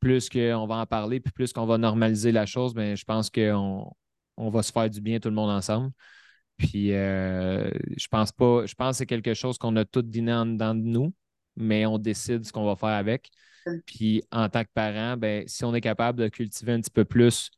plus 0.00 0.28
qu'on 0.28 0.66
va 0.66 0.76
en 0.76 0.86
parler, 0.86 1.20
puis 1.20 1.32
plus 1.32 1.52
qu'on 1.52 1.66
va 1.66 1.78
normaliser 1.78 2.32
la 2.32 2.46
chose, 2.46 2.74
bien, 2.74 2.94
je 2.94 3.04
pense 3.04 3.30
qu'on 3.30 3.92
on 4.36 4.50
va 4.50 4.62
se 4.62 4.72
faire 4.72 4.88
du 4.88 5.00
bien 5.00 5.20
tout 5.20 5.28
le 5.28 5.34
monde 5.34 5.50
ensemble. 5.50 5.92
Puis 6.56 6.92
euh, 6.92 7.70
je 7.96 8.06
pense 8.08 8.32
pas, 8.32 8.66
je 8.66 8.74
pense 8.74 8.96
que 8.96 8.98
c'est 8.98 9.06
quelque 9.06 9.34
chose 9.34 9.56
qu'on 9.58 9.76
a 9.76 9.84
tout 9.84 10.02
dîné 10.02 10.32
en 10.32 10.46
dedans 10.46 10.74
de 10.74 10.82
nous, 10.82 11.14
mais 11.56 11.86
on 11.86 11.98
décide 11.98 12.44
ce 12.44 12.52
qu'on 12.52 12.66
va 12.66 12.76
faire 12.76 12.90
avec. 12.90 13.30
Puis 13.86 14.22
en 14.30 14.48
tant 14.48 14.64
que 14.64 14.70
parent, 14.74 15.16
ben, 15.16 15.44
si 15.46 15.64
on 15.64 15.74
est 15.74 15.80
capable 15.80 16.18
de 16.18 16.28
cultiver 16.28 16.72
un 16.72 16.80
petit 16.80 16.90
peu 16.90 17.04
plus 17.04 17.50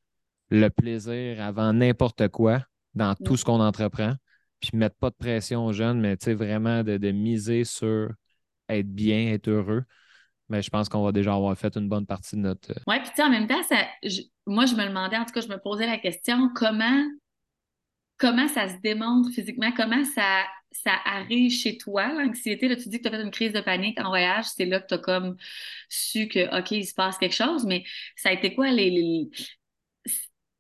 le 0.51 0.69
plaisir 0.69 1.41
avant 1.41 1.73
n'importe 1.73 2.29
quoi 2.29 2.65
dans 2.95 3.15
tout 3.15 3.37
ce 3.37 3.45
qu'on 3.45 3.61
entreprend, 3.61 4.15
puis 4.61 4.71
mettre 4.75 4.97
pas 4.97 5.11
de 5.11 5.17
pression 5.17 5.67
aux 5.67 5.73
jeunes, 5.73 6.01
mais 6.01 6.17
vraiment 6.35 6.85
de, 6.85 6.97
de 6.97 7.11
miser 7.11 7.65
sur 7.65 8.11
être 8.69 8.89
bien, 8.89 9.33
être 9.33 9.49
heureux, 9.49 9.83
mais 10.53 10.61
je 10.61 10.69
pense 10.69 10.91
qu'on 10.91 11.03
va 11.03 11.13
déjà 11.13 11.35
avoir 11.35 11.57
fait 11.57 11.75
une 11.77 11.89
bonne 11.89 12.07
partie 12.07 12.37
de 12.37 12.43
notre. 12.43 12.73
Euh, 12.73 12.83
oui, 12.87 12.97
puis 13.01 13.23
en 13.23 13.31
même 13.31 13.47
temps, 13.47 13.63
ça, 13.63 13.89
moi, 14.47 14.67
je 14.67 14.75
me 14.75 14.87
demandais, 14.87 15.17
en 15.17 15.25
tout 15.25 15.33
cas, 15.33 15.41
je 15.41 15.49
me 15.49 15.57
posais 15.57 15.87
la 15.87 15.97
question 15.97 16.51
comment, 16.55 17.03
comment 18.19 18.47
ça 18.49 18.69
se 18.69 18.77
démontre 18.83 19.31
physiquement, 19.31 19.73
comment 19.75 20.05
ça, 20.05 20.45
ça 20.71 20.93
arrive 21.07 21.51
chez 21.51 21.79
toi, 21.79 22.13
l'anxiété? 22.13 22.69
Là, 22.69 22.77
tu 22.77 22.91
dis 22.91 22.99
que 22.99 23.09
tu 23.09 23.09
as 23.09 23.17
fait 23.17 23.25
une 23.25 23.31
crise 23.31 23.55
de 23.55 23.63
panique 23.63 23.99
en 23.99 24.11
voyage, 24.11 24.45
c'est 24.45 24.67
là 24.67 24.79
que 24.79 24.89
tu 24.89 24.95
as 24.95 24.99
comme 24.99 25.37
su 25.89 26.29
que, 26.29 26.59
OK, 26.61 26.71
il 26.73 26.85
se 26.85 26.93
passe 26.93 27.17
quelque 27.17 27.35
chose, 27.35 27.65
mais 27.65 27.83
ça 28.15 28.29
a 28.29 28.33
été 28.33 28.55
quoi 28.55 28.71
les. 28.71 28.91
les... 28.91 29.31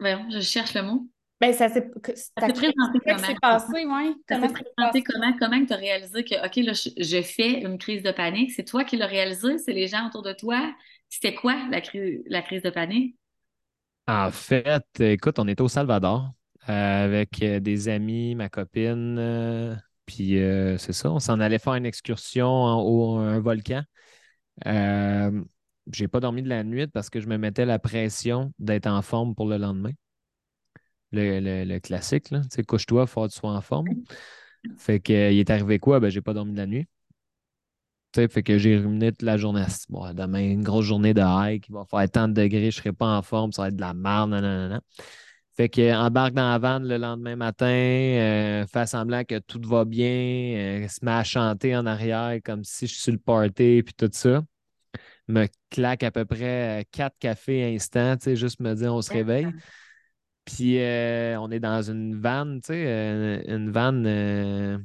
Voyons, 0.01 0.27
je 0.31 0.41
cherche 0.41 0.73
le 0.73 0.83
mot. 0.85 1.12
Ben, 1.43 1.53
ça 1.53 1.69
s'est 1.69 1.83
présenté 1.83 3.01
comment? 3.05 3.19
s'est 3.19 3.35
passé, 3.43 3.85
oui. 3.85 4.15
Ça 4.29 4.41
s'est 4.41 4.53
présenté 4.53 5.03
comment? 5.03 5.37
Comment 5.41 5.67
tu 5.67 5.73
as 5.73 5.77
réalisé 5.77 6.23
que, 6.23 6.37
OK, 6.47 6.55
là, 6.65 6.73
je, 6.73 7.23
fais 7.23 7.63
une 7.63 7.79
crise 7.79 8.05
de 8.05 8.13
panique? 8.13 8.53
C'est 8.53 8.63
toi 8.63 8.85
qui 8.85 8.97
l'as 8.97 9.09
réalisé? 9.09 9.59
C'est 9.59 9.73
les 9.73 9.89
gens 9.89 10.07
autour 10.07 10.23
de 10.23 10.33
toi? 10.35 10.73
C'était 11.09 11.35
quoi 11.35 11.57
la, 11.69 11.81
la 12.27 12.43
crise 12.43 12.63
de 12.63 12.71
panique? 12.71 13.17
En 14.07 14.31
fait, 14.31 14.87
écoute, 15.01 15.41
on 15.41 15.49
était 15.49 15.63
au 15.63 15.69
Salvador 15.69 16.31
euh, 16.69 17.05
avec 17.05 17.43
euh, 17.43 17.59
des 17.59 17.89
amis, 17.89 18.37
ma 18.37 18.49
copine, 18.49 19.17
euh, 19.19 19.75
puis 20.07 20.37
c'est 20.79 20.93
ça, 20.93 21.11
on 21.11 21.19
s'en 21.19 21.41
allait 21.41 21.59
faire 21.59 21.75
une 21.75 21.87
excursion 21.87 22.49
au 22.79 23.17
un 23.17 23.41
volcan. 23.41 23.83
j'ai 24.65 26.07
pas 26.07 26.21
dormi 26.21 26.43
de 26.43 26.49
la 26.49 26.63
nuit 26.63 26.87
parce 26.87 27.11
que 27.11 27.19
je 27.19 27.27
me 27.27 27.37
mettais 27.37 27.65
la 27.65 27.81
pression 27.81 28.53
d'être 28.61 28.87
en 28.87 29.03
forme 29.03 29.35
pour 29.35 29.49
le 29.49 29.57
lendemain 29.57 29.91
le, 31.13 31.79
classique, 31.79 32.31
là. 32.31 32.41
Tu 32.43 32.49
sais, 32.51 32.63
couche-toi, 32.65 33.07
faut 33.07 33.27
que 33.27 33.33
tu 33.33 33.39
sois 33.39 33.53
en 33.53 33.61
forme. 33.61 33.89
Fait 34.79 35.01
que, 35.01 35.33
il 35.33 35.39
est 35.39 35.51
arrivé 35.51 35.79
quoi? 35.79 36.01
Ben, 36.01 36.09
j'ai 36.11 36.21
pas 36.21 36.35
dormi 36.35 36.53
de 36.53 36.59
la 36.59 36.67
nuit. 36.67 36.87
Fait 38.15 38.43
que 38.43 38.59
j'ai 38.59 38.77
ruminé 38.77 39.11
toute 39.11 39.23
la 39.23 39.39
journée. 39.39 39.65
Bon, 39.89 40.13
demain, 40.13 40.41
une 40.41 40.63
grosse 40.63 40.85
journée 40.85 41.15
de 41.15 41.23
hike, 41.23 41.69
il 41.69 41.73
va 41.73 41.85
faire 41.87 42.11
tant 42.11 42.29
de 42.29 42.35
degrés, 42.35 42.71
je 42.71 42.77
serai 42.77 42.93
pas 42.93 43.07
en 43.07 43.23
forme, 43.23 43.53
ça 43.53 43.63
va 43.63 43.69
être 43.69 43.77
de 43.77 43.81
la 43.81 43.95
merde, 43.95 44.31
nanana. 44.31 44.81
Fait 45.55 45.69
que 45.69 45.95
embarque 45.95 46.33
dans 46.33 46.51
la 46.51 46.59
van 46.59 46.79
le 46.79 46.97
lendemain 46.97 47.37
matin, 47.37 47.67
euh, 47.67 48.67
fais 48.67 48.87
semblant 48.87 49.23
que 49.25 49.39
tout 49.39 49.61
va 49.65 49.85
bien, 49.85 50.07
euh, 50.07 50.89
se 50.89 51.05
met 51.05 51.11
à 51.11 51.25
chanter 51.25 51.77
en 51.77 51.85
arrière 51.85 52.39
comme 52.43 52.65
si 52.65 52.87
je 52.87 52.93
suis 52.93 53.03
sur 53.03 53.13
le 53.13 53.19
party 53.19 53.83
puis 53.83 53.95
tout 53.95 54.09
ça. 54.13 54.43
Me 55.29 55.47
claque 55.71 56.03
à 56.03 56.11
peu 56.11 56.25
près 56.25 56.81
euh, 56.81 56.83
quatre 56.91 57.17
cafés 57.19 57.75
instants, 57.75 58.17
tu 58.17 58.25
sais, 58.25 58.37
juste 58.37 58.61
me 58.61 58.75
dire 58.75 58.95
on 58.95 59.03
se 59.03 59.13
réveille. 59.13 59.49
Puis 60.45 60.81
euh, 60.81 61.39
on 61.39 61.51
est 61.51 61.61
dans 61.61 61.83
une 61.83 62.21
vanne, 62.21 62.61
tu 62.61 62.69
sais, 62.69 62.85
euh, 62.87 63.43
une 63.47 63.71
vanne. 63.71 64.05
Euh, 64.07 64.79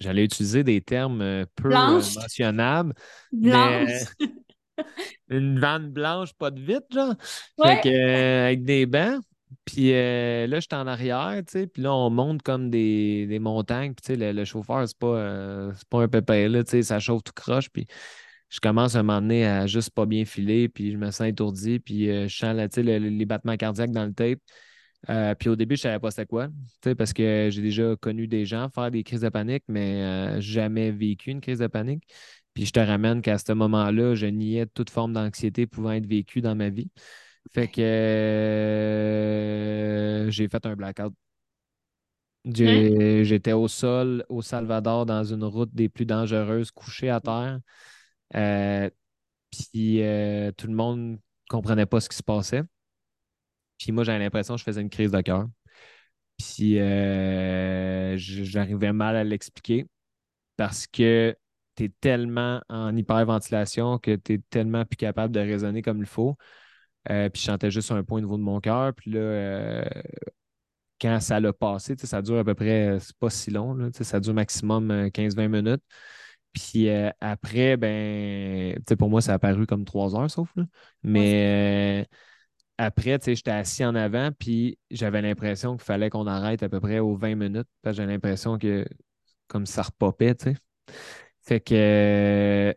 j'allais 0.00 0.24
utiliser 0.24 0.64
des 0.64 0.80
termes 0.80 1.44
peu 1.54 1.68
mentionnables. 1.68 2.94
Blanche. 3.32 3.90
une 5.28 5.58
vanne 5.58 5.90
blanche, 5.90 6.32
pas 6.34 6.50
de 6.50 6.60
vitre, 6.60 6.86
genre. 6.92 7.14
Fait 7.62 7.80
que, 7.82 8.44
avec 8.44 8.64
des 8.64 8.86
bancs. 8.86 9.22
Puis 9.64 9.90
là, 9.90 10.46
je 10.46 10.60
suis 10.60 10.68
en 10.74 10.86
arrière, 10.86 11.40
tu 11.46 11.52
sais, 11.52 11.66
puis 11.66 11.82
là, 11.82 11.92
on 11.92 12.08
monte 12.10 12.42
comme 12.42 12.70
des, 12.70 13.38
montagnes. 13.40 13.94
Puis, 13.94 14.14
tu 14.14 14.20
sais, 14.20 14.32
le, 14.32 14.44
chauffeur, 14.44 14.86
c'est 14.88 14.98
pas, 14.98 15.70
pas 15.90 16.02
un 16.02 16.08
pépé, 16.08 16.48
là, 16.48 16.64
tu 16.64 16.70
sais, 16.70 16.82
ça 16.82 17.00
chauffe 17.00 17.22
tout 17.22 17.32
croche. 17.34 17.68
Puis 17.70 17.86
je 18.48 18.60
commence 18.60 18.94
à 18.94 19.02
m'emmener 19.02 19.44
à 19.46 19.66
juste 19.66 19.90
pas 19.90 20.06
bien 20.06 20.24
filer, 20.24 20.68
puis 20.68 20.92
je 20.92 20.96
me 20.96 21.10
sens 21.10 21.26
étourdi, 21.26 21.78
puis 21.80 22.08
euh, 22.10 22.28
je 22.28 22.36
sens 22.36 22.56
les 22.76 23.26
battements 23.26 23.56
cardiaques 23.56 23.90
dans 23.90 24.06
le 24.06 24.12
tape. 24.12 24.38
Euh, 25.08 25.34
puis 25.34 25.48
au 25.48 25.56
début, 25.56 25.76
je 25.76 25.80
ne 25.80 25.82
savais 25.82 25.98
pas 26.00 26.10
c'était 26.10 26.26
quoi, 26.26 26.48
parce 26.96 27.12
que 27.12 27.48
j'ai 27.50 27.62
déjà 27.62 27.94
connu 27.96 28.26
des 28.26 28.44
gens 28.44 28.68
faire 28.70 28.90
des 28.90 29.04
crises 29.04 29.20
de 29.20 29.28
panique, 29.28 29.64
mais 29.68 30.02
euh, 30.02 30.40
jamais 30.40 30.90
vécu 30.90 31.30
une 31.30 31.40
crise 31.40 31.58
de 31.58 31.66
panique. 31.66 32.04
Puis 32.54 32.66
je 32.66 32.72
te 32.72 32.80
ramène 32.80 33.20
qu'à 33.22 33.38
ce 33.38 33.52
moment-là, 33.52 34.14
je 34.14 34.26
niais 34.26 34.66
toute 34.66 34.90
forme 34.90 35.12
d'anxiété 35.12 35.66
pouvant 35.66 35.92
être 35.92 36.06
vécue 36.06 36.40
dans 36.40 36.54
ma 36.54 36.70
vie. 36.70 36.90
Fait 37.52 37.68
que 37.68 37.82
j'ai 40.30 40.48
fait 40.48 40.66
un 40.66 40.74
blackout. 40.74 41.12
J'étais 42.44 43.52
au 43.52 43.68
sol 43.68 44.24
au 44.28 44.40
Salvador 44.40 45.04
dans 45.04 45.24
une 45.24 45.44
route 45.44 45.74
des 45.74 45.88
plus 45.88 46.06
dangereuses, 46.06 46.70
couché 46.70 47.10
à 47.10 47.20
terre. 47.20 47.58
Euh, 48.34 48.90
puis 49.50 50.02
euh, 50.02 50.52
tout 50.52 50.66
le 50.66 50.74
monde 50.74 51.18
comprenait 51.48 51.86
pas 51.86 52.00
ce 52.00 52.08
qui 52.08 52.16
se 52.16 52.22
passait. 52.22 52.62
Puis 53.78 53.92
moi, 53.92 54.04
j'avais 54.04 54.18
l'impression 54.18 54.54
que 54.54 54.60
je 54.60 54.64
faisais 54.64 54.80
une 54.80 54.90
crise 54.90 55.10
de 55.10 55.20
cœur. 55.20 55.46
Puis 56.38 56.78
euh, 56.78 58.14
j'arrivais 58.18 58.92
mal 58.92 59.16
à 59.16 59.24
l'expliquer 59.24 59.86
parce 60.56 60.86
que 60.86 61.36
tu 61.76 61.84
es 61.84 61.88
tellement 62.00 62.62
en 62.68 62.96
hyperventilation 62.96 63.98
que 63.98 64.16
tu 64.16 64.34
es 64.34 64.38
tellement 64.50 64.84
plus 64.84 64.96
capable 64.96 65.34
de 65.34 65.40
raisonner 65.40 65.82
comme 65.82 65.98
il 66.00 66.06
faut. 66.06 66.36
puis 67.06 67.30
je 67.34 67.40
chantais 67.40 67.70
juste 67.70 67.90
un 67.92 68.04
point 68.04 68.18
au 68.18 68.22
niveau 68.22 68.38
de 68.38 68.42
mon 68.42 68.60
cœur. 68.60 68.94
Puis 68.94 69.12
là, 69.12 69.84
quand 71.00 71.20
ça 71.20 71.40
l'a 71.40 71.52
passé, 71.52 71.94
ça 71.98 72.22
dure 72.22 72.38
à 72.38 72.44
peu 72.44 72.54
près, 72.54 72.98
c'est 73.00 73.16
pas 73.18 73.30
si 73.30 73.50
long, 73.50 73.90
ça 73.92 74.20
dure 74.20 74.34
maximum 74.34 75.10
15-20 75.10 75.48
minutes. 75.48 75.82
Puis 76.56 76.88
après, 77.20 77.76
ben, 77.76 78.78
pour 78.98 79.10
moi, 79.10 79.20
ça 79.20 79.34
a 79.34 79.38
paru 79.38 79.66
comme 79.66 79.84
trois 79.84 80.16
heures, 80.16 80.30
sauf. 80.30 80.50
Là. 80.56 80.64
Mais 81.02 82.06
après, 82.78 83.18
j'étais 83.26 83.50
assis 83.50 83.84
en 83.84 83.94
avant, 83.94 84.30
puis 84.38 84.78
j'avais 84.90 85.20
l'impression 85.20 85.76
qu'il 85.76 85.84
fallait 85.84 86.08
qu'on 86.08 86.26
arrête 86.26 86.62
à 86.62 86.70
peu 86.70 86.80
près 86.80 86.98
aux 86.98 87.14
20 87.14 87.34
minutes, 87.34 87.68
parce 87.82 87.96
que 87.96 88.02
j'ai 88.02 88.08
l'impression 88.08 88.56
que 88.58 88.86
comme 89.48 89.66
ça 89.66 89.82
repopait, 89.82 90.34
tu 90.34 90.52
sais. 90.52 90.56
Fait 91.42 91.60
que 91.60 92.74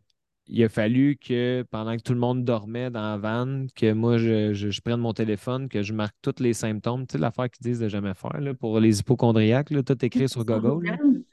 il 0.52 0.64
a 0.64 0.70
fallu 0.70 1.16
que 1.16 1.64
pendant 1.72 1.96
que 1.96 2.02
tout 2.02 2.14
le 2.14 2.20
monde 2.20 2.44
dormait 2.44 2.90
dans 2.90 3.02
la 3.02 3.18
van, 3.18 3.68
que 3.76 3.94
moi 3.94 4.18
je, 4.18 4.82
prenne 4.82 5.00
mon 5.00 5.14
téléphone, 5.14 5.70
que 5.70 5.84
je 5.84 5.94
marque 5.94 6.16
tous 6.22 6.40
les 6.40 6.54
symptômes, 6.54 7.08
tu 7.08 7.14
sais, 7.14 7.18
l'affaire 7.18 7.50
qu'ils 7.50 7.64
disent 7.64 7.80
de 7.80 7.88
jamais 7.88 8.14
faire 8.14 8.42
là, 8.42 8.54
pour 8.54 8.80
les 8.80 9.00
hypochondriaques, 9.00 9.70
là, 9.70 9.84
tout 9.84 10.04
écrit 10.04 10.28
sur 10.28 10.44
Google. 10.44 11.24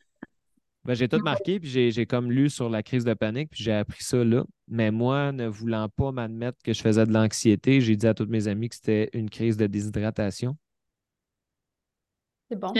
Ben, 0.86 0.94
j'ai 0.94 1.08
tout 1.08 1.18
marqué, 1.18 1.58
puis 1.58 1.90
j'ai 1.90 2.06
comme 2.06 2.30
lu 2.30 2.48
sur 2.48 2.70
la 2.70 2.82
crise 2.82 3.04
de 3.04 3.14
panique, 3.14 3.50
puis 3.50 3.62
j'ai 3.62 3.72
appris 3.72 4.02
ça 4.02 4.22
là. 4.22 4.44
Mais 4.68 4.90
moi, 4.90 5.32
ne 5.32 5.46
voulant 5.46 5.88
pas 5.88 6.12
m'admettre 6.12 6.58
que 6.62 6.72
je 6.72 6.80
faisais 6.80 7.04
de 7.04 7.12
l'anxiété, 7.12 7.80
j'ai 7.80 7.96
dit 7.96 8.06
à 8.06 8.14
tous 8.14 8.26
mes 8.26 8.48
amis 8.48 8.68
que 8.68 8.76
c'était 8.76 9.10
une 9.12 9.30
crise 9.30 9.56
de 9.56 9.66
déshydratation. 9.66 10.56
C'est 12.50 12.58
bon. 12.58 12.72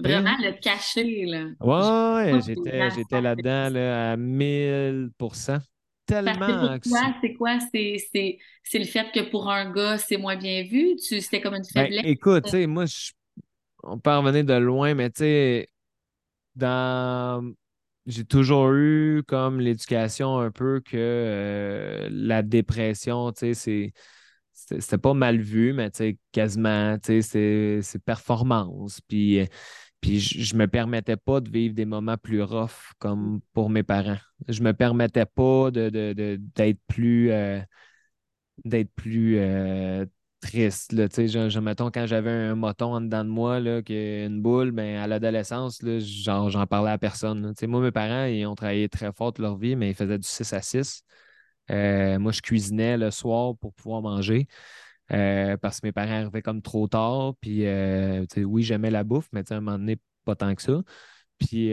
Vraiment 0.00 0.36
le 0.38 0.58
cacher, 0.58 1.26
là. 1.26 1.48
Ouais, 1.60 2.40
j'étais, 2.40 2.90
j'étais 2.90 3.20
là-dedans 3.20 3.68
là, 3.68 4.12
à 4.12 4.16
1000% 4.16 5.60
Tellement 6.06 6.78
C'est 7.20 7.34
quoi? 7.34 7.58
C'est, 7.72 7.96
c'est, 8.64 8.78
le 8.78 8.84
fait 8.84 9.10
que 9.12 9.30
pour 9.30 9.50
un 9.50 9.72
gars, 9.72 9.98
c'est 9.98 10.16
moins 10.16 10.36
bien 10.36 10.64
vu? 10.64 10.96
Tu, 10.96 11.20
c'était 11.20 11.40
comme 11.40 11.54
une 11.54 11.62
ben, 11.74 11.84
faiblesse? 11.84 12.04
écoute, 12.04 12.52
moi, 12.66 12.84
on 13.84 13.98
peut 13.98 14.10
en 14.10 14.22
venir 14.22 14.44
de 14.44 14.54
loin, 14.54 14.94
mais 14.94 15.10
tu 15.10 15.20
sais, 15.20 15.68
dans 16.56 17.52
j'ai 18.06 18.24
toujours 18.24 18.72
eu 18.72 19.22
comme 19.28 19.60
l'éducation 19.60 20.38
un 20.38 20.50
peu 20.50 20.80
que 20.80 20.96
euh, 20.96 22.08
la 22.10 22.42
dépression, 22.42 23.32
tu 23.32 23.54
sais, 23.54 23.54
c'est 23.54 23.92
c'était 24.52 24.98
pas 24.98 25.14
mal 25.14 25.40
vu, 25.40 25.72
mais 25.72 25.90
tu 25.90 25.98
sais, 25.98 26.18
quasiment, 26.32 26.98
tu 26.98 27.22
sais, 27.22 27.80
c'est 27.82 27.98
performance. 28.04 29.00
Puis 29.08 29.48
puis 30.02 30.18
je, 30.20 30.56
me 30.56 30.66
permettais 30.66 31.16
pas 31.16 31.40
de 31.40 31.48
vivre 31.48 31.74
des 31.74 31.84
moments 31.86 32.16
plus 32.18 32.42
rough 32.42 32.92
comme 32.98 33.40
pour 33.52 33.70
mes 33.70 33.84
parents. 33.84 34.18
Je 34.48 34.62
me 34.62 34.72
permettais 34.74 35.26
pas 35.26 35.70
de, 35.70 36.36
d'être 36.56 36.80
plus 36.88 37.30
euh, 37.30 37.60
d'être 38.64 38.92
plus 38.94 39.38
euh, 39.38 40.04
triste. 40.42 40.92
Là, 40.92 41.06
je, 41.08 41.58
mettons, 41.60 41.90
quand 41.90 42.06
j'avais 42.06 42.30
un 42.30 42.54
moton 42.54 42.94
en 42.94 43.00
dedans 43.00 43.24
de 43.24 43.30
moi, 43.30 43.60
là, 43.60 43.80
une 43.88 44.42
boule, 44.42 44.72
ben, 44.72 44.98
à 44.98 45.06
l'adolescence, 45.06 45.80
j'en 45.82 46.66
parlais 46.66 46.90
à 46.90 46.98
personne. 46.98 47.54
Moi, 47.62 47.80
mes 47.80 47.92
parents, 47.92 48.26
ils 48.26 48.44
ont 48.46 48.54
travaillé 48.54 48.88
très 48.88 49.12
fort 49.12 49.32
toute 49.32 49.42
leur 49.42 49.56
vie, 49.56 49.76
mais 49.76 49.90
ils 49.90 49.94
faisaient 49.94 50.18
du 50.18 50.28
6 50.28 50.52
à 50.52 50.60
6. 50.60 51.04
Euh, 51.70 52.18
moi, 52.18 52.32
je 52.32 52.42
cuisinais 52.42 52.98
le 52.98 53.10
soir 53.10 53.56
pour 53.56 53.72
pouvoir 53.74 54.02
manger. 54.02 54.46
Euh, 55.12 55.56
parce 55.58 55.80
que 55.80 55.86
mes 55.86 55.92
parents 55.92 56.12
arrivaient 56.12 56.42
comme 56.42 56.62
trop 56.62 56.88
tard. 56.88 57.34
Puis, 57.40 57.66
euh, 57.66 58.24
oui, 58.38 58.62
j'aimais 58.62 58.90
la 58.90 59.04
bouffe, 59.04 59.28
mais 59.32 59.50
à 59.50 59.56
un 59.56 59.60
moment 59.60 59.78
donné, 59.78 59.98
pas 60.24 60.36
tant 60.36 60.54
que 60.54 60.62
ça. 60.62 60.82
Puis, 61.38 61.72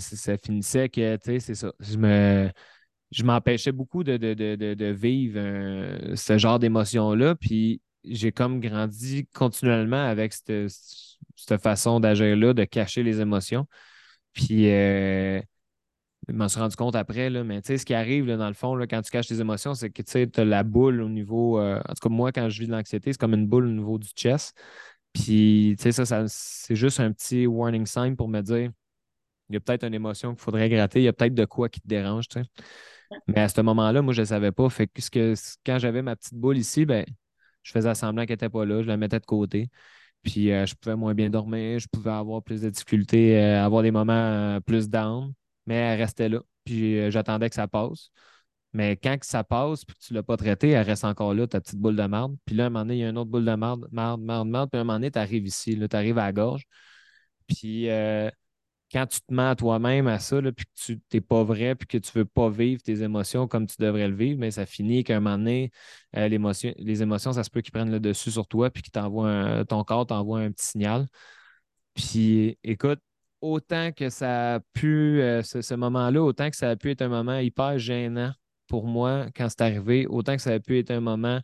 ça 0.00 0.38
finissait 0.38 0.88
que, 0.88 1.18
c'est 1.24 1.54
ça. 1.54 1.72
Je 1.80 1.96
me. 1.98 2.50
Je 3.12 3.22
m'empêchais 3.22 3.70
beaucoup 3.70 4.02
de, 4.02 4.16
de, 4.16 4.86
vivre 4.90 5.38
ce 6.16 6.38
genre 6.38 6.58
d'émotion-là. 6.58 7.36
Puis 7.36 7.80
j'ai 8.06 8.32
comme 8.32 8.60
grandi 8.60 9.26
continuellement 9.34 10.04
avec 10.04 10.32
cette, 10.32 10.70
cette 11.36 11.62
façon 11.62 12.00
d'agir-là, 12.00 12.54
de 12.54 12.64
cacher 12.64 13.02
les 13.02 13.20
émotions. 13.20 13.66
Puis 14.32 14.66
je 16.28 16.32
m'en 16.32 16.48
suis 16.48 16.60
rendu 16.60 16.76
compte 16.76 16.96
après, 16.96 17.30
là, 17.30 17.44
mais 17.44 17.62
tu 17.62 17.68
sais, 17.68 17.78
ce 17.78 17.86
qui 17.86 17.94
arrive 17.94 18.26
dans 18.26 18.48
le 18.48 18.54
fond, 18.54 18.74
là, 18.74 18.86
quand 18.86 19.00
tu 19.02 19.10
caches 19.10 19.28
tes 19.28 19.40
émotions, 19.40 19.74
c'est 19.74 19.90
que 19.90 20.02
tu 20.02 20.40
as 20.40 20.44
la 20.44 20.62
boule 20.64 21.00
au 21.00 21.08
niveau. 21.08 21.60
Euh, 21.60 21.78
en 21.78 21.94
tout 21.94 22.08
cas, 22.08 22.08
moi, 22.08 22.32
quand 22.32 22.48
je 22.48 22.60
vis 22.60 22.66
de 22.66 22.72
l'anxiété, 22.72 23.12
c'est 23.12 23.20
comme 23.20 23.34
une 23.34 23.46
boule 23.46 23.66
au 23.66 23.70
niveau 23.70 23.98
du 23.98 24.08
chest. 24.08 24.56
Puis, 25.12 25.76
tu 25.78 25.84
sais, 25.84 25.92
ça, 25.92 26.04
ça 26.04 26.24
c'est 26.28 26.74
juste 26.76 27.00
un 27.00 27.12
petit 27.12 27.46
warning 27.46 27.86
sign 27.86 28.16
pour 28.16 28.28
me 28.28 28.40
dire 28.40 28.70
il 29.48 29.54
y 29.54 29.56
a 29.56 29.60
peut-être 29.60 29.84
une 29.84 29.94
émotion 29.94 30.34
qu'il 30.34 30.42
faudrait 30.42 30.68
gratter, 30.68 31.00
il 31.00 31.04
y 31.04 31.08
a 31.08 31.12
peut-être 31.12 31.34
de 31.34 31.44
quoi 31.44 31.68
qui 31.68 31.80
te 31.80 31.86
dérange, 31.86 32.28
tu 32.28 32.40
sais. 32.40 32.46
Mais 33.28 33.40
à 33.40 33.48
ce 33.48 33.60
moment-là, 33.60 34.02
moi, 34.02 34.12
je 34.12 34.22
ne 34.22 34.26
savais 34.26 34.50
pas. 34.52 34.68
Fait 34.68 34.88
que, 34.88 35.34
quand 35.64 35.78
j'avais 35.78 36.02
ma 36.02 36.16
petite 36.16 36.34
boule 36.34 36.58
ici, 36.58 36.84
ben, 36.86 37.04
je 37.66 37.72
faisais 37.72 37.94
semblant 37.94 38.24
qu'elle 38.26 38.34
n'était 38.34 38.48
pas 38.48 38.64
là, 38.64 38.82
je 38.82 38.86
la 38.88 38.96
mettais 38.96 39.20
de 39.20 39.26
côté. 39.26 39.68
Puis, 40.22 40.52
euh, 40.52 40.66
je 40.66 40.74
pouvais 40.74 40.96
moins 40.96 41.14
bien 41.14 41.30
dormir, 41.30 41.78
je 41.78 41.88
pouvais 41.88 42.10
avoir 42.10 42.42
plus 42.42 42.62
de 42.62 42.70
difficultés, 42.70 43.38
euh, 43.40 43.64
avoir 43.64 43.82
des 43.82 43.92
moments 43.92 44.60
plus 44.62 44.88
down 44.88 45.32
mais 45.66 45.74
elle 45.76 46.00
restait 46.00 46.28
là. 46.28 46.40
Puis 46.64 46.98
euh, 46.98 47.10
j'attendais 47.10 47.48
que 47.48 47.54
ça 47.56 47.68
passe. 47.68 48.10
Mais 48.72 48.96
quand 48.96 49.16
ça 49.24 49.44
passe 49.44 49.84
puis 49.84 49.96
que 49.96 50.00
tu 50.04 50.12
ne 50.12 50.18
l'as 50.18 50.22
pas 50.22 50.36
traité, 50.36 50.70
elle 50.70 50.86
reste 50.86 51.04
encore 51.04 51.34
là, 51.34 51.46
ta 51.46 51.60
petite 51.60 51.78
boule 51.78 51.96
de 51.96 52.04
marde. 52.04 52.36
Puis 52.44 52.56
là, 52.56 52.64
à 52.64 52.66
un 52.68 52.70
moment 52.70 52.84
donné, 52.84 52.96
il 52.96 53.00
y 53.00 53.04
a 53.04 53.10
une 53.10 53.18
autre 53.18 53.30
boule 53.30 53.44
de 53.44 53.54
marde, 53.54 53.88
marde, 53.92 54.20
marde, 54.22 54.48
marde. 54.48 54.70
Puis 54.70 54.78
à 54.78 54.82
un 54.82 54.84
moment 54.84 54.94
donné, 54.98 55.10
tu 55.10 55.18
arrives 55.18 55.46
ici, 55.46 55.78
tu 55.78 55.96
arrives 55.96 56.18
à 56.18 56.26
la 56.26 56.32
gorge. 56.32 56.64
Puis 57.48 57.88
euh, 57.90 58.30
quand 58.92 59.06
tu 59.06 59.20
te 59.20 59.34
mets 59.34 59.42
à 59.42 59.56
toi-même 59.56 60.06
à 60.06 60.18
ça, 60.18 60.40
puis 60.40 60.64
que 60.64 60.70
tu 60.74 61.00
n'es 61.12 61.20
pas 61.20 61.42
vrai, 61.42 61.74
puis 61.74 61.86
que 61.86 61.98
tu 61.98 62.10
ne 62.14 62.20
veux 62.20 62.24
pas 62.24 62.48
vivre 62.48 62.82
tes 62.82 63.02
émotions 63.02 63.48
comme 63.48 63.66
tu 63.66 63.76
devrais 63.78 64.08
le 64.08 64.14
vivre, 64.14 64.38
mais 64.38 64.50
ça 64.50 64.66
finit 64.66 65.04
qu'à 65.04 65.16
un 65.16 65.20
moment 65.20 65.38
donné, 65.38 65.70
euh, 66.16 66.28
les 66.28 67.02
émotions, 67.02 67.32
ça 67.32 67.42
se 67.42 67.50
peut 67.50 67.60
qu'ils 67.62 67.72
prennent 67.72 67.90
le 67.90 68.00
dessus 68.00 68.30
sur 68.30 68.46
toi, 68.46 68.70
puis 68.70 68.82
que 68.82 68.90
ton 69.64 69.84
corps 69.84 70.06
t'envoie 70.06 70.40
un 70.40 70.52
petit 70.52 70.66
signal. 70.66 71.06
Puis 71.94 72.58
écoute, 72.62 73.00
autant 73.40 73.92
que 73.92 74.10
ça 74.10 74.56
a 74.56 74.60
pu, 74.74 75.20
euh, 75.20 75.42
ce, 75.42 75.74
moment-là, 75.74 76.22
autant 76.22 76.50
que 76.50 76.56
ça 76.56 76.70
a 76.70 76.76
pu 76.76 76.90
être 76.90 77.02
un 77.02 77.08
moment 77.08 77.38
hyper 77.38 77.78
gênant 77.78 78.32
pour 78.68 78.86
moi 78.86 79.26
quand 79.36 79.48
c'est 79.48 79.62
arrivé, 79.62 80.06
autant 80.06 80.36
que 80.36 80.42
ça 80.42 80.52
a 80.52 80.60
pu 80.60 80.78
être 80.78 80.90
un 80.90 81.00
moment 81.00 81.40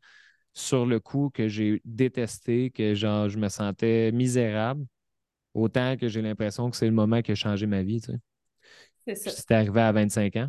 sur 0.55 0.87
le 0.87 1.01
coup 1.01 1.31
que 1.33 1.49
j'ai 1.49 1.81
détesté, 1.85 2.71
que 2.71 2.95
genre, 2.95 3.29
je 3.29 3.39
me 3.39 3.49
sentais 3.49 4.13
misérable, 4.13 4.85
autant 5.55 5.97
que 5.97 6.09
j'ai 6.09 6.23
l'impression 6.23 6.71
que 6.71 6.77
c'est 6.77 6.87
le 6.87 6.93
moment 6.93 7.23
qui 7.23 7.33
a 7.33 7.35
changé 7.35 7.67
ma 7.67 7.83
vie. 7.83 8.01
C'est 9.07 9.15
ça. 9.15 9.31
C'était 9.31 9.55
arrivé 9.55 9.81
à 9.81 9.93
25 9.93 10.37
ans. 10.37 10.49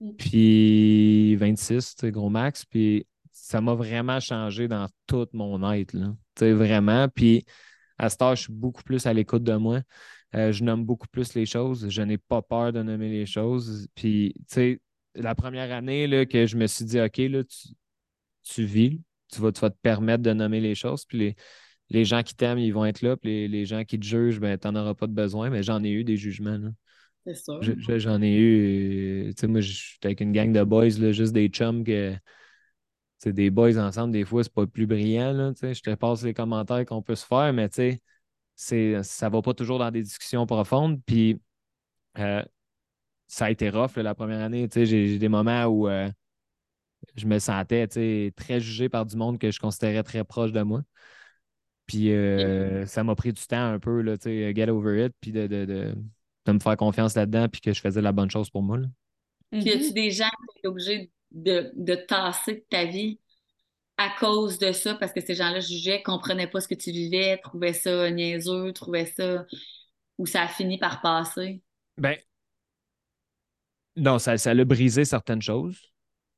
Mm. 0.00 0.12
Puis 0.16 1.36
26, 1.36 1.96
gros 2.04 2.28
max. 2.28 2.64
Puis 2.64 3.06
ça 3.30 3.60
m'a 3.60 3.74
vraiment 3.74 4.20
changé 4.20 4.68
dans 4.68 4.86
tout 5.06 5.28
mon 5.32 5.72
être. 5.72 5.94
Là. 5.94 6.14
vraiment. 6.40 7.08
Puis 7.08 7.44
à 7.98 8.10
ce 8.10 8.16
temps, 8.16 8.34
je 8.34 8.42
suis 8.42 8.52
beaucoup 8.52 8.82
plus 8.82 9.06
à 9.06 9.12
l'écoute 9.12 9.44
de 9.44 9.54
moi. 9.54 9.80
Euh, 10.34 10.52
je 10.52 10.64
nomme 10.64 10.84
beaucoup 10.84 11.08
plus 11.08 11.34
les 11.34 11.46
choses. 11.46 11.88
Je 11.88 12.02
n'ai 12.02 12.18
pas 12.18 12.42
peur 12.42 12.72
de 12.72 12.82
nommer 12.82 13.10
les 13.10 13.26
choses. 13.26 13.86
Puis, 13.94 14.34
tu 14.48 14.54
sais, 14.54 14.80
la 15.14 15.34
première 15.34 15.72
année 15.72 16.06
là, 16.06 16.24
que 16.24 16.46
je 16.46 16.56
me 16.56 16.66
suis 16.66 16.84
dit, 16.84 17.00
OK, 17.00 17.18
là, 17.18 17.42
tu, 18.42 18.64
vis, 18.64 19.02
tu 19.30 19.40
vas, 19.40 19.52
te 19.52 19.66
permettre 19.82 20.22
de 20.22 20.32
nommer 20.32 20.60
les 20.60 20.74
choses. 20.74 21.04
Puis 21.04 21.18
les, 21.18 21.36
gens 22.04 22.22
qui 22.22 22.34
t'aiment, 22.34 22.58
ils 22.58 22.72
vont 22.72 22.84
être 22.84 23.02
là. 23.02 23.16
Puis 23.16 23.48
les, 23.48 23.66
gens 23.66 23.84
qui 23.84 23.98
te 23.98 24.04
jugent, 24.04 24.40
ben, 24.40 24.58
tu 24.58 24.68
n'en 24.68 24.80
auras 24.80 24.94
pas 24.94 25.06
de 25.06 25.12
besoin. 25.12 25.50
Mais 25.50 25.62
j'en 25.62 25.82
ai 25.84 25.90
eu 25.90 26.04
des 26.04 26.16
jugements. 26.16 26.58
C'est 27.26 27.34
ça. 27.34 27.58
J'en 27.60 28.20
ai 28.22 28.34
eu. 28.34 29.32
Tu 29.34 29.40
sais, 29.40 29.46
moi, 29.46 29.60
j'étais 29.60 30.06
avec 30.06 30.20
une 30.20 30.32
gang 30.32 30.52
de 30.52 30.64
boys, 30.64 30.98
là, 30.98 31.12
juste 31.12 31.32
des 31.32 31.48
chums 31.48 31.84
que. 31.84 32.14
C'est 33.18 33.32
des 33.32 33.50
boys 33.50 33.78
ensemble, 33.78 34.12
des 34.12 34.24
fois, 34.24 34.42
c'est 34.42 34.52
pas 34.52 34.66
plus 34.66 34.86
brillant. 34.86 35.32
Là, 35.32 35.52
je 35.54 35.80
te 35.80 35.94
passe 35.94 36.24
les 36.24 36.34
commentaires 36.34 36.84
qu'on 36.84 37.02
peut 37.02 37.14
se 37.14 37.24
faire, 37.24 37.52
mais 37.52 37.68
tu 37.68 38.00
sais, 38.56 39.02
ça 39.04 39.28
va 39.28 39.40
pas 39.42 39.54
toujours 39.54 39.78
dans 39.78 39.92
des 39.92 40.02
discussions 40.02 40.44
profondes. 40.44 41.00
Puis 41.06 41.40
euh, 42.18 42.42
ça 43.28 43.46
a 43.46 43.50
été 43.50 43.70
rough 43.70 43.96
la 43.96 44.14
première 44.14 44.40
année. 44.40 44.68
J'ai, 44.74 45.18
des 45.18 45.28
moments 45.28 45.64
où 45.66 45.88
euh, 45.88 46.10
je 47.16 47.26
me 47.26 47.38
sentais 47.38 47.86
très 48.36 48.60
jugé 48.60 48.88
par 48.88 49.06
du 49.06 49.16
monde 49.16 49.38
que 49.38 49.50
je 49.50 49.60
considérais 49.60 50.02
très 50.02 50.24
proche 50.24 50.52
de 50.52 50.62
moi. 50.62 50.82
Puis 51.86 52.12
euh, 52.12 52.86
ça 52.86 53.04
m'a 53.04 53.14
pris 53.14 53.32
du 53.32 53.46
temps 53.46 53.72
un 53.72 53.78
peu, 53.78 54.00
là, 54.02 54.16
get 54.24 54.68
over 54.68 55.06
it, 55.06 55.14
puis 55.20 55.32
de, 55.32 55.46
de, 55.46 55.94
me 56.52 56.58
faire 56.58 56.76
confiance 56.76 57.14
là-dedans, 57.14 57.48
puis 57.48 57.60
que 57.60 57.72
je 57.72 57.80
faisais 57.80 58.00
la 58.00 58.12
bonne 58.12 58.30
chose 58.30 58.50
pour 58.50 58.62
moi. 58.62 58.78
Puis 59.50 59.62
y 59.62 59.70
a-tu 59.70 59.84
mm-hmm. 59.84 59.92
des 59.92 60.10
gens 60.10 60.28
qui 60.28 60.58
étaient 60.58 60.68
obligés 60.68 61.10
de, 61.30 61.72
de 61.74 61.94
tasser 61.94 62.54
de 62.54 62.64
ta 62.70 62.84
vie 62.84 63.18
à 63.98 64.10
cause 64.18 64.58
de 64.58 64.72
ça, 64.72 64.94
parce 64.94 65.12
que 65.12 65.20
ces 65.20 65.34
gens-là 65.34 65.60
jugeaient, 65.60 66.02
comprenaient 66.02 66.46
pas 66.46 66.60
ce 66.60 66.68
que 66.68 66.74
tu 66.74 66.90
vivais, 66.90 67.38
trouvaient 67.38 67.72
ça 67.72 68.10
niaiseux, 68.10 68.72
trouvaient 68.72 69.06
ça, 69.06 69.44
ou 70.18 70.26
ça 70.26 70.42
a 70.42 70.48
fini 70.48 70.78
par 70.78 71.00
passer? 71.02 71.62
Ben, 71.98 72.16
non, 73.96 74.18
ça, 74.18 74.38
ça 74.38 74.50
a 74.50 74.64
brisé 74.64 75.04
certaines 75.04 75.42
choses. 75.42 75.78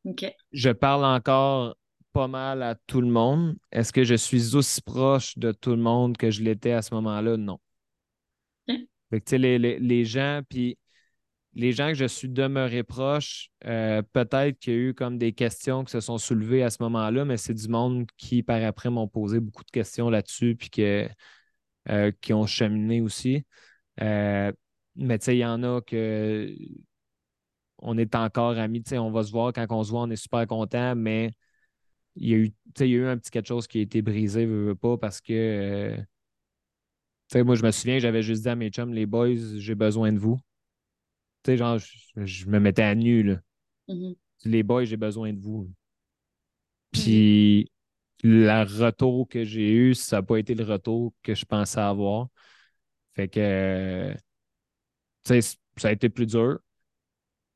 OK. 0.04 0.26
Je 0.52 0.70
parle 0.70 1.04
encore 1.04 1.76
pas 2.14 2.28
mal 2.28 2.62
à 2.62 2.76
tout 2.86 3.00
le 3.00 3.08
monde. 3.08 3.56
Est-ce 3.72 3.92
que 3.92 4.04
je 4.04 4.14
suis 4.14 4.54
aussi 4.54 4.80
proche 4.80 5.36
de 5.36 5.52
tout 5.52 5.72
le 5.72 5.82
monde 5.82 6.16
que 6.16 6.30
je 6.30 6.42
l'étais 6.42 6.72
à 6.72 6.80
ce 6.80 6.94
moment-là? 6.94 7.36
Non. 7.36 7.58
Fait 9.10 9.20
que, 9.20 9.36
les, 9.36 9.58
les, 9.58 9.78
les 9.78 10.04
gens, 10.04 10.40
puis 10.48 10.78
les 11.54 11.72
gens 11.72 11.88
que 11.88 11.94
je 11.94 12.06
suis 12.06 12.28
demeuré 12.28 12.84
proche, 12.84 13.50
euh, 13.64 14.00
peut-être 14.12 14.58
qu'il 14.58 14.72
y 14.72 14.76
a 14.76 14.78
eu 14.78 14.94
comme 14.94 15.18
des 15.18 15.32
questions 15.32 15.84
qui 15.84 15.92
se 15.92 16.00
sont 16.00 16.18
soulevées 16.18 16.62
à 16.62 16.70
ce 16.70 16.82
moment-là, 16.82 17.24
mais 17.24 17.36
c'est 17.36 17.54
du 17.54 17.68
monde 17.68 18.06
qui, 18.16 18.42
par 18.42 18.62
après, 18.62 18.90
m'ont 18.90 19.08
posé 19.08 19.40
beaucoup 19.40 19.64
de 19.64 19.70
questions 19.70 20.08
là-dessus, 20.08 20.56
puis 20.56 20.70
que 20.70 21.08
euh, 21.90 22.12
qui 22.20 22.32
ont 22.32 22.46
cheminé 22.46 23.00
aussi. 23.00 23.44
Euh, 24.00 24.52
mais 24.96 25.18
tu 25.18 25.26
sais, 25.26 25.36
il 25.36 25.40
y 25.40 25.44
en 25.44 25.62
a 25.64 25.80
que 25.80 26.54
on 27.78 27.98
est 27.98 28.14
encore 28.14 28.58
amis. 28.58 28.82
Tu 28.82 28.90
sais, 28.90 28.98
on 28.98 29.10
va 29.10 29.24
se 29.24 29.32
voir 29.32 29.52
quand 29.52 29.66
on 29.70 29.82
se 29.84 29.90
voit, 29.90 30.02
on 30.02 30.10
est 30.10 30.16
super 30.16 30.46
content, 30.46 30.94
mais 30.96 31.32
il 32.16 32.28
y 32.28 32.34
a 32.34 32.36
eu, 32.36 32.52
il 32.80 32.86
y 32.86 32.94
a 32.94 32.96
eu 32.96 33.06
un 33.06 33.18
petit 33.18 33.30
quelque 33.30 33.46
chose 33.48 33.66
qui 33.66 33.78
a 33.78 33.82
été 33.82 34.02
brisé, 34.02 34.46
veux, 34.46 34.74
pas, 34.74 34.96
parce 34.98 35.20
que 35.20 35.96
sais, 37.28 37.42
moi, 37.42 37.54
je 37.56 37.62
me 37.62 37.70
souviens, 37.70 37.98
j'avais 37.98 38.22
juste 38.22 38.42
dit 38.42 38.48
à 38.48 38.56
mes 38.56 38.70
chums, 38.70 38.92
les 38.92 39.06
boys, 39.06 39.34
j'ai 39.56 39.74
besoin 39.74 40.12
de 40.12 40.18
vous. 40.18 40.38
Tu 41.42 41.52
sais, 41.52 41.56
genre, 41.56 41.78
je, 41.78 42.46
me 42.46 42.58
mettais 42.58 42.82
à 42.82 42.94
nu, 42.94 43.22
là. 43.22 43.40
Mm-hmm. 43.88 44.16
Les 44.46 44.62
boys, 44.62 44.84
j'ai 44.84 44.96
besoin 44.96 45.32
de 45.32 45.40
vous. 45.40 45.70
Puis 46.92 47.70
le 48.22 48.48
retour 48.62 49.28
que 49.28 49.44
j'ai 49.44 49.72
eu, 49.72 49.94
ça 49.94 50.16
n'a 50.16 50.22
pas 50.22 50.38
été 50.38 50.54
le 50.54 50.64
retour 50.64 51.12
que 51.22 51.34
je 51.34 51.44
pensais 51.44 51.80
avoir. 51.80 52.28
Fait 53.14 53.28
que, 53.28 54.14
tu 55.24 55.40
sais, 55.40 55.56
ça 55.76 55.88
a 55.88 55.92
été 55.92 56.08
plus 56.08 56.26
dur. 56.26 56.60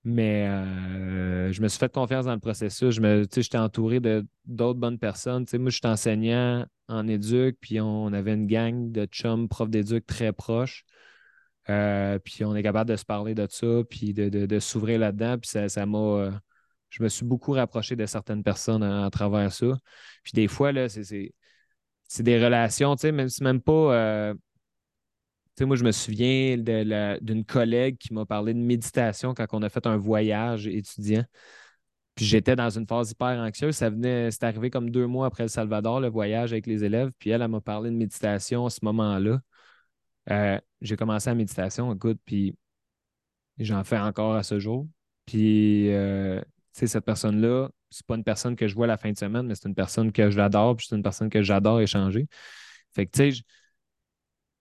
Mais 0.04 0.46
euh, 0.48 1.52
je 1.52 1.60
me 1.60 1.68
suis 1.68 1.78
fait 1.78 1.92
confiance 1.92 2.24
dans 2.26 2.34
le 2.34 2.40
processus. 2.40 2.94
Je 2.94 3.00
me, 3.00 3.26
j'étais 3.34 3.58
entouré 3.58 4.00
de 4.00 4.26
d'autres 4.46 4.78
bonnes 4.78 4.98
personnes. 4.98 5.44
moi, 5.54 5.70
je 5.70 5.76
suis 5.76 5.86
enseignant 5.86 6.66
en 6.88 7.06
éduc, 7.06 7.58
puis 7.60 7.80
on 7.80 8.12
avait 8.12 8.34
une 8.34 8.46
gang 8.46 8.90
de 8.90 9.04
chums, 9.06 9.48
profs 9.48 9.70
d'éduc 9.70 10.06
très 10.06 10.32
proches. 10.32 10.84
Euh, 11.68 12.18
puis 12.18 12.44
on 12.44 12.56
est 12.56 12.62
capable 12.62 12.90
de 12.90 12.96
se 12.96 13.04
parler 13.04 13.34
de 13.34 13.46
ça, 13.50 13.66
puis 13.90 14.14
de, 14.14 14.58
s'ouvrir 14.58 15.00
là-dedans. 15.00 15.38
Puis 15.38 15.50
ça, 15.68 15.86
m'a. 15.86 15.98
Euh, 15.98 16.30
je 16.90 17.02
me 17.02 17.08
suis 17.08 17.26
beaucoup 17.26 17.52
rapproché 17.52 17.96
de 17.96 18.06
certaines 18.06 18.42
personnes 18.42 18.82
à, 18.82 19.10
travers 19.10 19.52
ça. 19.52 19.66
Puis 20.22 20.32
des 20.32 20.48
fois, 20.48 20.72
là, 20.72 20.88
c'est 20.88 22.22
des 22.22 22.42
relations, 22.42 22.96
tu 22.96 23.02
sais, 23.02 23.12
même, 23.12 23.28
même 23.42 23.60
pas. 23.60 24.34
Moi, 25.64 25.76
je 25.76 25.84
me 25.84 25.92
souviens 25.92 26.56
d'une 27.20 27.44
collègue 27.44 27.98
qui 27.98 28.12
m'a 28.14 28.24
parlé 28.26 28.54
de 28.54 28.58
méditation 28.58 29.34
quand 29.34 29.46
on 29.52 29.62
a 29.62 29.68
fait 29.68 29.86
un 29.86 29.96
voyage 29.96 30.66
étudiant. 30.66 31.24
Puis 32.14 32.24
j'étais 32.24 32.56
dans 32.56 32.70
une 32.70 32.86
phase 32.86 33.12
hyper 33.12 33.38
anxieuse. 33.38 33.76
Ça 33.76 33.90
venait, 33.90 34.30
c'est 34.30 34.44
arrivé 34.44 34.70
comme 34.70 34.90
deux 34.90 35.06
mois 35.06 35.26
après 35.26 35.44
le 35.44 35.48
Salvador, 35.48 36.00
le 36.00 36.08
voyage 36.08 36.52
avec 36.52 36.66
les 36.66 36.84
élèves. 36.84 37.10
Puis 37.18 37.30
elle, 37.30 37.42
elle 37.42 37.48
m'a 37.48 37.60
parlé 37.60 37.90
de 37.90 37.94
méditation 37.96 38.66
à 38.66 38.70
ce 38.70 38.80
moment-là. 38.82 39.40
Euh, 40.30 40.58
j'ai 40.80 40.96
commencé 40.96 41.30
la 41.30 41.34
méditation, 41.34 41.94
écoute, 41.94 42.18
puis 42.24 42.56
j'en 43.58 43.84
fais 43.84 43.98
encore 43.98 44.34
à 44.34 44.42
ce 44.42 44.58
jour. 44.58 44.86
Puis, 45.26 45.90
euh, 45.90 46.40
tu 46.40 46.80
sais, 46.80 46.86
cette 46.86 47.04
personne-là, 47.04 47.68
c'est 47.90 48.06
pas 48.06 48.16
une 48.16 48.24
personne 48.24 48.56
que 48.56 48.68
je 48.68 48.74
vois 48.74 48.86
la 48.86 48.96
fin 48.96 49.12
de 49.12 49.18
semaine, 49.18 49.46
mais 49.46 49.54
c'est 49.54 49.68
une 49.68 49.74
personne 49.74 50.12
que 50.12 50.30
j'adore, 50.30 50.76
puis 50.76 50.86
c'est 50.88 50.96
une 50.96 51.02
personne 51.02 51.30
que 51.30 51.42
j'adore 51.42 51.80
échanger. 51.80 52.26
Fait 52.94 53.06
que, 53.06 53.12
tu 53.12 53.32
sais, 53.32 53.42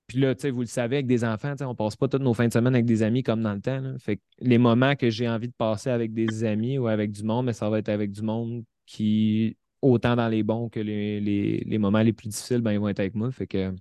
puis 0.08 0.20
là, 0.20 0.34
vous 0.52 0.62
le 0.62 0.68
savez, 0.68 0.98
avec 0.98 1.08
des 1.08 1.26
enfants, 1.26 1.54
on 1.60 1.76
passe 1.76 1.98
pas 1.98 2.08
toutes 2.08 2.22
nos 2.22 2.34
fins 2.34 2.48
de 2.48 2.54
semaine 2.54 2.74
avec 2.74 2.86
des 2.86 3.04
amis 3.04 3.24
comme 3.24 3.42
dans 3.42 3.54
le 3.54 3.60
temps. 3.60 3.82
Fait 4.00 4.18
que 4.18 4.22
les 4.40 4.58
moments 4.58 4.96
que 4.96 5.10
j'ai 5.10 5.28
envie 5.28 5.50
de 5.50 5.54
passer 5.54 5.90
avec 5.90 6.14
des 6.14 6.46
amis 6.46 6.78
ou 6.78 6.88
avec 6.88 7.12
du 7.12 7.24
monde, 7.24 7.48
mais 7.48 7.54
ça 7.54 7.70
va 7.70 7.80
être 7.80 7.90
avec 7.90 8.12
du 8.12 8.22
monde 8.22 8.64
qui, 8.86 9.58
autant 9.82 10.16
dans 10.16 10.30
les 10.30 10.44
bons 10.44 10.70
que 10.70 10.80
les, 10.80 11.78
moments 11.78 12.02
les 12.02 12.14
plus 12.14 12.30
difficiles, 12.30 12.62
ben, 12.62 12.72
ils 12.72 12.80
vont 12.80 12.88
être 12.88 13.02
avec 13.02 13.16
moi. 13.16 13.30
Fait 13.32 13.48
que 13.48 13.76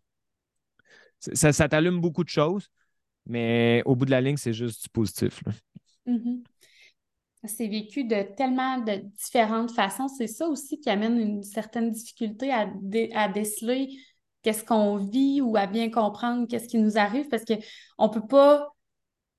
ça, 1.20 1.52
ça 1.52 1.68
t'allume 1.68 2.00
beaucoup 2.00 2.24
de 2.24 2.28
choses, 2.28 2.70
mais 3.24 3.82
au 3.84 3.94
bout 3.94 4.04
de 4.04 4.10
la 4.10 4.20
ligne, 4.20 4.36
c'est 4.36 4.52
juste 4.52 4.82
du 4.82 4.88
positif. 4.88 5.44
Mm-hmm. 6.08 6.42
C'est 7.44 7.68
vécu 7.68 8.02
de 8.02 8.34
tellement 8.34 8.78
de 8.78 8.96
différentes 9.16 9.70
façons. 9.70 10.08
C'est 10.08 10.26
ça 10.26 10.48
aussi 10.48 10.80
qui 10.80 10.90
amène 10.90 11.20
une 11.20 11.44
certaine 11.44 11.92
difficulté 11.92 12.50
à, 12.50 12.68
à 13.14 13.28
déceler 13.28 13.96
qu'est-ce 14.46 14.62
qu'on 14.62 14.96
vit 14.96 15.40
ou 15.40 15.56
à 15.56 15.66
bien 15.66 15.90
comprendre 15.90 16.46
qu'est-ce 16.46 16.68
qui 16.68 16.78
nous 16.78 16.96
arrive 16.98 17.26
parce 17.26 17.44
qu'on 17.44 18.06
ne 18.06 18.12
peut 18.12 18.28
pas. 18.28 18.68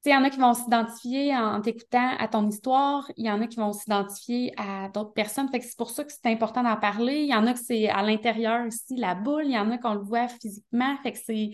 Tu 0.03 0.09
sais, 0.09 0.09
il 0.09 0.13
y 0.13 0.17
en 0.17 0.23
a 0.25 0.29
qui 0.29 0.37
vont 0.37 0.53
s'identifier 0.53 1.33
en, 1.33 1.61
t'écoutant 1.61 2.17
à 2.19 2.27
ton 2.27 2.45
histoire, 2.49 3.09
il 3.15 3.25
y 3.25 3.31
en 3.31 3.41
a 3.41 3.47
qui 3.47 3.55
vont 3.55 3.71
s'identifier 3.71 4.51
à 4.57 4.89
d'autres 4.89 5.13
personnes. 5.13 5.47
Fait 5.47 5.59
que 5.59 5.65
c'est 5.65 5.77
pour 5.77 5.91
ça 5.91 6.03
que 6.03 6.11
c'est 6.11 6.29
important 6.29 6.61
d'en 6.61 6.75
parler. 6.75 7.21
Il 7.21 7.29
y 7.29 7.33
en 7.33 7.47
a 7.47 7.53
que 7.53 7.59
c'est 7.59 7.87
à 7.87 8.03
l'intérieur 8.03 8.67
aussi, 8.67 8.97
la 8.97 9.15
boule, 9.15 9.45
il 9.45 9.53
y 9.53 9.57
en 9.57 9.71
a 9.71 9.77
qu'on 9.77 9.93
le 9.93 10.01
voit 10.01 10.27
physiquement. 10.27 10.97
Fait 11.03 11.13
que 11.13 11.19
c'est 11.25 11.51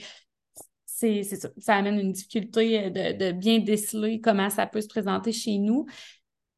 c'est 0.86 1.24
ça. 1.24 1.50
Ça 1.58 1.76
amène 1.76 2.00
une 2.00 2.12
difficulté 2.12 2.90
de, 2.90 3.32
bien 3.34 3.60
déceler 3.60 4.20
comment 4.20 4.50
ça 4.50 4.66
peut 4.66 4.82
se 4.82 4.88
présenter 4.88 5.32
chez 5.32 5.60
nous. 5.60 5.86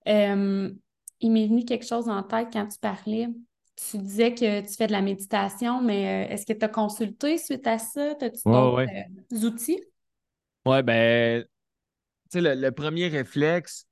Euh, 0.08 0.72
il 1.20 1.32
m'est 1.32 1.48
venu 1.48 1.66
quelque 1.66 1.86
chose 1.86 2.08
en 2.08 2.24
tête 2.24 2.50
quand 2.54 2.68
tu 2.68 2.80
parlais. 2.80 3.28
Tu 3.76 3.98
disais 3.98 4.34
que 4.34 4.62
tu 4.62 4.74
fais 4.74 4.88
de 4.88 4.94
la 4.94 5.02
méditation, 5.02 5.82
mais 5.82 6.28
euh, 6.28 6.34
est-ce 6.34 6.46
que 6.46 6.54
tu 6.54 6.64
as 6.64 6.70
consulté 6.70 7.38
suite 7.38 7.68
à 7.68 7.78
ça? 7.78 8.12
As-tu 8.22 8.42
d'autres 8.46 8.80
euh, 8.80 9.48
outils? 9.48 9.82
Oui, 10.66 10.82
ben, 10.82 11.44
tu 12.32 12.42
sais, 12.42 12.56
le, 12.56 12.72
premier 12.72 13.08
réflexe, 13.08 13.88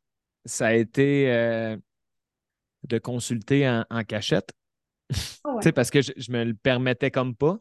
ça 0.46 0.68
a 0.68 0.74
été 0.74 1.28
de 2.88 2.98
consulter 2.98 3.70
en, 3.70 4.04
cachette. 4.04 4.52
Ah 5.44 5.56
tu 5.62 5.64
sais, 5.64 5.72
parce 5.72 5.92
que 5.92 6.02
je, 6.02 6.12
je 6.16 6.32
me 6.32 6.44
le 6.44 6.54
permettais 6.54 7.12
comme 7.12 7.36
pas. 7.36 7.58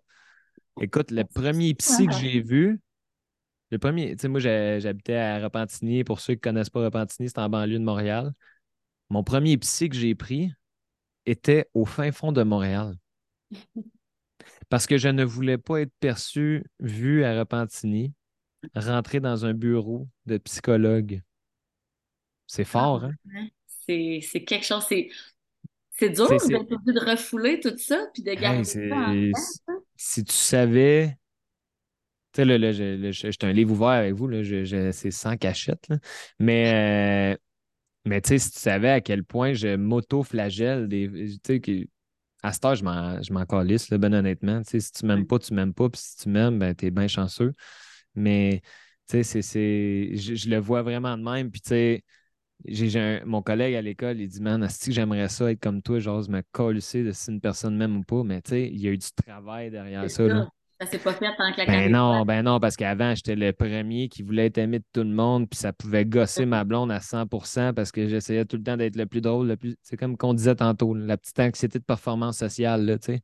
Écoute, 0.81 1.11
le 1.11 1.25
premier 1.25 1.75
psy 1.75 2.07
que 2.07 2.15
j'ai 2.15 2.41
vu, 2.41 2.81
le 3.71 3.79
premier, 3.79 4.15
tu 4.17 4.23
sais, 4.23 4.29
moi, 4.29 4.41
j'habitais 4.41 5.17
à 5.17 5.39
Repentigny. 5.39 6.05
Pour 6.05 6.21
ceux 6.21 6.35
qui 6.35 6.41
ne 6.41 6.43
connaissent 6.53 6.71
pas 6.71 6.85
Repentigny, 6.85 7.29
c'est 7.29 7.39
en 7.39 7.49
banlieue 7.49 7.79
de 7.79 7.85
Montréal. 7.85 8.33
Mon 9.11 9.23
premier 9.25 9.57
psy 9.59 9.89
que 9.89 9.97
j'ai 9.97 10.15
pris 10.15 10.53
était 11.27 11.69
au 11.75 11.85
fin 11.85 12.13
fond 12.13 12.33
de 12.33 12.43
Montréal. 12.43 12.97
Parce 14.69 14.87
que 14.87 14.97
je 14.97 15.09
ne 15.09 15.25
voulais 15.25 15.59
pas 15.59 15.83
être 15.83 15.93
perçu, 16.01 16.65
vu 16.81 17.25
à 17.25 17.39
Repentigny, 17.39 18.15
rentrer 18.75 19.21
dans 19.21 19.45
un 19.45 19.55
bureau 19.55 20.09
de 20.27 20.39
psychologue. 20.39 21.21
C'est 22.47 22.65
fort, 22.65 23.05
hein? 23.05 23.49
C'est 23.87 24.45
quelque 24.45 24.65
chose, 24.65 24.85
c'est 24.89 25.09
c'est 25.99 26.11
dur 26.11 26.29
de 26.29 27.11
refouler 27.11 27.61
tout 27.61 27.77
ça 27.77 28.07
puis 28.13 28.23
de 28.23 28.33
garder 28.33 28.65
ça 28.65 28.81
Si 29.97 30.25
tu 30.25 30.33
savais. 30.33 31.17
Tu 32.33 32.41
sais, 32.41 32.45
là, 32.47 32.57
là 32.57 32.73
j'ai 32.73 33.31
un 33.43 33.53
livre 33.53 33.73
ouvert 33.73 33.89
avec 33.89 34.15
vous, 34.15 34.29
c'est 34.93 35.11
sans 35.11 35.37
cachette. 35.37 35.89
Mais, 36.39 37.35
euh, 37.35 37.37
mais 38.05 38.21
tu 38.21 38.29
sais, 38.31 38.39
si 38.39 38.53
tu 38.53 38.59
savais 38.59 38.91
à 38.91 39.01
quel 39.01 39.25
point 39.25 39.53
je 39.53 39.77
m'auto-flagelle, 39.77 40.89
des, 40.89 41.39
à 42.43 42.53
ce 42.53 42.67
âge, 42.67 42.79
je 42.79 43.33
m'en 43.33 43.47
calisse, 43.47 43.91
là, 43.91 43.99
ben 43.99 44.13
honnêtement. 44.13 44.63
si 44.65 44.81
tu 44.93 45.07
m'aimes 45.07 45.27
pas, 45.27 45.39
tu 45.39 45.55
m'aimes 45.55 45.75
pas. 45.75 45.89
Puis 45.89 46.01
si 46.01 46.17
tu 46.17 46.29
m'aimes, 46.29 46.59
ben, 46.59 46.75
tu 46.75 46.87
es 46.87 46.91
bien 46.91 47.07
chanceux. 47.07 47.53
Mais 48.15 48.63
tu 49.09 49.23
sais, 49.23 49.43
je, 49.43 50.35
je, 50.35 50.51
le 50.51 50.59
vois 50.59 50.83
vraiment 50.83 51.17
de 51.17 51.23
même. 51.23 51.51
Puis 51.51 51.61
tu 51.61 51.69
sais, 51.69 52.05
j'ai 52.65 53.23
mon 53.25 53.43
collègue 53.43 53.75
à 53.75 53.83
l'école, 53.83 54.21
il 54.21 54.29
dit 54.29 54.41
Man, 54.41 54.63
est-ce 54.65 54.87
que 54.87 54.93
j'aimerais 54.93 55.29
ça 55.29 55.51
être 55.51 55.61
comme 55.61 55.83
toi, 55.83 55.99
j'ose 55.99 56.29
me 56.29 56.43
coller 56.53 56.81
de 56.81 57.13
si 57.13 57.31
une 57.31 57.41
personne 57.41 57.77
m'aime 57.77 57.97
ou 57.97 58.03
pas, 58.03 58.23
mais 58.25 58.43
tu 58.43 58.51
sais, 58.51 58.69
il 58.69 58.81
y 58.81 58.89
a 58.89 58.91
eu 58.91 58.99
du 58.99 59.13
travail 59.13 59.71
derrière 59.71 60.11
ça. 60.11 60.27
Là. 60.27 60.49
Ça 60.83 60.91
s'est 60.91 60.99
pas 60.99 61.13
fait 61.13 61.27
tant 61.37 61.53
que 61.53 61.59
la 61.59 61.67
Ben 61.67 61.93
non, 61.93 62.25
ben 62.25 62.43
non, 62.43 62.59
parce 62.59 62.75
qu'avant, 62.75 63.15
j'étais 63.15 63.37
le 63.37 63.53
premier 63.53 64.09
qui 64.09 64.25
voulait 64.25 64.47
être 64.47 64.59
aimé 64.59 64.81
de 64.81 64.85
tout 64.93 65.05
le 65.07 65.15
monde, 65.15 65.49
puis 65.49 65.57
ça 65.57 65.73
pouvait 65.73 66.05
gosser 66.05 66.45
ma 66.45 66.65
blonde 66.65 66.91
à 66.91 66.99
100% 66.99 67.73
parce 67.73 67.93
que 67.93 68.09
j'essayais 68.09 68.45
tout 68.45 68.57
le 68.57 68.65
temps 68.65 68.77
d'être 68.77 68.97
le 68.97 69.07
plus 69.07 69.21
drôle, 69.21 69.47
le 69.47 69.57
plus. 69.57 69.77
C'est 69.83 69.97
comme 69.97 70.17
qu'on 70.17 70.35
disait 70.35 70.57
tantôt, 70.57 70.93
la 70.93 71.17
petite 71.17 71.39
anxiété 71.39 71.79
de 71.79 71.85
performance 71.85 72.37
sociale, 72.39 72.85
là, 72.85 72.99
tu 72.99 73.13
sais. 73.13 73.21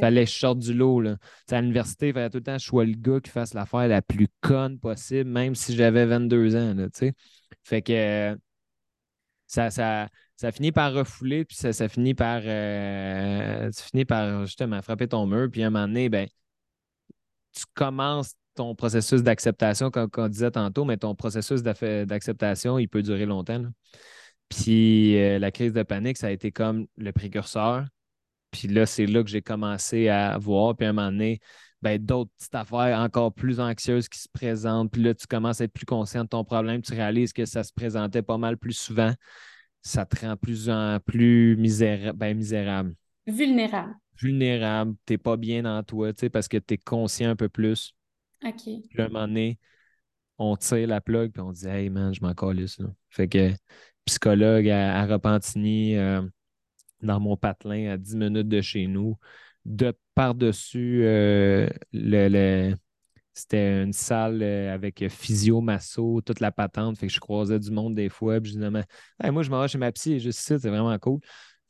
Fallait 0.00 0.24
que 0.24 0.30
je 0.30 0.38
sorte 0.38 0.58
du 0.58 0.72
lot, 0.72 1.02
là. 1.02 1.16
à 1.50 1.60
l'université, 1.60 2.08
il 2.08 2.14
fallait 2.14 2.30
tout 2.30 2.38
le 2.38 2.44
temps 2.44 2.56
que 2.56 2.62
je 2.62 2.66
sois 2.66 2.86
le 2.86 2.94
gars 2.96 3.20
qui 3.20 3.30
fasse 3.30 3.52
l'affaire 3.52 3.88
la 3.88 4.00
plus 4.00 4.28
conne 4.40 4.78
possible, 4.78 5.28
même 5.28 5.54
si 5.54 5.76
j'avais 5.76 6.06
22 6.06 6.56
ans, 6.56 6.72
là, 6.74 6.84
tu 6.84 6.98
sais. 6.98 7.12
Fait 7.62 7.82
que 7.82 8.38
ça, 9.46 9.70
ça, 9.70 10.08
ça 10.36 10.50
finit 10.50 10.72
par 10.72 10.94
refouler, 10.94 11.44
puis 11.44 11.58
ça, 11.58 11.74
ça 11.74 11.90
finit 11.90 12.14
par 12.14 12.40
euh, 12.42 13.70
par 14.08 14.46
justement 14.46 14.80
frapper 14.80 15.08
ton 15.08 15.26
mur, 15.26 15.50
puis 15.52 15.62
à 15.62 15.66
un 15.66 15.70
moment 15.70 15.86
donné, 15.86 16.08
ben, 16.08 16.26
tu 17.56 17.64
commences 17.74 18.34
ton 18.54 18.74
processus 18.74 19.22
d'acceptation, 19.22 19.90
comme 19.90 20.10
on 20.16 20.28
disait 20.28 20.50
tantôt, 20.50 20.84
mais 20.84 20.96
ton 20.96 21.14
processus 21.14 21.62
d'acceptation, 21.62 22.78
il 22.78 22.88
peut 22.88 23.02
durer 23.02 23.26
longtemps. 23.26 23.62
Puis 24.48 25.16
euh, 25.18 25.38
la 25.38 25.50
crise 25.50 25.72
de 25.72 25.82
panique, 25.82 26.16
ça 26.16 26.28
a 26.28 26.30
été 26.30 26.52
comme 26.52 26.86
le 26.96 27.12
précurseur. 27.12 27.84
Puis 28.50 28.68
là, 28.68 28.86
c'est 28.86 29.06
là 29.06 29.22
que 29.22 29.28
j'ai 29.28 29.42
commencé 29.42 30.08
à 30.08 30.38
voir. 30.38 30.76
Puis 30.76 30.86
à 30.86 30.90
un 30.90 30.92
moment 30.92 31.10
donné, 31.10 31.40
ben, 31.82 31.98
d'autres 31.98 32.30
petites 32.38 32.54
affaires 32.54 32.98
encore 32.98 33.32
plus 33.34 33.60
anxieuses 33.60 34.08
qui 34.08 34.18
se 34.18 34.28
présentent. 34.32 34.90
Puis 34.90 35.02
là, 35.02 35.14
tu 35.14 35.26
commences 35.26 35.60
à 35.60 35.64
être 35.64 35.72
plus 35.72 35.84
conscient 35.84 36.24
de 36.24 36.28
ton 36.28 36.44
problème. 36.44 36.80
Tu 36.80 36.92
réalises 36.92 37.32
que 37.32 37.44
ça 37.44 37.62
se 37.64 37.72
présentait 37.72 38.22
pas 38.22 38.38
mal 38.38 38.56
plus 38.56 38.72
souvent. 38.72 39.12
Ça 39.82 40.06
te 40.06 40.24
rend 40.24 40.36
plus 40.36 40.70
en 40.70 40.98
plus. 41.00 41.56
Ben, 42.14 42.36
misérable. 42.36 42.94
Vulnérable. 43.26 43.94
Vulnérable. 44.20 44.94
Tu 45.06 45.14
n'es 45.14 45.18
pas 45.18 45.36
bien 45.36 45.62
dans 45.62 45.82
toi, 45.82 46.12
tu 46.12 46.20
sais, 46.20 46.30
parce 46.30 46.48
que 46.48 46.56
tu 46.56 46.74
es 46.74 46.78
conscient 46.78 47.30
un 47.30 47.36
peu 47.36 47.48
plus. 47.48 47.94
OK. 48.44 48.62
Puis 48.64 49.00
à 49.00 49.04
un 49.04 49.08
moment 49.08 49.26
donné, 49.26 49.58
on 50.38 50.56
tire 50.56 50.88
la 50.88 51.00
plug 51.00 51.32
puis 51.32 51.40
on 51.40 51.52
dit 51.52 51.66
Hey 51.66 51.90
man, 51.90 52.14
je 52.14 52.20
m'en 52.20 52.34
calisse. 52.34 52.78
Là. 52.78 52.88
Fait 53.10 53.28
que 53.28 53.52
psychologue 54.04 54.68
à, 54.68 55.04
Repentigny, 55.06 55.96
euh, 55.96 56.22
dans 57.02 57.20
mon 57.20 57.36
patelin 57.36 57.92
à 57.92 57.96
10 57.96 58.16
minutes 58.16 58.48
de 58.48 58.60
chez 58.60 58.86
nous, 58.86 59.16
de 59.64 59.92
par-dessus 60.14 61.02
euh, 61.04 61.68
le, 61.92 62.74
c'était 63.36 63.82
une 63.82 63.92
salle 63.92 64.42
euh, 64.42 64.72
avec 64.72 65.06
physio, 65.08 65.60
masso, 65.60 66.22
toute 66.22 66.40
la 66.40 66.50
patente. 66.50 66.96
Fait 66.96 67.06
que 67.06 67.12
je 67.12 67.20
croisais 67.20 67.58
du 67.58 67.70
monde 67.70 67.94
des 67.94 68.08
fois. 68.08 68.40
Puis 68.40 68.52
je 68.52 68.56
disais, 68.56 69.30
moi, 69.30 69.42
je 69.42 69.50
m'en 69.50 69.60
vais 69.60 69.68
chez 69.68 69.76
ma 69.78 69.92
psy, 69.92 70.20
juste 70.20 70.40
ici, 70.40 70.54
c'est 70.58 70.70
vraiment 70.70 70.98
cool. 70.98 71.20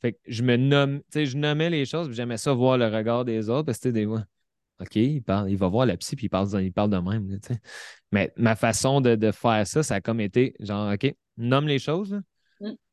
Fait 0.01 0.13
que 0.13 0.19
je 0.27 0.43
me 0.43 0.57
nomme, 0.57 0.99
tu 0.99 1.05
sais, 1.11 1.25
je 1.25 1.37
nommais 1.37 1.69
les 1.69 1.85
choses, 1.85 2.07
puis 2.07 2.15
j'aimais 2.15 2.37
ça 2.37 2.53
voir 2.53 2.77
le 2.77 2.87
regard 2.87 3.25
des 3.25 3.49
autres, 3.49 3.65
parce 3.65 3.79
que 3.79 3.89
des 3.89 4.05
fois, 4.05 4.23
OK, 4.79 4.95
il, 4.95 5.23
parle, 5.23 5.49
il 5.49 5.57
va 5.57 5.67
voir 5.67 5.85
la 5.85 5.97
psy, 5.97 6.15
puis 6.15 6.27
il 6.27 6.29
parle, 6.29 6.47
il 6.63 6.71
parle 6.71 6.91
de 6.91 6.97
même. 6.97 7.39
Mais 8.11 8.31
ma 8.37 8.55
façon 8.55 9.01
de, 9.01 9.31
faire 9.31 9.65
ça, 9.65 9.83
ça 9.83 9.95
a 9.95 10.01
comme 10.01 10.21
été 10.21 10.53
genre, 10.59 10.93
OK, 10.93 11.13
nomme 11.37 11.67
les 11.67 11.79
choses. 11.79 12.21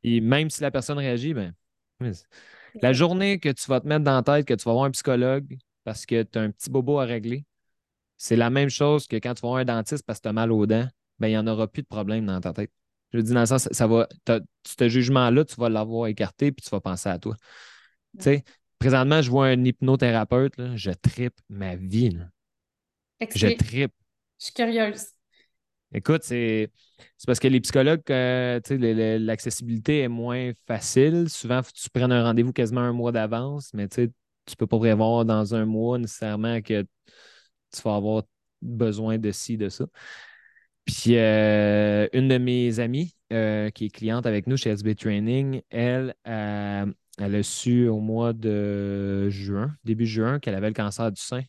Et 0.02 0.20
mm. 0.20 0.24
même 0.24 0.50
si 0.50 0.62
la 0.62 0.70
personne 0.70 0.98
réagit, 0.98 1.34
ben, 1.34 1.54
la 2.80 2.92
journée 2.92 3.38
que 3.38 3.50
tu 3.50 3.66
vas 3.68 3.80
te 3.80 3.86
mettre 3.86 4.04
dans 4.04 4.16
la 4.16 4.22
tête 4.22 4.46
que 4.46 4.54
tu 4.54 4.64
vas 4.64 4.72
voir 4.72 4.84
un 4.84 4.90
psychologue 4.90 5.56
parce 5.84 6.06
que 6.06 6.22
tu 6.22 6.38
as 6.38 6.42
un 6.42 6.50
petit 6.50 6.70
bobo 6.70 6.98
à 6.98 7.04
régler, 7.04 7.44
c'est 8.16 8.36
la 8.36 8.50
même 8.50 8.70
chose 8.70 9.06
que 9.06 9.16
quand 9.16 9.34
tu 9.34 9.42
vas 9.42 9.48
voir 9.48 9.60
un 9.60 9.64
dentiste 9.64 10.04
parce 10.06 10.18
que 10.18 10.24
tu 10.24 10.28
as 10.28 10.32
mal 10.32 10.52
aux 10.52 10.66
dents, 10.66 10.88
ben, 11.18 11.28
il 11.28 11.32
n'y 11.32 11.38
en 11.38 11.46
aura 11.46 11.68
plus 11.68 11.82
de 11.82 11.86
problème 11.86 12.26
dans 12.26 12.40
ta 12.40 12.52
tête. 12.52 12.70
Je 13.14 13.18
veux 13.18 13.22
dire, 13.22 13.34
dans 13.34 13.40
le 13.42 13.46
sens, 13.46 13.68
ça 13.70 13.86
va, 13.86 14.08
ce 14.66 14.88
jugement-là, 14.88 15.44
tu 15.44 15.54
vas 15.54 15.68
l'avoir 15.68 16.08
écarté 16.08 16.50
puis 16.50 16.64
tu 16.64 16.70
vas 16.70 16.80
penser 16.80 17.08
à 17.08 17.18
toi. 17.20 17.36
Tu 18.18 18.24
sais, 18.24 18.44
présentement, 18.80 19.22
je 19.22 19.30
vois 19.30 19.46
un 19.46 19.64
hypnothérapeute, 19.64 20.54
je 20.74 20.90
tripe 20.90 21.40
ma 21.48 21.76
vie. 21.76 22.18
Je 23.32 23.46
tripe. 23.46 23.92
Je 24.40 24.46
suis 24.46 24.52
curieuse. 24.52 25.06
Écoute, 25.92 26.24
c'est 26.24 26.70
parce 27.24 27.38
que 27.38 27.46
les 27.46 27.60
psychologues, 27.60 28.02
euh, 28.10 28.58
l'accessibilité 29.20 30.00
est 30.00 30.08
moins 30.08 30.50
facile. 30.66 31.30
Souvent, 31.30 31.60
tu 31.62 31.88
prennes 31.90 32.10
un 32.10 32.24
rendez-vous 32.24 32.52
quasiment 32.52 32.80
un 32.80 32.92
mois 32.92 33.12
d'avance, 33.12 33.72
mais 33.74 33.86
tu 33.86 34.00
ne 34.00 34.54
peux 34.58 34.66
pas 34.66 34.78
prévoir 34.78 35.24
dans 35.24 35.54
un 35.54 35.66
mois 35.66 35.98
nécessairement 35.98 36.60
que 36.62 36.82
tu 36.82 37.82
vas 37.84 37.94
avoir 37.94 38.24
besoin 38.60 39.18
de 39.18 39.30
ci, 39.30 39.56
de 39.56 39.68
ça. 39.68 39.84
Puis 40.84 41.16
euh, 41.16 42.08
une 42.12 42.28
de 42.28 42.38
mes 42.38 42.78
amies 42.78 43.16
euh, 43.32 43.70
qui 43.70 43.86
est 43.86 43.90
cliente 43.90 44.26
avec 44.26 44.46
nous 44.46 44.56
chez 44.56 44.70
SB 44.70 44.94
Training, 44.94 45.62
elle, 45.70 46.14
euh, 46.28 46.86
elle 47.18 47.34
a 47.34 47.42
su 47.42 47.88
au 47.88 48.00
mois 48.00 48.34
de 48.34 49.30
juin, 49.30 49.74
début 49.84 50.06
juin, 50.06 50.38
qu'elle 50.38 50.54
avait 50.54 50.68
le 50.68 50.74
cancer 50.74 51.10
du 51.10 51.20
sein. 51.20 51.42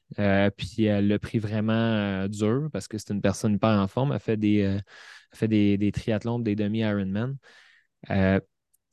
puis 0.55 0.85
elle 0.85 1.07
l'a 1.07 1.19
pris 1.19 1.39
vraiment 1.39 2.27
dur 2.29 2.69
parce 2.71 2.87
que 2.87 2.97
c'est 2.97 3.13
une 3.13 3.21
personne 3.21 3.55
hyper 3.55 3.71
en 3.71 3.87
forme. 3.87 4.13
Elle 4.13 4.19
fait 4.19 4.37
des, 4.37 4.79
fait 5.33 5.47
des, 5.49 5.91
triathlons, 5.91 6.39
des 6.39 6.55
demi-Ironman. 6.55 7.35
elle 8.07 8.41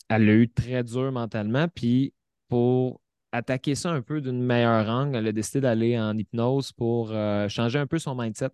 l'a 0.09 0.35
eu 0.35 0.49
très 0.51 0.83
dur 0.83 1.13
mentalement. 1.13 1.69
Puis 1.69 2.15
pour 2.49 3.01
attaquer 3.31 3.75
ça 3.77 3.91
un 3.93 4.03
peu 4.03 4.21
d'une 4.21 4.43
meilleure 4.43 4.89
angle, 4.89 5.17
elle 5.17 5.29
a 5.29 5.33
décidé 5.33 5.61
d'aller 5.61 5.99
en 5.99 6.19
hypnose 6.19 6.73
pour 6.73 7.15
changer 7.49 7.79
un 7.79 7.87
peu 7.87 7.99
son 7.99 8.17
mindset 8.17 8.51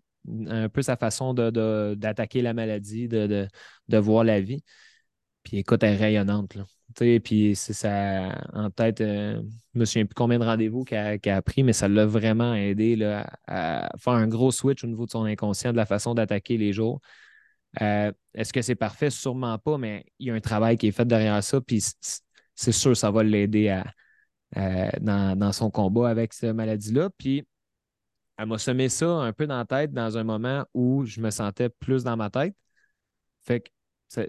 un 0.49 0.69
peu 0.69 0.83
sa 0.83 0.97
façon 0.97 1.35
d'attaquer 1.35 2.43
la 2.43 2.55
maladie, 2.55 3.09
de, 3.09 3.49
voir 3.99 4.25
la 4.25 4.41
vie. 4.41 4.63
Puis 5.43 5.59
écoute, 5.59 5.83
elle 5.83 5.95
est 5.95 5.97
rayonnante. 5.97 6.55
Là. 6.55 6.65
Puis 6.95 7.55
c'est 7.55 7.73
ça 7.73 8.35
en 8.53 8.71
tête, 8.71 9.01
euh, 9.01 9.43
je 9.75 9.79
me 9.79 9.85
souviens 9.85 10.07
plus 10.07 10.15
combien 10.15 10.39
de 10.39 10.45
rendez-vous 10.45 10.85
qu'elle 10.85 11.21
a 11.27 11.43
pris, 11.43 11.63
mais 11.63 11.73
ça 11.73 11.89
l'a 11.89 12.07
vraiment 12.07 12.55
aidé 12.55 12.97
là, 12.97 13.31
à, 13.47 13.91
faire 13.99 14.15
un 14.15 14.27
gros 14.27 14.51
switch 14.51 14.85
au 14.85 14.87
niveau 14.87 15.07
de 15.07 15.11
son 15.11 15.25
inconscient, 15.25 15.73
de 15.73 15.77
la 15.77 15.87
façon 15.87 16.15
d'attaquer 16.15 16.57
les 16.57 16.73
jours. 16.73 17.01
Euh, 17.83 18.13
est-ce 18.35 18.53
que 18.53 18.63
c'est 18.63 18.75
parfait? 18.75 19.11
Sûrement 19.11 19.59
pas, 19.59 19.79
mais 19.79 20.07
il 20.19 20.29
y 20.29 20.31
a 20.31 20.35
un 20.35 20.41
travail 20.41 20.77
qui 20.79 20.89
est 20.89 20.93
fait 20.93 21.07
derrière 21.07 21.43
ça, 21.45 21.61
puis 21.61 21.83
c'est 22.55 22.73
sûr 22.73 22.97
ça 22.97 23.11
va 23.11 23.23
l'aider 23.23 23.69
à, 23.69 23.85
dans, 25.01 25.39
dans, 25.39 25.53
son 25.53 25.71
combat 25.71 26.09
avec 26.09 26.33
cette 26.33 26.55
maladie-là. 26.55 27.11
Puis 27.19 27.47
elle 28.39 28.47
m'a 28.47 28.59
semé 28.59 28.89
ça 28.89 29.11
un 29.11 29.33
peu 29.33 29.47
dans 29.47 29.59
la 29.59 29.65
tête 29.65 29.93
dans 29.93 30.17
un 30.17 30.23
moment 30.25 30.65
où 30.73 31.05
je 31.05 31.21
me 31.21 31.31
sentais 31.31 31.69
plus 31.69 32.05
dans 32.05 32.17
ma 32.17 32.31
tête. 32.31 32.55
Fait 33.45 33.61
que 33.61 33.69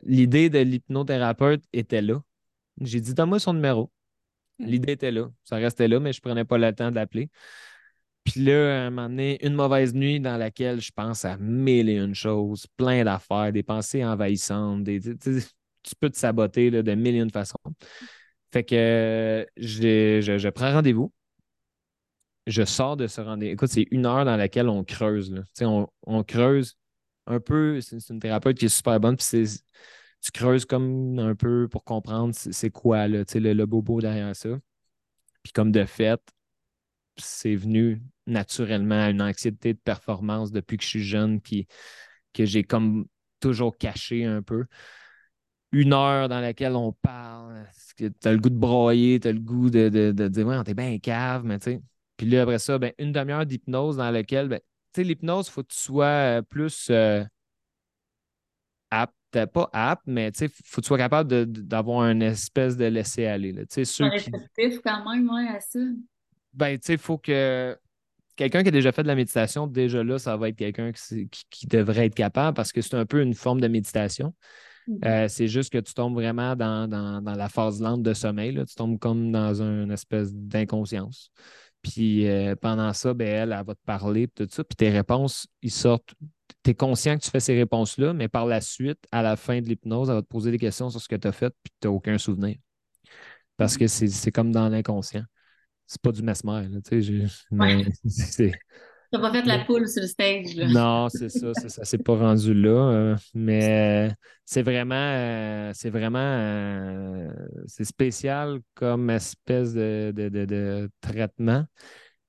l'idée 0.03 0.49
de 0.49 0.59
l'hypnothérapeute 0.59 1.63
était 1.73 2.01
là. 2.01 2.21
J'ai 2.81 3.01
dit, 3.01 3.13
donne-moi 3.13 3.39
son 3.39 3.53
numéro. 3.53 3.91
Hmm. 4.57 4.65
L'idée 4.65 4.93
était 4.93 5.11
là. 5.11 5.29
Ça 5.43 5.57
restait 5.57 5.87
là, 5.87 5.99
mais 5.99 6.11
je 6.11 6.19
ne 6.19 6.21
prenais 6.21 6.43
pas 6.43 6.57
le 6.57 6.73
temps 6.73 6.89
d'appeler. 6.89 7.29
Puis 8.23 8.43
là, 8.43 8.83
à 8.83 8.87
un 8.87 8.89
moment 8.89 9.09
donné, 9.09 9.45
une 9.45 9.53
mauvaise 9.53 9.93
nuit 9.93 10.19
dans 10.19 10.37
laquelle 10.37 10.81
je 10.81 10.91
pense 10.91 11.23
à 11.23 11.37
mille 11.37 11.87
et 11.87 11.97
une 11.97 12.15
choses, 12.15 12.65
plein 12.77 13.03
d'affaires, 13.03 13.51
des 13.51 13.63
pensées 13.63 14.03
envahissantes, 14.03 14.85
tu 14.85 15.95
peux 15.99 16.09
te 16.09 16.17
saboter 16.17 16.71
de 16.71 16.95
mille 16.95 17.15
et 17.15 17.19
une 17.19 17.31
façons. 17.31 17.57
Fait 18.51 18.63
que 18.63 19.45
je 19.55 20.49
prends 20.49 20.73
rendez-vous 20.73 21.13
je 22.49 22.65
sors 22.65 22.97
de 22.97 23.07
ce 23.07 23.21
rendez-vous. 23.21 23.53
Écoute, 23.53 23.69
c'est 23.69 23.87
une 23.91 24.05
heure 24.05 24.25
dans 24.25 24.35
laquelle 24.35 24.69
on 24.69 24.83
creuse. 24.83 25.43
On, 25.61 25.87
on, 26.05 26.23
creuse 26.23 26.77
un 27.27 27.39
peu. 27.39 27.79
C'est 27.81 28.09
une 28.09 28.19
thérapeute 28.19 28.57
qui 28.57 28.65
est 28.65 28.69
super 28.69 28.99
bonne. 28.99 29.17
Tu 29.17 30.31
creuses 30.33 30.65
comme 30.65 31.17
un 31.19 31.35
peu 31.35 31.67
pour 31.69 31.83
comprendre 31.83 32.33
c'est 32.35 32.71
quoi 32.71 33.07
là, 33.07 33.23
le, 33.33 33.53
le 33.53 33.65
bobo 33.65 34.01
derrière 34.01 34.35
ça. 34.35 34.49
Puis 35.43 35.53
comme 35.53 35.71
de 35.71 35.85
fait, 35.85 36.21
c'est 37.17 37.55
venu 37.55 38.01
naturellement 38.27 39.03
à 39.03 39.09
une 39.09 39.21
anxiété 39.21 39.73
de 39.73 39.79
performance 39.79 40.51
depuis 40.51 40.77
que 40.77 40.83
je 40.83 40.89
suis 40.89 41.03
jeune, 41.03 41.39
puis 41.39 41.67
que 42.33 42.45
j'ai 42.45 42.63
comme 42.63 43.05
toujours 43.39 43.77
caché 43.77 44.25
un 44.25 44.41
peu. 44.41 44.65
Une 45.71 45.93
heure 45.93 46.29
dans 46.29 46.41
laquelle 46.41 46.75
on 46.75 46.93
parle, 46.93 47.67
tu 47.95 48.11
as 48.23 48.31
le 48.31 48.39
goût 48.39 48.49
de 48.49 48.57
broyer, 48.57 49.19
tu 49.19 49.27
as 49.27 49.31
le 49.31 49.39
goût 49.39 49.69
de, 49.69 49.89
de, 49.89 50.11
de 50.11 50.27
dire, 50.27 50.47
ouais, 50.47 50.63
t'es 50.63 50.73
bien 50.73 50.97
cave, 50.99 51.43
mais 51.45 51.59
tu 51.59 51.65
sais, 51.65 51.81
puis 52.19 52.27
là, 52.27 52.41
après 52.41 52.59
ça, 52.59 52.77
ben, 52.77 52.91
une 52.97 53.13
demi-heure 53.13 53.45
d'hypnose 53.45 53.95
dans 53.95 54.11
laquelle, 54.11 54.49
ben, 54.49 54.59
tu 54.59 54.65
sais, 54.97 55.03
l'hypnose, 55.05 55.47
il 55.47 55.51
faut 55.51 55.63
que 55.63 55.71
tu 55.71 55.79
sois 55.79 56.05
euh, 56.05 56.41
plus 56.41 56.89
euh, 56.89 57.23
apte, 58.91 59.15
pas 59.53 59.69
apte, 59.71 60.03
mais 60.05 60.29
tu 60.33 60.39
sais, 60.39 60.45
il 60.47 60.65
faut 60.65 60.81
que 60.81 60.85
tu 60.85 60.87
sois 60.89 60.97
capable 60.97 61.45
d'avoir 61.45 62.09
une 62.09 62.21
espèce 62.21 62.75
de 62.75 62.83
laisser-aller. 62.83 63.53
Tu 63.53 63.65
sais, 63.69 63.85
ceux 63.85 64.09
qui... 64.09 64.29
quand 64.83 65.09
même, 65.09 65.29
ouais, 65.29 65.47
à 65.47 65.61
ça. 65.61 65.79
Ben, 66.51 66.77
tu 66.77 66.87
sais, 66.87 66.93
il 66.95 66.99
faut 66.99 67.17
que 67.17 67.77
quelqu'un 68.35 68.63
qui 68.63 68.67
a 68.67 68.71
déjà 68.71 68.91
fait 68.91 69.03
de 69.03 69.07
la 69.07 69.15
méditation, 69.15 69.65
déjà 69.65 70.03
là, 70.03 70.19
ça 70.19 70.35
va 70.35 70.49
être 70.49 70.57
quelqu'un 70.57 70.91
qui, 70.91 71.29
qui, 71.49 71.67
devrait 71.67 72.07
être 72.07 72.15
capable 72.15 72.53
parce 72.53 72.73
que 72.73 72.81
c'est 72.81 72.95
un 72.95 73.05
peu 73.05 73.21
une 73.21 73.33
forme 73.33 73.61
de 73.61 73.69
méditation. 73.69 74.33
Mm-hmm. 74.89 75.07
Euh, 75.07 75.27
c'est 75.29 75.47
juste 75.47 75.71
que 75.71 75.77
tu 75.77 75.93
tombes 75.93 76.15
vraiment 76.15 76.57
dans, 76.57 77.21
la 77.23 77.47
phase 77.47 77.81
lente 77.81 78.01
de 78.01 78.13
sommeil. 78.13 78.51
Là. 78.51 78.65
Tu 78.65 78.75
tombes 78.75 78.99
comme 78.99 79.31
dans 79.31 79.61
une 79.61 79.91
espèce 79.91 80.33
d'inconscience. 80.33 81.31
Puis 81.81 82.27
euh, 82.27 82.55
pendant 82.55 82.91
ça, 82.93 83.13
ben, 83.13 83.27
elle, 83.27 83.55
elle 83.57 83.65
va 83.65 83.75
te 83.75 83.83
parler, 83.85 84.27
tout 84.27 84.47
ça. 84.49 84.63
Puis 84.63 84.75
tes 84.75 84.89
réponses, 84.89 85.47
ils 85.61 85.71
sortent. 85.71 86.13
Tu 86.63 86.71
es 86.71 86.75
conscient 86.75 87.17
que 87.17 87.23
tu 87.23 87.29
fais 87.29 87.39
ces 87.39 87.55
réponses-là, 87.57 88.13
mais 88.13 88.27
par 88.27 88.45
la 88.45 88.59
suite, 88.61 88.99
à 89.11 89.21
la 89.21 89.35
fin 89.35 89.61
de 89.61 89.67
l'hypnose, 89.67 90.09
elle 90.09 90.15
va 90.15 90.21
te 90.21 90.27
poser 90.27 90.51
des 90.51 90.57
questions 90.57 90.89
sur 90.89 90.99
ce 90.99 91.07
que 91.07 91.15
tu 91.15 91.27
as 91.27 91.31
fait, 91.31 91.53
puis 91.63 91.71
tu 91.79 91.87
n'as 91.87 91.93
aucun 91.93 92.17
souvenir. 92.17 92.57
Parce 93.57 93.77
que 93.77 93.87
c'est 93.87 94.31
comme 94.31 94.51
dans 94.51 94.69
l'inconscient. 94.69 95.23
C'est 95.85 96.01
pas 96.01 96.11
du 96.11 96.21
mesmer, 96.21 96.67
tu 96.87 97.03
sais. 97.03 97.25
Mais 97.51 97.85
n'as 99.13 99.19
pas 99.19 99.31
fait 99.31 99.45
la 99.45 99.65
poule 99.65 99.87
sur 99.87 100.01
le 100.01 100.07
stage. 100.07 100.55
Non, 100.55 101.09
c'est 101.09 101.29
ça, 101.29 101.53
ça, 101.53 101.85
s'est 101.85 101.97
pas 101.97 102.15
rendu 102.15 102.53
là. 102.53 102.69
Euh, 102.69 103.15
mais 103.33 104.11
c'est 104.45 104.61
vraiment, 104.61 104.95
euh, 104.95 105.71
c'est 105.73 105.89
vraiment, 105.89 106.19
euh, 106.19 107.29
c'est 107.65 107.85
spécial 107.85 108.59
comme 108.75 109.09
espèce 109.09 109.73
de, 109.73 110.89
traitement. 111.01 111.65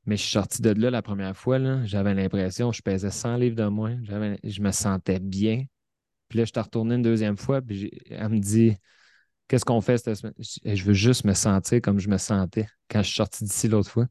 Mais 0.06 0.16
je 0.16 0.22
suis 0.22 0.32
sorti 0.32 0.62
de 0.62 0.70
là 0.70 0.90
la 0.90 1.02
première 1.02 1.36
fois, 1.36 1.58
j'avais 1.84 2.14
l'impression, 2.14 2.72
je 2.72 2.80
pesais 2.80 3.10
100 3.10 3.36
livres 3.36 3.56
de 3.56 3.66
moins, 3.66 3.98
je 4.42 4.60
me 4.62 4.70
sentais 4.70 5.20
bien. 5.20 5.64
Puis 6.28 6.38
là, 6.38 6.44
je 6.44 6.50
suis 6.54 6.60
retourné 6.60 6.94
une 6.94 7.02
deuxième 7.02 7.36
fois, 7.36 7.60
puis 7.60 7.90
elle 8.08 8.28
me 8.30 8.38
dit, 8.38 8.74
qu'est-ce 9.48 9.64
qu'on 9.64 9.80
fait 9.80 9.98
cette 9.98 10.14
semaine? 10.14 10.34
Je 10.38 10.84
veux 10.84 10.94
juste 10.94 11.24
me 11.24 11.34
sentir 11.34 11.80
comme 11.82 11.98
je 11.98 12.08
me 12.08 12.16
sentais 12.16 12.66
quand 12.88 13.02
je 13.02 13.08
suis 13.08 13.16
sorti 13.16 13.44
d'ici 13.44 13.68
l'autre 13.68 13.90
fois. 13.90 14.06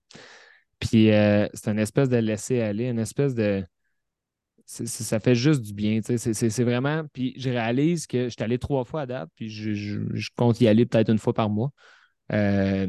Puis 0.80 1.12
euh, 1.12 1.48
c'est 1.54 1.70
une 1.72 1.80
espèce 1.80 2.10
de 2.10 2.18
laisser 2.18 2.62
aller, 2.62 2.88
une 2.88 3.00
espèce 3.00 3.36
de. 3.36 3.66
ça 4.66 5.20
fait 5.20 5.36
juste 5.36 5.62
du 5.62 5.74
bien. 5.74 6.00
C'est 6.04 6.64
vraiment. 6.64 7.04
Puis 7.14 7.34
je 7.38 7.50
réalise 7.50 8.08
que 8.08 8.26
je 8.26 8.30
suis 8.30 8.44
allé 8.44 8.58
trois 8.60 8.86
fois 8.86 9.02
à 9.02 9.06
date, 9.06 9.30
puis 9.36 9.50
je, 9.50 10.30
compte 10.36 10.62
y 10.62 10.68
aller 10.68 10.86
peut-être 10.86 11.10
une 11.10 11.20
fois 11.20 11.34
par 11.34 11.50
mois. 11.50 11.72
Euh, 12.32 12.88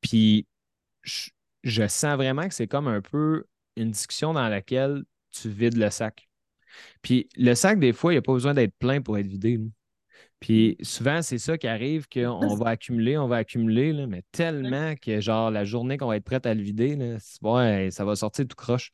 puis 0.00 0.46
je, 1.02 1.86
sens 1.88 2.16
vraiment 2.16 2.48
que 2.48 2.54
c'est 2.54 2.68
comme 2.68 2.88
un 2.88 3.02
peu 3.02 3.44
une 3.76 3.90
discussion 3.90 4.32
dans 4.32 4.48
laquelle 4.48 5.04
tu 5.30 5.48
vides 5.50 5.76
le 5.76 5.90
sac. 5.90 6.28
Puis 7.02 7.28
le 7.36 7.54
sac, 7.54 7.78
des 7.80 7.92
fois, 7.92 8.12
il 8.12 8.16
n'y 8.16 8.18
a 8.18 8.22
pas 8.22 8.32
besoin 8.32 8.54
d'être 8.54 8.74
plein 8.78 9.00
pour 9.02 9.18
être 9.18 9.26
vidé. 9.26 9.60
Puis 10.40 10.76
souvent, 10.82 11.20
c'est 11.22 11.38
ça 11.38 11.58
qui 11.58 11.66
arrive, 11.66 12.06
qu'on 12.08 12.54
va 12.54 12.70
accumuler, 12.70 13.18
on 13.18 13.26
va 13.26 13.36
accumuler, 13.36 14.06
mais 14.06 14.22
tellement 14.30 14.94
que 14.94 15.20
genre 15.20 15.50
la 15.50 15.64
journée 15.64 15.98
qu'on 15.98 16.06
va 16.06 16.16
être 16.16 16.24
prête 16.24 16.46
à 16.46 16.54
le 16.54 16.62
vider, 16.62 16.94
là, 16.96 17.18
ça 17.90 18.04
va 18.04 18.16
sortir 18.16 18.46
tout 18.46 18.56
croche. 18.56 18.90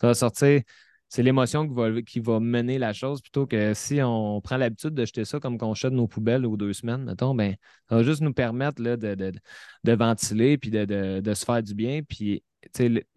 Ça 0.00 0.06
va 0.08 0.14
sortir. 0.14 0.62
C'est 1.08 1.22
l'émotion 1.22 1.68
qui 1.68 1.74
va, 1.74 2.02
qui 2.02 2.20
va 2.20 2.40
mener 2.40 2.78
la 2.78 2.92
chose 2.92 3.20
plutôt 3.22 3.46
que 3.46 3.72
si 3.74 4.00
on 4.02 4.40
prend 4.40 4.56
l'habitude 4.56 4.94
de 4.94 5.04
jeter 5.04 5.24
ça 5.24 5.38
comme 5.38 5.58
qu'on 5.58 5.74
jette 5.74 5.92
nos 5.92 6.08
poubelles 6.08 6.46
aux 6.46 6.56
deux 6.56 6.72
semaines, 6.72 7.04
mettons, 7.04 7.34
ben, 7.34 7.54
ça 7.88 7.96
va 7.96 8.02
juste 8.02 8.20
nous 8.20 8.32
permettre 8.32 8.82
là, 8.82 8.96
de, 8.96 9.14
de, 9.14 9.92
ventiler 9.92 10.58
puis 10.58 10.70
de, 10.70 11.34
se 11.34 11.44
faire 11.44 11.62
du 11.62 11.74
bien. 11.74 12.02
Puis 12.02 12.42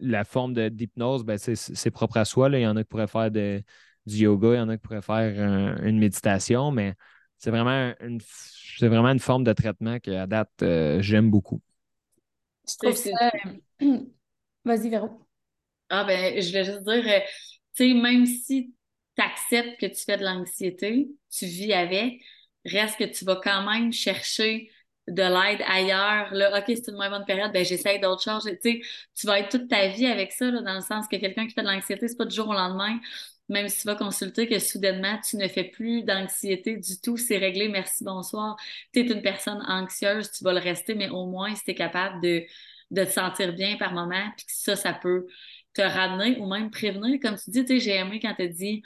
la 0.00 0.24
forme 0.24 0.54
d'hypnose, 0.70 1.24
ben, 1.24 1.38
c'est 1.38 1.90
propre 1.90 2.18
à 2.18 2.24
soi. 2.24 2.48
Là. 2.48 2.58
Il 2.58 2.62
y 2.62 2.66
en 2.66 2.76
a 2.76 2.82
qui 2.82 2.88
pourraient 2.88 3.08
faire 3.08 3.30
du 3.30 3.64
yoga, 4.06 4.54
il 4.54 4.58
y 4.58 4.60
en 4.60 4.68
a 4.68 4.76
qui 4.76 4.82
pourraient 4.82 5.02
faire 5.02 5.80
une 5.82 5.98
méditation, 5.98 6.70
mais 6.70 6.94
c'est 7.38 7.50
vraiment 7.50 7.94
une, 8.00 8.20
c'est 8.20 8.88
vraiment 8.88 9.08
une 9.08 9.20
forme 9.20 9.44
de 9.44 9.52
traitement 9.52 9.98
que, 10.00 10.10
à 10.10 10.26
date, 10.26 10.50
euh, 10.62 11.00
j'aime 11.00 11.30
beaucoup. 11.30 11.60
Je 12.68 12.74
trouve 12.76 12.96
ça. 12.96 13.30
Vas-y, 14.64 14.90
Véro. 14.90 15.26
Ah, 15.88 16.04
ben, 16.04 16.40
je 16.40 16.52
vais 16.52 16.64
juste 16.64 16.82
dire, 16.82 17.04
euh, 17.06 17.20
tu 17.74 17.88
sais, 17.88 17.94
même 17.94 18.26
si 18.26 18.74
tu 19.16 19.22
acceptes 19.22 19.80
que 19.80 19.86
tu 19.86 20.04
fais 20.04 20.18
de 20.18 20.24
l'anxiété, 20.24 21.08
tu 21.30 21.46
vis 21.46 21.72
avec, 21.72 22.20
reste 22.64 22.98
que 22.98 23.04
tu 23.04 23.24
vas 23.24 23.40
quand 23.42 23.62
même 23.64 23.92
chercher 23.92 24.70
de 25.06 25.22
l'aide 25.22 25.62
ailleurs. 25.66 26.32
Là, 26.34 26.58
OK, 26.58 26.64
c'est 26.66 26.88
une 26.88 26.96
moins 26.96 27.08
bonne 27.08 27.24
période, 27.24 27.52
ben 27.52 27.64
j'essaye 27.64 28.00
d'autres 28.00 28.22
choses. 28.22 28.44
Tu 28.44 28.58
sais, 28.62 28.80
tu 29.14 29.26
vas 29.26 29.40
être 29.40 29.48
toute 29.48 29.68
ta 29.68 29.88
vie 29.88 30.06
avec 30.06 30.32
ça, 30.32 30.50
là, 30.50 30.60
dans 30.60 30.74
le 30.74 30.82
sens 30.82 31.06
que 31.08 31.16
quelqu'un 31.16 31.46
qui 31.46 31.54
fait 31.54 31.62
de 31.62 31.68
l'anxiété, 31.68 32.06
c'est 32.08 32.16
pas 32.16 32.26
du 32.26 32.34
jour 32.34 32.48
au 32.48 32.52
lendemain 32.52 32.98
même 33.48 33.68
si 33.68 33.80
tu 33.80 33.86
vas 33.86 33.94
consulter, 33.94 34.46
que 34.46 34.58
soudainement, 34.58 35.18
tu 35.28 35.36
ne 35.36 35.48
fais 35.48 35.64
plus 35.64 36.02
d'anxiété 36.02 36.76
du 36.76 37.00
tout, 37.00 37.16
c'est 37.16 37.38
réglé, 37.38 37.68
merci, 37.68 38.04
bonsoir. 38.04 38.56
Tu 38.92 39.00
es 39.00 39.06
une 39.06 39.22
personne 39.22 39.62
anxieuse, 39.66 40.30
tu 40.30 40.44
vas 40.44 40.52
le 40.52 40.60
rester, 40.60 40.94
mais 40.94 41.08
au 41.08 41.26
moins, 41.26 41.54
si 41.54 41.64
tu 41.64 41.70
es 41.72 41.74
capable 41.74 42.20
de, 42.22 42.44
te 42.94 43.10
sentir 43.10 43.52
bien 43.54 43.76
par 43.76 43.92
moment, 43.92 44.30
puis 44.36 44.46
ça, 44.48 44.76
ça 44.76 44.92
peut 44.92 45.26
te 45.74 45.82
ramener 45.82 46.38
ou 46.38 46.46
même 46.46 46.70
prévenir. 46.70 47.18
Comme 47.20 47.36
tu 47.36 47.50
dis, 47.50 47.64
tu 47.64 47.80
j'ai 47.80 47.96
aimé 47.96 48.20
quand 48.20 48.34
tu 48.34 48.42
as 48.42 48.48
dit 48.48 48.82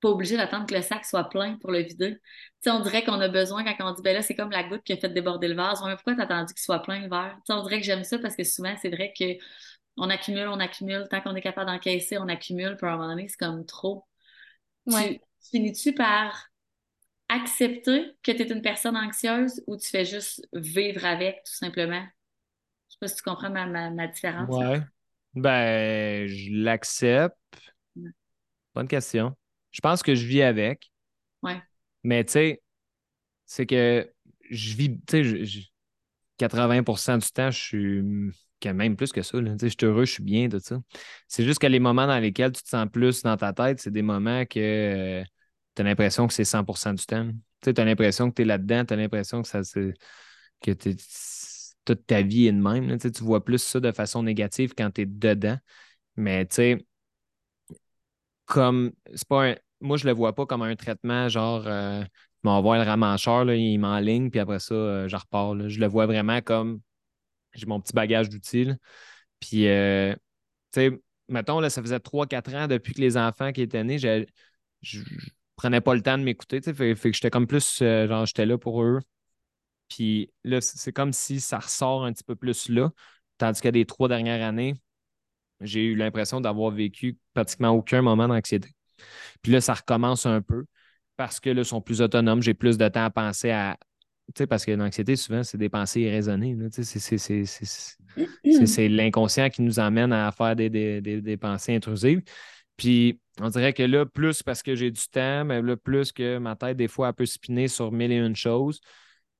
pas 0.00 0.10
obligé 0.10 0.36
d'attendre 0.36 0.66
que 0.66 0.74
le 0.74 0.82
sac 0.82 1.04
soit 1.04 1.28
plein 1.28 1.56
pour 1.58 1.70
le 1.70 1.80
vider. 1.80 2.14
Tu 2.16 2.20
sais, 2.60 2.70
on 2.70 2.80
dirait 2.80 3.04
qu'on 3.04 3.20
a 3.20 3.28
besoin 3.28 3.64
quand 3.64 3.90
on 3.90 3.94
dit, 3.94 4.02
ben 4.02 4.14
là, 4.14 4.22
c'est 4.22 4.34
comme 4.34 4.50
la 4.50 4.62
goutte 4.64 4.82
qui 4.84 4.92
a 4.92 4.96
fait 4.96 5.08
déborder 5.08 5.48
le 5.48 5.54
vase. 5.54 5.80
Ouais, 5.82 5.88
mais 5.88 5.94
pourquoi 5.96 6.14
t'as 6.14 6.24
attendu 6.24 6.52
qu'il 6.52 6.62
soit 6.62 6.80
plein 6.80 7.00
le 7.00 7.08
verre? 7.08 7.34
Tu 7.38 7.52
sais, 7.52 7.58
on 7.58 7.62
dirait 7.62 7.80
que 7.80 7.86
j'aime 7.86 8.04
ça 8.04 8.18
parce 8.18 8.36
que 8.36 8.44
souvent, 8.44 8.74
c'est 8.80 8.90
vrai 8.90 9.12
que 9.18 9.24
on 9.96 10.10
accumule, 10.10 10.48
on 10.48 10.60
accumule. 10.60 11.06
Tant 11.10 11.20
qu'on 11.20 11.34
est 11.34 11.40
capable 11.40 11.70
d'encaisser, 11.70 12.18
on 12.18 12.28
accumule. 12.28 12.76
Puis 12.76 12.86
à 12.86 12.90
un 12.90 12.96
moment 12.96 13.08
donné, 13.08 13.28
c'est 13.28 13.38
comme 13.38 13.64
trop. 13.64 14.06
Tu, 14.88 15.20
finis-tu 15.50 15.94
par 15.94 16.48
accepter 17.28 18.12
que 18.22 18.30
tu 18.30 18.42
es 18.42 18.52
une 18.52 18.62
personne 18.62 18.96
anxieuse 18.96 19.62
ou 19.66 19.76
tu 19.76 19.88
fais 19.88 20.04
juste 20.04 20.46
vivre 20.52 21.04
avec, 21.04 21.42
tout 21.44 21.54
simplement? 21.54 22.06
Je 22.88 22.92
sais 22.92 22.98
pas 23.00 23.08
si 23.08 23.16
tu 23.16 23.22
comprends 23.22 23.50
ma, 23.50 23.90
ma, 23.90 24.06
différence. 24.06 24.48
Ouais. 24.48 24.80
Ben, 25.34 26.26
je 26.26 26.50
l'accepte. 26.52 27.36
Bonne 28.74 28.88
question. 28.88 29.34
Je 29.72 29.80
pense 29.80 30.02
que 30.02 30.14
je 30.14 30.26
vis 30.26 30.42
avec. 30.42 30.90
Ouais. 31.42 31.60
Mais 32.04 32.24
tu 32.24 32.32
sais, 32.32 32.62
c'est 33.44 33.66
que 33.66 34.10
je 34.50 34.76
vis, 34.76 35.00
tu 35.06 35.46
sais, 35.46 35.62
80% 36.38 37.18
du 37.18 37.30
temps, 37.32 37.50
je 37.50 37.58
suis 37.58 38.02
même 38.64 38.96
plus 38.96 39.12
que 39.12 39.22
ça. 39.22 39.38
Je 39.38 39.66
suis 39.68 39.76
heureux, 39.82 40.04
je 40.04 40.12
suis 40.12 40.22
bien, 40.22 40.48
tout 40.48 40.60
ça. 40.60 40.78
C'est 41.28 41.44
juste 41.44 41.58
que 41.60 41.66
les 41.66 41.80
moments 41.80 42.06
dans 42.06 42.18
lesquels 42.18 42.52
tu 42.52 42.62
te 42.62 42.68
sens 42.68 42.86
plus 42.92 43.22
dans 43.22 43.36
ta 43.36 43.52
tête, 43.52 43.80
c'est 43.80 43.90
des 43.90 44.02
moments 44.02 44.44
que 44.46 44.58
euh, 45.20 45.24
tu 45.74 45.82
as 45.82 45.84
l'impression 45.84 46.26
que 46.26 46.32
c'est 46.34 46.44
100 46.44 46.62
du 46.94 47.06
temps. 47.06 47.30
Tu 47.62 47.72
as 47.76 47.84
l'impression 47.84 48.30
que 48.30 48.34
tu 48.36 48.42
es 48.42 48.44
là-dedans, 48.44 48.84
tu 48.84 48.94
as 48.94 48.96
l'impression 48.96 49.42
que 49.42 49.48
ça 49.48 49.60
que 50.60 50.72
toute 51.84 52.06
ta 52.06 52.22
vie 52.22 52.46
est 52.46 52.52
de 52.52 52.58
même. 52.60 52.98
Tu 52.98 53.08
vois 53.22 53.44
plus 53.44 53.58
ça 53.62 53.80
de 53.80 53.92
façon 53.92 54.22
négative 54.22 54.74
quand 54.76 54.90
tu 54.90 55.02
es 55.02 55.06
dedans. 55.06 55.58
Mais 56.16 56.46
tu 56.46 56.56
sais, 56.56 56.86
comme 58.46 58.92
c'est 59.14 59.28
pas 59.28 59.54
moi, 59.80 59.96
je 59.96 60.06
le 60.06 60.12
vois 60.12 60.34
pas 60.34 60.46
comme 60.46 60.62
un 60.62 60.74
traitement 60.76 61.28
genre 61.28 61.64
euh, 61.66 62.02
m'envoie 62.42 62.78
le 62.78 62.84
ramancheur, 62.84 63.44
là, 63.44 63.54
il 63.54 63.78
m'enligne, 63.78 64.30
puis 64.30 64.40
après 64.40 64.58
ça, 64.58 64.74
euh, 64.74 65.08
je 65.08 65.16
repars. 65.16 65.68
Je 65.68 65.80
le 65.80 65.86
vois 65.86 66.06
vraiment 66.06 66.40
comme 66.40 66.80
j'ai 67.56 67.66
mon 67.66 67.80
petit 67.80 67.92
bagage 67.92 68.28
d'outils. 68.28 68.70
Puis, 69.40 69.68
euh, 69.68 70.14
tu 70.72 70.80
sais, 70.80 70.90
mettons, 71.28 71.60
là, 71.60 71.70
ça 71.70 71.82
faisait 71.82 71.98
3-4 71.98 72.54
ans 72.54 72.68
depuis 72.68 72.94
que 72.94 73.00
les 73.00 73.16
enfants 73.16 73.52
qui 73.52 73.62
étaient 73.62 73.84
nés, 73.84 73.98
je, 73.98 74.24
je, 74.82 75.00
prenais 75.56 75.80
pas 75.80 75.94
le 75.94 76.02
temps 76.02 76.18
de 76.18 76.22
m'écouter. 76.24 76.60
Tu 76.60 76.74
sais, 76.74 76.94
fait, 76.94 77.10
que 77.10 77.14
j'étais 77.14 77.30
comme 77.30 77.46
plus, 77.46 77.80
euh, 77.82 78.06
genre, 78.08 78.26
j'étais 78.26 78.46
là 78.46 78.58
pour 78.58 78.82
eux. 78.82 79.00
Puis 79.88 80.32
là, 80.44 80.60
c'est 80.60 80.92
comme 80.92 81.12
si 81.12 81.40
ça 81.40 81.58
ressort 81.58 82.04
un 82.04 82.12
petit 82.12 82.24
peu 82.24 82.36
plus 82.36 82.68
là. 82.68 82.90
Tandis 83.38 83.60
que 83.60 83.68
des 83.68 83.86
trois 83.86 84.08
dernières 84.08 84.46
années, 84.46 84.74
j'ai 85.60 85.84
eu 85.84 85.96
l'impression 85.96 86.40
d'avoir 86.40 86.70
vécu 86.70 87.18
pratiquement 87.34 87.70
aucun 87.70 88.02
moment 88.02 88.28
d'anxiété. 88.28 88.70
Puis 89.42 89.52
là, 89.52 89.60
ça 89.60 89.74
recommence 89.74 90.26
un 90.26 90.42
peu 90.42 90.66
parce 91.16 91.40
que 91.40 91.50
là, 91.50 91.62
ils 91.62 91.64
sont 91.66 91.80
plus 91.80 92.02
autonomes. 92.02 92.42
J'ai 92.42 92.54
plus 92.54 92.78
de 92.78 92.88
temps 92.88 93.04
à 93.04 93.10
penser 93.10 93.50
à 93.50 93.78
parce 94.48 94.64
que 94.64 94.72
l'anxiété, 94.72 95.16
souvent, 95.16 95.42
c'est 95.42 95.58
des 95.58 95.68
pensées 95.68 96.00
irraisonnées. 96.02 96.56
C'est 98.66 98.88
l'inconscient 98.88 99.48
qui 99.50 99.62
nous 99.62 99.78
emmène 99.78 100.12
à 100.12 100.32
faire 100.32 100.56
des, 100.56 101.38
pensées 101.40 101.74
intrusives. 101.74 102.22
Puis, 102.76 103.20
on 103.40 103.48
dirait 103.48 103.72
que 103.72 103.82
là, 103.82 104.04
plus 104.04 104.42
parce 104.42 104.62
que 104.62 104.74
j'ai 104.74 104.90
du 104.90 105.08
temps, 105.08 105.44
mais 105.44 105.62
là, 105.62 105.76
plus 105.76 106.12
que 106.12 106.38
ma 106.38 106.56
tête, 106.56 106.76
des 106.76 106.88
fois, 106.88 107.08
elle 107.08 107.14
peut 107.14 107.26
spinner 107.26 107.68
sur 107.68 107.92
mille 107.92 108.12
et 108.12 108.16
une 108.16 108.36
choses. 108.36 108.80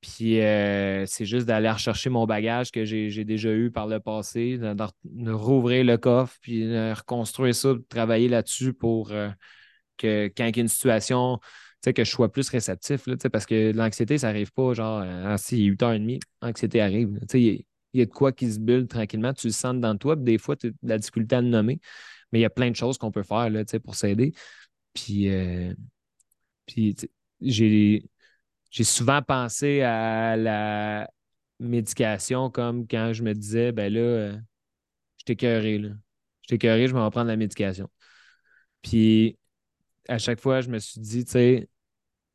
Puis, 0.00 0.40
euh, 0.40 1.04
c'est 1.06 1.26
juste 1.26 1.46
d'aller 1.46 1.70
rechercher 1.70 2.10
mon 2.10 2.26
bagage 2.26 2.70
que 2.70 2.84
j'ai 2.84 3.24
déjà 3.24 3.52
eu 3.52 3.70
par 3.70 3.86
le 3.86 3.98
passé, 4.00 4.58
de, 4.58 5.30
rouvrir 5.30 5.84
le 5.84 5.98
coffre, 5.98 6.36
puis 6.40 6.64
de 6.64 6.94
reconstruire 6.94 7.54
ça, 7.54 7.74
de 7.74 7.84
travailler 7.88 8.28
là-dessus 8.28 8.72
pour 8.72 9.10
euh, 9.10 9.28
que 9.96 10.30
quand 10.36 10.46
il 10.46 10.56
y 10.56 10.60
a 10.60 10.62
une 10.62 10.68
situation 10.68 11.40
que 11.84 12.04
je 12.04 12.10
sois 12.10 12.30
plus 12.30 12.48
réceptif, 12.48 13.06
là, 13.06 13.16
parce 13.32 13.46
que 13.46 13.72
l'anxiété, 13.72 14.18
ça 14.18 14.28
n'arrive 14.28 14.52
pas 14.52 14.74
genre, 14.74 15.02
ah, 15.02 15.38
si, 15.38 15.58
il 15.58 15.66
est 15.66 15.70
8h30, 15.70 16.20
l'anxiété 16.42 16.80
arrive. 16.80 17.18
Il 17.34 17.64
y, 17.94 18.02
a 18.02 18.04
de 18.04 18.10
quoi 18.10 18.32
qui 18.32 18.52
se 18.52 18.58
bulle 18.58 18.88
tranquillement, 18.88 19.32
tu 19.32 19.46
le 19.46 19.52
sens 19.52 19.76
dans 19.76 19.96
toi, 19.96 20.16
des 20.16 20.38
fois, 20.38 20.56
tu 20.56 20.68
as 20.68 20.70
de 20.70 20.76
la 20.82 20.98
difficulté 20.98 21.36
à 21.36 21.40
le 21.40 21.48
nommer, 21.48 21.80
mais 22.32 22.40
il 22.40 22.42
y 22.42 22.44
a 22.46 22.50
plein 22.50 22.70
de 22.70 22.76
choses 22.76 22.98
qu'on 22.98 23.12
peut 23.12 23.22
faire 23.22 23.50
là, 23.50 23.64
pour 23.84 23.94
s'aider. 23.94 24.32
Puis, 24.94 25.28
euh, 25.30 25.74
puis 26.66 26.96
j'ai 27.40 28.84
souvent 28.84 29.22
pensé 29.22 29.82
à 29.82 30.36
la 30.36 31.08
médication 31.60 32.50
comme 32.50 32.86
quand 32.86 33.12
je 33.12 33.22
me 33.22 33.32
disais, 33.34 33.72
ben 33.72 33.92
là, 33.92 34.00
euh, 34.00 34.36
je 35.18 35.24
t'écœuré, 35.24 35.78
là. 35.78 35.90
Je 36.42 36.48
t'écœuré, 36.48 36.86
je 36.88 36.94
vais 36.94 37.00
en 37.00 37.10
prendre 37.10 37.28
la 37.28 37.36
médication. 37.36 37.88
Puis 38.82 39.38
à 40.08 40.18
chaque 40.18 40.40
fois, 40.40 40.60
je 40.60 40.68
me 40.68 40.78
suis 40.78 41.00
dit, 41.00 41.24
tu 41.24 41.32
sais, 41.32 41.68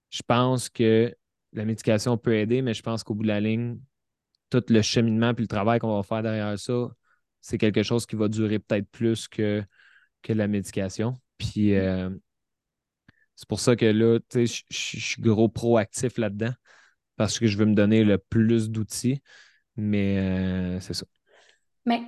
je 0.10 0.22
pense 0.26 0.70
que 0.70 1.16
la 1.54 1.66
médication 1.66 2.18
peut 2.18 2.36
aider, 2.36 2.62
mais 2.62 2.74
je 2.74 2.82
pense 2.82 3.04
qu'au 3.04 3.16
bout 3.16 3.24
de 3.24 3.28
la 3.28 3.40
ligne, 3.40 3.80
tout 4.50 4.64
le 4.70 4.82
cheminement 4.82 5.34
puis 5.34 5.44
le 5.44 5.48
travail 5.48 5.80
qu'on 5.80 5.96
va 5.96 6.04
faire 6.04 6.24
derrière 6.24 6.58
ça, 6.60 6.90
c'est 7.42 7.58
quelque 7.58 7.84
chose 7.84 8.06
qui 8.06 8.16
va 8.16 8.28
durer 8.28 8.60
peut-être 8.60 8.90
plus 8.90 9.28
que, 9.28 9.64
que 10.22 10.34
la 10.34 10.48
médication. 10.48 11.20
Puis 11.38 11.76
euh, 11.76 12.10
c'est 13.36 13.48
pour 13.48 13.60
ça 13.60 13.76
que 13.76 13.86
là, 13.86 14.20
je 14.34 14.64
suis 14.70 15.22
gros 15.22 15.50
proactif 15.50 16.18
là-dedans 16.18 16.54
parce 17.16 17.40
que 17.40 17.48
je 17.48 17.58
veux 17.58 17.66
me 17.66 17.74
donner 17.74 18.04
le 18.04 18.18
plus 18.18 18.70
d'outils. 18.70 19.22
Mais 19.76 20.18
euh, 20.20 20.80
c'est 20.80 20.94
ça. 20.94 21.06
Mais 21.86 22.02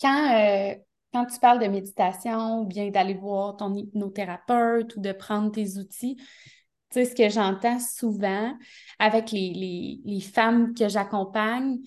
quand, 0.00 0.34
euh, 0.34 0.74
quand 1.16 1.24
tu 1.24 1.40
parles 1.40 1.60
de 1.60 1.66
méditation 1.66 2.60
ou 2.60 2.66
bien 2.66 2.90
d'aller 2.90 3.14
voir 3.14 3.56
ton 3.56 3.74
hypnothérapeute 3.74 4.96
ou 4.96 5.00
de 5.00 5.12
prendre 5.12 5.50
tes 5.50 5.78
outils, 5.78 6.16
tu 6.16 6.24
sais, 6.90 7.04
ce 7.06 7.14
que 7.14 7.30
j'entends 7.30 7.80
souvent 7.80 8.54
avec 8.98 9.32
les, 9.32 10.20
femmes 10.20 10.74
que 10.74 10.88
j'accompagne 10.88 11.78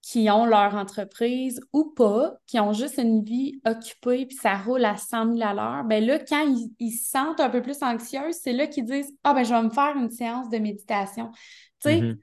qui 0.00 0.30
ont 0.30 0.46
leur 0.46 0.76
entreprise 0.76 1.60
ou 1.74 1.92
pas, 1.94 2.32
qui 2.46 2.58
ont 2.58 2.72
juste 2.72 2.96
une 2.96 3.22
vie 3.22 3.60
occupée 3.66 4.24
puis 4.24 4.36
ça 4.36 4.56
roule 4.56 4.84
à 4.86 4.96
100 4.96 5.36
000 5.36 5.46
à 5.46 5.52
l'heure, 5.52 5.84
bien 5.84 6.00
là, 6.00 6.18
quand 6.18 6.46
ils, 6.78 6.92
se 6.92 7.10
sentent 7.10 7.40
un 7.40 7.50
peu 7.50 7.60
plus 7.60 7.82
anxieux, 7.82 8.32
c'est 8.32 8.54
là 8.54 8.66
qu'ils 8.66 8.86
disent 8.86 9.14
«Ah, 9.24 9.34
ben 9.34 9.44
je 9.44 9.52
vais 9.52 9.62
me 9.62 9.70
faire 9.70 9.94
une 9.94 10.10
séance 10.10 10.48
de 10.48 10.56
méditation.» 10.56 11.30
Tu 11.82 11.90
sais, 11.90 12.00
mm-hmm. 12.00 12.18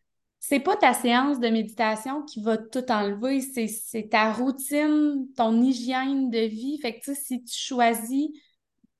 C'est 0.49 0.61
pas 0.61 0.77
ta 0.77 0.93
séance 0.93 1.41
de 1.41 1.49
méditation 1.49 2.23
qui 2.23 2.41
va 2.41 2.57
tout 2.57 2.89
enlever, 2.89 3.41
c'est 3.41 4.07
ta 4.09 4.31
routine, 4.31 5.27
ton 5.35 5.61
hygiène 5.61 6.29
de 6.29 6.39
vie. 6.39 6.79
Fait 6.81 7.01
que, 7.01 7.13
si 7.13 7.43
tu 7.43 7.53
choisis 7.53 8.29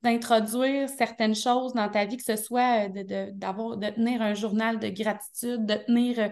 d'introduire 0.02 0.90
certaines 0.90 1.34
choses 1.34 1.72
dans 1.72 1.88
ta 1.88 2.04
vie, 2.04 2.18
que 2.18 2.22
ce 2.22 2.36
soit 2.36 2.84
euh, 2.84 2.88
de, 2.88 3.30
de 3.32 3.90
tenir 3.94 4.20
un 4.20 4.34
journal 4.34 4.78
de 4.78 4.90
gratitude, 4.90 5.64
de 5.64 5.76
tenir 5.86 6.18
euh, 6.18 6.28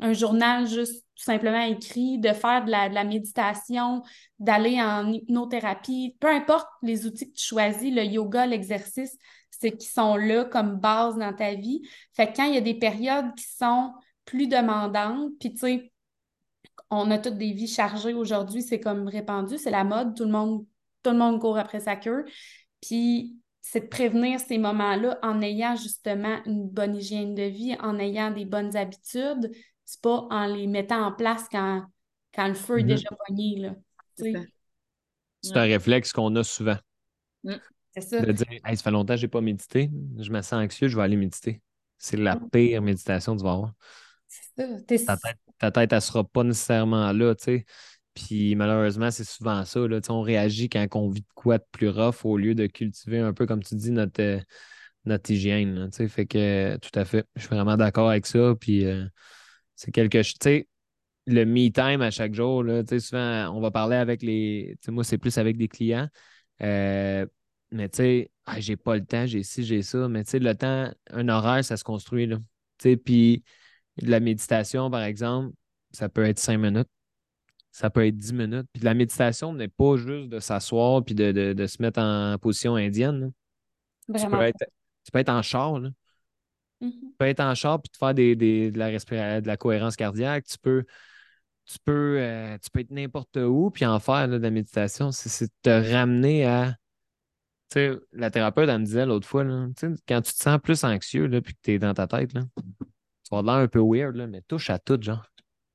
un 0.00 0.12
journal 0.12 0.66
juste 0.66 1.02
tout 1.16 1.24
simplement 1.24 1.62
écrit, 1.62 2.18
de 2.18 2.34
faire 2.34 2.66
de 2.66 2.70
la, 2.70 3.04
méditation, 3.04 4.02
d'aller 4.38 4.82
en 4.82 5.10
hypnothérapie, 5.10 6.14
peu 6.20 6.28
importe 6.28 6.68
les 6.82 7.06
outils 7.06 7.32
que 7.32 7.38
tu 7.38 7.46
choisis, 7.46 7.90
le 7.90 8.04
yoga, 8.04 8.44
l'exercice, 8.44 9.16
c'est 9.48 9.72
qui 9.78 9.88
sont 9.88 10.16
là 10.16 10.44
comme 10.44 10.78
base 10.78 11.16
dans 11.16 11.32
ta 11.32 11.54
vie. 11.54 11.80
Fait 12.12 12.30
que 12.30 12.36
quand 12.36 12.44
il 12.44 12.54
y 12.54 12.58
a 12.58 12.60
des 12.60 12.78
périodes 12.78 13.34
qui 13.34 13.46
sont 13.46 13.94
plus 14.28 14.46
demandantes, 14.46 15.32
puis 15.40 15.50
tu 15.52 15.58
sais, 15.58 15.92
on 16.90 17.10
a 17.10 17.18
toutes 17.18 17.38
des 17.38 17.52
vies 17.52 17.66
chargées 17.66 18.14
aujourd'hui, 18.14 18.62
c'est 18.62 18.80
comme 18.80 19.08
répandu, 19.08 19.58
c'est 19.58 19.70
la 19.70 19.84
mode, 19.84 20.14
tout 20.14 20.24
le 20.24 20.30
monde 20.30 20.66
tout 21.02 21.10
le 21.10 21.18
monde 21.18 21.40
court 21.40 21.58
après 21.58 21.80
sa 21.80 21.96
queue. 21.96 22.24
Puis 22.82 23.36
c'est 23.60 23.80
de 23.80 23.86
prévenir 23.86 24.40
ces 24.40 24.58
moments-là 24.58 25.18
en 25.22 25.40
ayant 25.42 25.76
justement 25.76 26.38
une 26.46 26.68
bonne 26.68 26.96
hygiène 26.96 27.34
de 27.34 27.42
vie, 27.42 27.76
en 27.80 27.98
ayant 27.98 28.30
des 28.30 28.44
bonnes 28.44 28.76
habitudes. 28.76 29.50
C'est 29.84 30.00
pas 30.00 30.26
en 30.30 30.46
les 30.46 30.66
mettant 30.66 31.02
en 31.02 31.12
place 31.12 31.46
quand, 31.50 31.84
quand 32.34 32.48
le 32.48 32.54
feu 32.54 32.78
est 32.78 32.82
mm-hmm. 32.82 32.86
déjà 32.86 33.08
pogné. 33.26 33.58
Là. 33.58 33.74
C'est 35.42 35.56
un 35.56 35.62
réflexe 35.62 36.12
qu'on 36.12 36.34
a 36.36 36.44
souvent. 36.44 36.76
Mm. 37.44 37.54
C'est 37.94 38.00
ça. 38.02 38.20
De 38.20 38.32
dire, 38.32 38.46
ça 38.64 38.76
fait 38.76 38.90
longtemps 38.90 39.14
que 39.14 39.20
je 39.20 39.26
n'ai 39.26 39.30
pas 39.30 39.40
médité, 39.40 39.90
je 40.18 40.30
me 40.30 40.42
sens 40.42 40.64
anxieux, 40.64 40.88
je 40.88 40.96
vais 40.96 41.02
aller 41.02 41.16
méditer. 41.16 41.62
C'est 41.96 42.16
la 42.16 42.36
mm. 42.36 42.50
pire 42.50 42.82
méditation 42.82 43.34
que 43.34 43.38
tu 43.38 43.44
vas 43.44 43.52
avoir. 43.52 43.74
C'est 44.88 44.98
ça. 44.98 45.16
Ta 45.58 45.70
tête, 45.70 45.92
elle 45.92 45.96
ne 45.96 46.00
sera 46.00 46.24
pas 46.24 46.44
nécessairement 46.44 47.12
là, 47.12 47.34
tu 47.34 47.44
sais. 47.44 47.64
Puis 48.14 48.56
malheureusement, 48.56 49.10
c'est 49.10 49.24
souvent 49.24 49.64
ça. 49.64 49.80
Là. 49.86 50.00
On 50.08 50.22
réagit 50.22 50.68
quand 50.68 50.86
on 50.94 51.08
vit 51.08 51.20
de 51.20 51.26
quoi 51.34 51.58
de 51.58 51.64
plus 51.70 51.88
rough 51.88 52.24
au 52.24 52.36
lieu 52.36 52.54
de 52.54 52.66
cultiver 52.66 53.20
un 53.20 53.32
peu, 53.32 53.46
comme 53.46 53.62
tu 53.62 53.76
dis, 53.76 53.92
notre, 53.92 54.20
euh, 54.20 54.40
notre 55.04 55.30
hygiène. 55.30 55.90
fait 55.92 56.26
que 56.26 56.76
tout 56.78 56.90
à 56.98 57.04
fait. 57.04 57.26
Je 57.36 57.42
suis 57.42 57.50
vraiment 57.50 57.76
d'accord 57.76 58.10
avec 58.10 58.26
ça. 58.26 58.54
Puis 58.60 58.84
euh, 58.84 59.04
c'est 59.76 59.92
quelque 59.92 60.22
chose. 60.22 60.34
Le 61.26 61.44
me 61.44 61.68
time 61.70 62.00
à 62.00 62.10
chaque 62.10 62.34
jour, 62.34 62.64
là, 62.64 62.82
souvent, 62.98 63.54
on 63.54 63.60
va 63.60 63.70
parler 63.70 63.96
avec 63.96 64.22
les. 64.22 64.76
Moi, 64.88 65.04
c'est 65.04 65.18
plus 65.18 65.36
avec 65.38 65.56
des 65.56 65.68
clients. 65.68 66.08
Euh, 66.62 67.26
mais 67.70 67.88
tu 67.88 67.98
sais, 67.98 68.30
ah, 68.46 68.60
j'ai 68.60 68.76
pas 68.76 68.96
le 68.96 69.04
temps, 69.04 69.26
j'ai 69.26 69.42
ci, 69.42 69.62
j'ai 69.62 69.82
ça. 69.82 70.08
Mais 70.08 70.24
tu 70.24 70.30
sais, 70.30 70.38
le 70.38 70.54
temps, 70.54 70.90
un 71.10 71.28
horaire, 71.28 71.64
ça 71.64 71.76
se 71.76 71.84
construit. 71.84 72.26
Là. 72.26 72.38
Puis 72.78 73.44
la 74.02 74.20
méditation, 74.20 74.90
par 74.90 75.02
exemple, 75.02 75.54
ça 75.92 76.08
peut 76.08 76.24
être 76.24 76.38
cinq 76.38 76.58
minutes 76.58 76.88
ça 77.78 77.90
peut 77.90 78.04
être 78.04 78.16
10 78.16 78.32
minutes. 78.32 78.66
Puis 78.72 78.82
la 78.82 78.94
méditation 78.94 79.52
n'est 79.52 79.68
pas 79.68 79.96
juste 79.96 80.28
de 80.28 80.40
s'asseoir 80.40 81.04
puis 81.04 81.14
de, 81.14 81.66
se 81.66 81.80
mettre 81.80 82.00
en 82.00 82.36
position 82.38 82.74
indienne. 82.74 83.32
Tu, 84.12 84.12
peux 85.12 85.18
être, 85.18 85.28
en 85.28 85.42
char. 85.42 85.78
Mm-hmm. 85.78 85.92
Tu 86.80 87.14
peux 87.18 87.26
être 87.26 87.40
en 87.40 87.54
char 87.54 87.80
puis 87.80 87.90
te 87.90 87.98
faire 87.98 88.14
des, 88.14 88.34
de, 88.34 88.76
la 88.76 88.90
de 89.40 89.46
la 89.46 89.56
cohérence 89.56 89.94
cardiaque. 89.94 90.46
Tu 90.46 90.58
peux, 90.58 90.84
tu 91.66 91.78
peux, 91.84 92.18
euh, 92.18 92.58
tu 92.58 92.70
peux 92.70 92.80
être 92.80 92.90
n'importe 92.90 93.36
où 93.36 93.70
puis 93.70 93.86
en 93.86 94.00
faire 94.00 94.28
de 94.28 94.36
la 94.36 94.50
méditation. 94.50 95.12
C'est 95.12 95.48
te 95.62 95.92
ramener 95.92 96.46
à. 96.46 96.74
Tu 97.70 97.74
sais, 97.74 97.92
la 98.12 98.30
thérapeute, 98.30 98.68
elle 98.68 98.80
me 98.80 98.84
disait 98.86 99.04
l'autre 99.04 99.28
fois, 99.28 99.44
là, 99.44 99.68
quand 100.08 100.22
tu 100.22 100.32
te 100.32 100.42
sens 100.42 100.58
plus 100.58 100.84
anxieux 100.84 101.26
là, 101.26 101.42
puis 101.42 101.52
que 101.52 101.58
tu 101.62 101.72
es 101.72 101.78
dans 101.78 101.92
ta 101.92 102.06
tête, 102.06 102.32
là, 102.32 102.40
tu 103.28 103.34
vas 103.34 103.42
l'air 103.42 103.54
un 103.54 103.68
peu 103.68 103.80
weird, 103.80 104.16
là, 104.16 104.26
mais 104.26 104.40
touche 104.42 104.70
à 104.70 104.78
tout, 104.78 104.98
genre. 105.00 105.24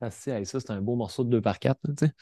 Ah, 0.01 0.11
ça, 0.11 0.43
c'est 0.43 0.71
un 0.71 0.81
beau 0.81 0.95
morceau 0.95 1.23
de 1.23 1.29
2 1.29 1.41
par 1.41 1.59
4. 1.59 1.79
Tu 1.97 2.07
sais. 2.07 2.13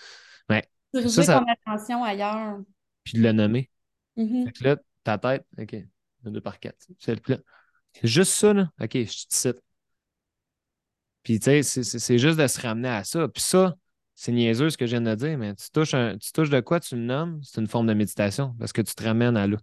Diriger 0.93 1.25
ton 1.25 1.45
attention 1.47 2.03
ailleurs. 2.03 2.59
Puis 3.03 3.17
de 3.17 3.23
le 3.23 3.32
nommer. 3.32 3.69
Mm-hmm. 4.17 4.63
là, 4.63 4.77
ta 5.03 5.17
tête, 5.17 5.45
OK, 5.57 5.75
2 6.23 6.41
par 6.41 6.59
4. 6.59 6.75
C'est 6.99 7.17
juste 8.03 8.34
ça, 8.34 8.53
là. 8.53 8.69
OK, 8.79 8.91
je 8.93 9.27
te 9.27 9.34
cite. 9.34 9.61
Puis, 11.23 11.39
tu 11.39 11.63
sais, 11.63 11.84
c'est 11.84 12.17
juste 12.17 12.38
de 12.38 12.47
se 12.47 12.59
ramener 12.59 12.89
à 12.89 13.03
ça. 13.03 13.27
Puis 13.27 13.43
ça, 13.43 13.75
c'est 14.15 14.32
niaiseux 14.32 14.69
ce 14.69 14.77
que 14.77 14.86
je 14.86 14.91
viens 14.91 15.01
de 15.01 15.15
dire, 15.15 15.38
mais 15.38 15.55
tu 15.55 15.69
touches, 15.71 15.95
tu 16.19 16.32
touches 16.32 16.49
de 16.49 16.59
quoi 16.59 16.79
tu 16.79 16.95
le 16.95 17.01
nommes, 17.01 17.41
c'est 17.43 17.61
une 17.61 17.67
forme 17.67 17.88
de 17.88 17.93
méditation 17.93 18.55
parce 18.59 18.73
que 18.73 18.82
tu 18.82 18.93
te 18.93 19.03
ramènes 19.03 19.38
à 19.38 19.47
là. 19.47 19.57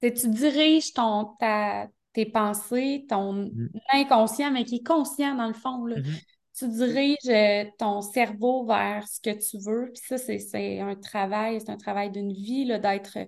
Tu 0.00 0.28
diriges 0.28 0.92
ton, 0.92 1.34
ta, 1.40 1.88
tes 2.12 2.26
pensées, 2.26 3.06
ton 3.08 3.32
mm. 3.32 3.70
inconscient, 3.92 4.50
mais 4.50 4.64
qui 4.64 4.76
est 4.76 4.86
conscient 4.86 5.34
dans 5.34 5.48
le 5.48 5.54
fond. 5.54 5.84
Là. 5.84 5.96
Mm-hmm 5.96 6.22
tu 6.58 6.68
diriges 6.68 7.16
euh, 7.28 7.64
ton 7.78 8.02
cerveau 8.02 8.66
vers 8.66 9.06
ce 9.06 9.20
que 9.20 9.30
tu 9.30 9.58
veux. 9.58 9.90
Puis 9.92 10.02
ça, 10.04 10.18
c'est 10.18 10.80
un 10.80 10.96
travail, 10.96 11.60
c'est 11.60 11.70
un 11.70 11.76
travail 11.76 12.10
d'une 12.10 12.32
vie, 12.32 12.66
d'être 12.66 13.18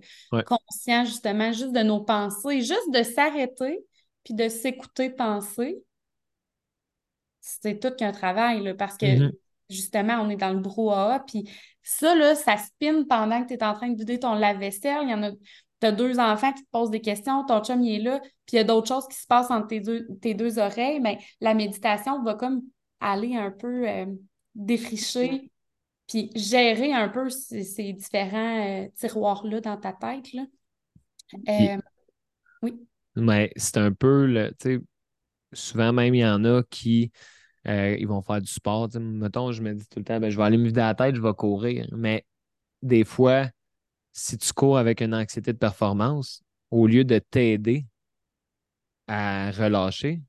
conscient 0.46 1.04
justement 1.04 1.52
juste 1.52 1.72
de 1.72 1.82
nos 1.82 2.00
pensées, 2.00 2.60
juste 2.60 2.92
de 2.92 3.02
s'arrêter 3.02 3.84
puis 4.24 4.34
de 4.34 4.48
s'écouter 4.48 5.10
penser. 5.10 5.82
C'est 7.40 7.80
tout 7.80 7.94
qu'un 7.96 8.12
travail, 8.12 8.62
là, 8.62 8.74
parce 8.74 8.96
que 8.96 9.06
mm-hmm. 9.06 9.32
justement, 9.70 10.20
on 10.20 10.28
est 10.28 10.36
dans 10.36 10.52
le 10.52 10.60
brouhaha. 10.60 11.20
Puis 11.20 11.48
ça, 11.82 12.14
là, 12.14 12.34
ça 12.34 12.56
spinne 12.56 13.06
pendant 13.06 13.42
que 13.42 13.48
tu 13.48 13.54
es 13.54 13.64
en 13.64 13.74
train 13.74 13.90
de 13.90 13.96
vider 13.96 14.18
ton 14.18 14.34
lave-vaisselle. 14.34 15.04
Il 15.04 15.10
y 15.10 15.14
en 15.14 15.22
a 15.22 15.30
tu 15.80 15.86
as 15.86 15.92
deux 15.92 16.18
enfants 16.18 16.52
qui 16.52 16.62
te 16.62 16.70
posent 16.70 16.90
des 16.90 17.00
questions, 17.00 17.44
ton 17.44 17.62
chum 17.62 17.82
il 17.82 17.94
est 17.96 18.02
là, 18.02 18.20
puis 18.50 18.56
il 18.56 18.62
y 18.62 18.64
a 18.64 18.64
d'autres 18.64 18.88
choses 18.88 19.06
qui 19.06 19.16
se 19.16 19.28
passent 19.28 19.52
entre 19.52 19.68
tes 19.68 19.78
deux, 19.78 20.08
tes 20.20 20.34
deux 20.34 20.58
oreilles, 20.58 20.98
mais 20.98 21.20
la 21.40 21.54
méditation 21.54 22.20
va 22.24 22.34
comme 22.34 22.62
aller 22.98 23.36
un 23.36 23.52
peu 23.52 23.88
euh, 23.88 24.06
défricher, 24.56 25.52
puis 26.08 26.32
gérer 26.34 26.92
un 26.92 27.08
peu 27.08 27.30
ces, 27.30 27.92
différents 27.92 28.66
euh, 28.66 28.88
tiroirs-là 28.96 29.60
dans 29.60 29.76
ta 29.76 29.92
tête. 29.92 30.32
Là. 30.32 30.46
Euh, 31.48 31.80
oui. 32.62 32.74
Mais 33.14 33.52
c'est 33.54 33.76
un 33.76 33.92
peu, 33.92 34.26
le, 34.26 34.52
souvent 35.52 35.92
même, 35.92 36.12
il 36.16 36.22
y 36.22 36.26
en 36.26 36.44
a 36.44 36.64
qui 36.64 37.12
ils 37.66 38.06
vont 38.08 38.20
faire 38.20 38.40
du 38.40 38.50
sport. 38.50 38.88
Mettons, 38.98 39.52
je 39.52 39.62
me 39.62 39.74
dis 39.74 39.86
tout 39.86 40.00
le 40.00 40.04
temps, 40.04 40.18
ben, 40.18 40.28
je 40.28 40.36
vais 40.36 40.42
aller 40.42 40.56
me 40.56 40.66
vider 40.66 40.80
la 40.80 40.96
tête, 40.96 41.14
je 41.14 41.22
vais 41.22 41.34
courir. 41.34 41.86
Mais 41.92 42.26
des 42.82 43.04
fois, 43.04 43.48
si 44.10 44.36
tu 44.38 44.52
cours 44.52 44.76
avec 44.76 45.02
une 45.02 45.14
anxiété 45.14 45.52
de 45.52 45.58
performance, 45.58 46.42
au 46.72 46.88
lieu 46.88 47.04
de 47.04 47.20
t'aider 47.20 47.86
à 49.10 49.50
relâcher, 49.50 50.22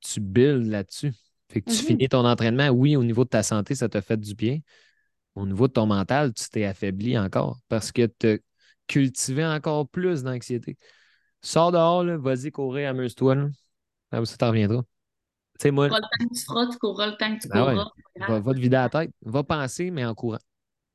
tu 0.00 0.20
builds 0.20 0.68
là-dessus. 0.68 1.12
Fait 1.48 1.62
que 1.62 1.70
tu 1.70 1.76
mm-hmm. 1.76 1.86
finis 1.86 2.08
ton 2.08 2.26
entraînement, 2.26 2.68
oui, 2.68 2.96
au 2.96 3.04
niveau 3.04 3.22
de 3.22 3.28
ta 3.28 3.44
santé, 3.44 3.76
ça 3.76 3.88
t'a 3.88 4.02
fait 4.02 4.16
du 4.16 4.34
bien. 4.34 4.58
Au 5.36 5.46
niveau 5.46 5.68
de 5.68 5.72
ton 5.72 5.86
mental, 5.86 6.34
tu 6.34 6.48
t'es 6.48 6.64
affaibli 6.64 7.16
encore 7.16 7.60
parce 7.68 7.92
que 7.92 8.06
tu 8.06 8.26
as 8.26 8.38
cultivé 8.88 9.46
encore 9.46 9.88
plus 9.88 10.24
d'anxiété. 10.24 10.76
Sors 11.42 11.70
dehors, 11.70 12.04
vas-y 12.18 12.50
courir, 12.50 12.90
amuse-toi. 12.90 13.36
Là. 13.36 14.24
Ça 14.24 14.36
t'en 14.36 14.48
reviendra. 14.48 14.82
Tu 14.82 14.88
sais, 15.62 15.70
moi. 15.70 15.86
Le 15.86 15.92
temps 15.92 16.08
que 16.18 16.34
tu 16.34 16.44
feras, 16.44 16.66
tu 16.66 16.78
courras 16.78 17.06
le 17.06 17.16
temps 17.16 17.36
que 17.36 17.40
tu 17.40 17.48
ben 17.48 17.60
courras. 17.60 17.90
Va, 18.28 18.40
va, 18.40 18.54
te 18.54 18.58
vider 18.58 18.76
la 18.76 18.88
tête. 18.88 19.10
Va 19.22 19.44
penser, 19.44 19.92
mais 19.92 20.04
en 20.04 20.14
courant. 20.14 20.38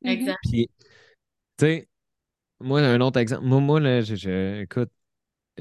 Exact. 0.04 0.38
Puis, 0.44 0.68
tu 1.58 1.66
sais, 1.66 1.90
moi, 2.60 2.82
un 2.82 3.00
autre 3.00 3.20
exemple. 3.20 3.46
Moi, 3.46 3.62
moi 3.62 3.80
là, 3.80 4.02
je, 4.02 4.62
écoute, 4.62 4.90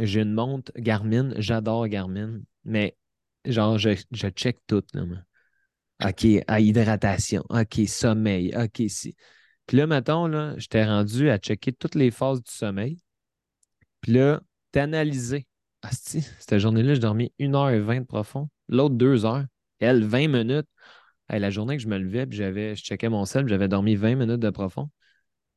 j'ai 0.07 0.21
une 0.23 0.33
montre 0.35 0.73
Garmin. 0.77 1.33
J'adore 1.37 1.89
Garmin. 1.89 2.41
Mais 2.65 2.97
Genre, 3.45 3.79
je, 3.79 3.91
je 4.11 4.29
check 4.29 4.59
tout. 4.67 4.85
Là, 4.93 5.05
OK, 6.05 6.27
à 6.47 6.61
hydratation. 6.61 7.45
OK, 7.49 7.89
sommeil. 7.89 8.55
OK, 8.57 8.83
si. 8.89 9.17
Puis 9.67 9.77
là, 9.77 9.87
mettons, 9.87 10.27
là, 10.27 10.55
j'étais 10.59 10.85
rendu 10.85 11.31
à 11.31 11.39
checker 11.39 11.73
toutes 11.73 11.95
les 11.95 12.11
phases 12.11 12.43
du 12.43 12.51
sommeil. 12.51 12.99
Puis 14.01 14.13
là, 14.13 14.41
t'analyser. 14.73 15.47
Si, 15.93 16.23
cette 16.41 16.59
journée-là, 16.59 16.95
je 16.95 17.01
dormi 17.01 17.33
1h20 17.39 18.01
de 18.01 18.05
profond. 18.05 18.49
L'autre, 18.69 18.97
2 18.97 19.25
heures. 19.25 19.45
Elle, 19.79 20.05
20 20.05 20.29
minutes. 20.29 20.69
la 21.29 21.51
journée 21.51 21.77
que 21.77 21.83
je 21.83 21.89
me 21.89 21.99
levais, 21.99 22.27
puis 22.27 22.37
j'avais, 22.37 22.75
je 22.75 22.83
checkais 22.83 23.09
mon 23.09 23.25
sel, 23.25 23.49
j'avais 23.49 23.69
dormi 23.69 23.95
20 23.95 24.17
minutes 24.17 24.41
de 24.41 24.51
profond. 24.51 24.91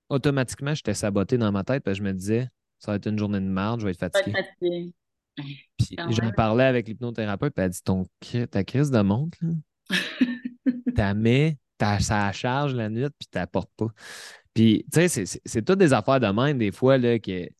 Automatiquement, 0.09 0.75
j'étais 0.75 0.93
saboté 0.93 1.37
dans 1.37 1.51
ma 1.51 1.63
tête 1.63 1.83
parce 1.83 1.97
que 1.97 2.03
je 2.05 2.09
me 2.09 2.13
disais, 2.13 2.49
ça 2.81 2.91
va 2.91 2.95
être 2.95 3.07
une 3.07 3.19
journée 3.19 3.39
de 3.39 3.45
merde, 3.45 3.79
je 3.79 3.85
vais 3.85 3.91
être 3.91 3.99
fatigué. 3.99 4.91
Puis 5.35 5.95
j'en 6.09 6.31
parlais 6.31 6.63
avec 6.63 6.87
l'hypnothérapeute, 6.87 7.53
puis 7.53 7.63
elle 7.63 7.69
dit 7.69 7.83
ton, 7.83 8.07
ta 8.49 8.63
crise 8.63 8.89
de 8.89 9.01
montre, 9.01 9.37
t'as 10.95 11.13
mets, 11.13 11.57
ça 11.99 12.31
charge 12.31 12.73
la 12.73 12.89
nuit, 12.89 13.05
puis 13.17 13.27
t'apportes 13.29 13.71
pas. 13.77 13.87
Puis, 14.53 14.83
tu 14.91 15.07
sais, 15.07 15.25
c'est 15.45 15.61
toutes 15.61 15.79
des 15.79 15.93
affaires 15.93 16.19
de 16.19 16.27
même, 16.27 16.57
des 16.57 16.71
fois, 16.71 16.97
là, 16.97 17.19
que, 17.19 17.45
tu 17.45 17.53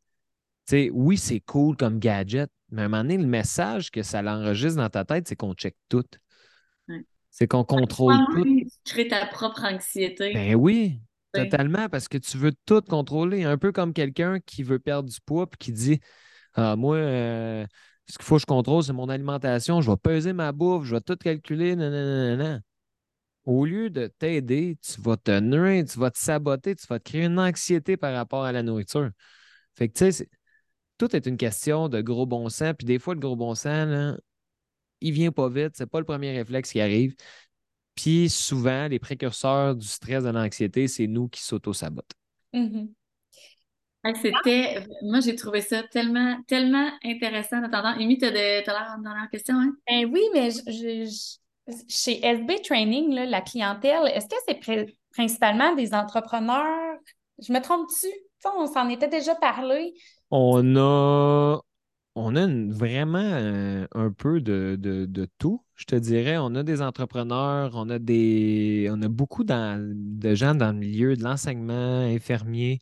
sais, 0.65 0.89
oui, 0.91 1.17
c'est 1.17 1.39
cool 1.39 1.77
comme 1.77 1.99
gadget, 1.99 2.49
mais 2.71 2.81
à 2.81 2.85
un 2.85 2.87
moment 2.87 3.03
donné, 3.03 3.17
le 3.17 3.27
message 3.27 3.91
que 3.91 4.01
ça 4.01 4.21
l'enregistre 4.23 4.81
dans 4.81 4.89
ta 4.89 5.05
tête, 5.05 5.27
c'est 5.27 5.35
qu'on 5.35 5.53
check 5.53 5.75
tout. 5.87 6.03
C'est 7.29 7.47
qu'on 7.47 7.63
contrôle 7.63 8.17
tout. 8.33 8.43
Tu 8.43 8.93
crées 8.93 9.07
ta 9.07 9.25
propre 9.27 9.63
anxiété. 9.63 10.33
Ben 10.33 10.55
oui, 10.55 10.99
totalement, 11.33 11.89
parce 11.89 12.07
que 12.07 12.17
tu 12.17 12.37
veux 12.37 12.53
tout 12.65 12.81
contrôler. 12.81 13.43
Un 13.43 13.57
peu 13.57 13.71
comme 13.71 13.93
quelqu'un 13.93 14.39
qui 14.39 14.63
veut 14.63 14.79
perdre 14.79 15.09
du 15.09 15.19
poids, 15.25 15.49
puis 15.49 15.57
qui 15.57 15.71
dit 15.71 15.99
ah, 16.53 16.75
moi, 16.75 16.97
euh, 16.97 17.65
ce 18.07 18.17
qu'il 18.17 18.25
faut 18.25 18.35
que 18.35 18.41
je 18.41 18.45
contrôle, 18.45 18.83
c'est 18.83 18.93
mon 18.93 19.09
alimentation. 19.09 19.81
Je 19.81 19.89
vais 19.89 19.97
peser 19.97 20.33
ma 20.33 20.51
bouffe, 20.51 20.85
je 20.85 20.95
vais 20.95 21.01
tout 21.01 21.15
calculer. 21.15 21.75
Au 23.45 23.65
lieu 23.65 23.89
de 23.89 24.07
t'aider, 24.07 24.77
tu 24.81 25.01
vas 25.01 25.17
te 25.17 25.39
nuire, 25.39 25.85
tu 25.85 25.97
vas 25.97 26.11
te 26.11 26.19
saboter, 26.19 26.75
tu 26.75 26.85
vas 26.87 26.99
te 26.99 27.09
créer 27.09 27.25
une 27.25 27.39
anxiété 27.39 27.97
par 27.97 28.13
rapport 28.13 28.43
à 28.43 28.51
la 28.51 28.61
nourriture. 28.61 29.09
Fait 29.75 29.89
que, 29.89 29.93
tu 29.97 30.11
sais, 30.11 30.29
tout 30.97 31.15
est 31.15 31.25
une 31.25 31.37
question 31.37 31.89
de 31.89 32.01
gros 32.01 32.25
bon 32.27 32.49
sens. 32.49 32.73
Puis 32.77 32.85
des 32.85 32.99
fois, 32.99 33.15
le 33.15 33.19
gros 33.19 33.35
bon 33.35 33.55
sens, 33.55 33.87
là, 33.87 34.17
il 35.01 35.13
vient 35.13 35.31
pas 35.31 35.49
vite. 35.49 35.71
C'est 35.75 35.87
pas 35.87 35.99
le 35.99 36.05
premier 36.05 36.31
réflexe 36.37 36.71
qui 36.71 36.81
arrive. 36.81 37.15
Puis 37.95 38.29
souvent, 38.29 38.87
les 38.87 38.99
précurseurs 38.99 39.75
du 39.75 39.87
stress, 39.87 40.23
de 40.23 40.29
l'anxiété, 40.29 40.87
c'est 40.87 41.07
nous 41.07 41.27
qui 41.27 41.41
s'auto-sabotent. 41.41 42.13
Mm-hmm. 42.53 42.89
C'était, 44.21 44.83
moi, 45.03 45.19
j'ai 45.19 45.35
trouvé 45.35 45.61
ça 45.61 45.83
tellement, 45.83 46.41
tellement 46.47 46.89
intéressant 47.03 47.59
en 47.59 47.63
attendant. 47.63 47.89
Amy, 47.89 48.17
tu 48.17 48.25
as, 48.25 48.31
l'air 48.31 48.97
dans 49.03 49.13
la 49.13 49.27
question, 49.27 49.55
hein? 49.55 49.73
Ben 49.87 50.09
oui, 50.11 50.21
mais 50.33 50.49
chez 51.87 52.25
SB 52.25 52.61
Training, 52.63 53.13
la 53.13 53.41
clientèle, 53.41 54.07
est-ce 54.13 54.25
que 54.25 54.35
c'est 54.47 54.87
principalement 55.13 55.75
des 55.75 55.93
entrepreneurs? 55.93 56.97
Je 57.39 57.53
me 57.53 57.61
trompe-tu? 57.61 58.07
On 58.43 58.65
s'en 58.65 58.89
était 58.89 59.07
déjà 59.07 59.35
parlé. 59.35 59.93
On 60.31 60.75
a 60.77 61.59
on 62.15 62.35
a 62.35 62.47
vraiment 62.73 63.19
euh, 63.19 63.87
un, 63.93 64.11
peu 64.11 64.41
de, 64.41 65.27
tout, 65.37 65.63
je 65.75 65.85
te 65.85 65.95
dirais. 65.95 66.37
On 66.37 66.55
a 66.55 66.63
des 66.63 66.81
entrepreneurs, 66.81 67.71
on 67.75 67.89
a 67.89 67.99
des 67.99 68.89
on 68.91 69.01
a 69.01 69.07
beaucoup 69.07 69.43
de 69.43 70.35
gens 70.35 70.55
dans 70.55 70.71
le 70.71 70.77
milieu 70.79 71.15
de 71.15 71.23
l'enseignement, 71.23 72.01
infirmiers. 72.01 72.79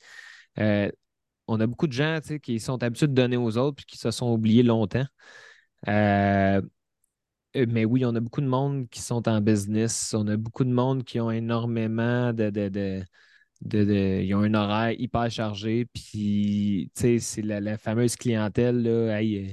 Euh, 0.60 0.92
on 1.48 1.60
a 1.60 1.68
beaucoup 1.68 1.88
de 1.88 1.94
gens 1.94 2.20
qui 2.44 2.60
sont 2.60 2.84
habitués 2.84 3.08
de 3.08 3.14
donner 3.14 3.38
aux 3.38 3.58
autres 3.58 3.84
et 3.84 3.86
qui 3.86 3.98
se 3.98 4.12
sont 4.12 4.32
oubliés 4.32 4.64
longtemps. 4.64 5.06
Euh, 5.88 6.62
mais 7.56 7.86
oui, 7.86 8.06
on 8.06 8.16
a 8.16 8.20
beaucoup 8.20 8.42
de 8.42 8.48
monde 8.48 8.90
qui 8.90 9.02
sont 9.02 9.28
en 9.28 9.42
business. 9.42 10.14
On 10.14 10.28
a 10.28 10.38
beaucoup 10.38 10.64
de 10.64 10.72
monde 10.72 11.04
qui 11.04 11.20
ont 11.20 11.32
énormément 11.32 12.34
de, 12.34 13.04
ils 13.62 14.34
ont 14.36 14.41
un 14.41 14.53
horaire 14.53 14.95
hyper 14.99 15.30
chargé. 15.30 15.86
Puis, 15.86 16.91
c'est 16.95 17.41
la, 17.41 17.78
fameuse 17.78 18.16
clientèle, 18.16 18.82
là, 18.82 18.89
euh, 18.89 19.47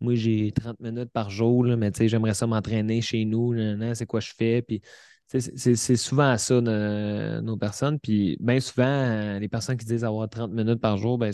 moi, 0.00 0.14
j'ai 0.14 0.52
30 0.52 0.80
minutes 0.80 1.10
par 1.12 1.30
jour, 1.30 1.64
là, 1.64 1.76
mais 1.76 1.90
j'aimerais 2.00 2.34
ça 2.34 2.46
m'entraîner 2.46 3.00
chez 3.00 3.24
nous, 3.24 3.54
c'est 3.94 4.06
quoi 4.06 4.20
je 4.20 4.32
fais. 4.36 4.62
Puis, 4.62 4.80
c'est 5.28 5.96
souvent 5.96 6.36
ça, 6.38 6.60
nos, 6.60 7.56
personnes. 7.56 7.98
Puis, 8.00 8.36
bien 8.40 8.60
souvent, 8.60 9.38
les 9.38 9.48
personnes 9.48 9.76
qui 9.76 9.86
disent 9.86 10.04
avoir 10.04 10.28
30 10.28 10.52
minutes 10.52 10.80
par 10.80 10.96
jour, 10.98 11.18
ben, 11.18 11.32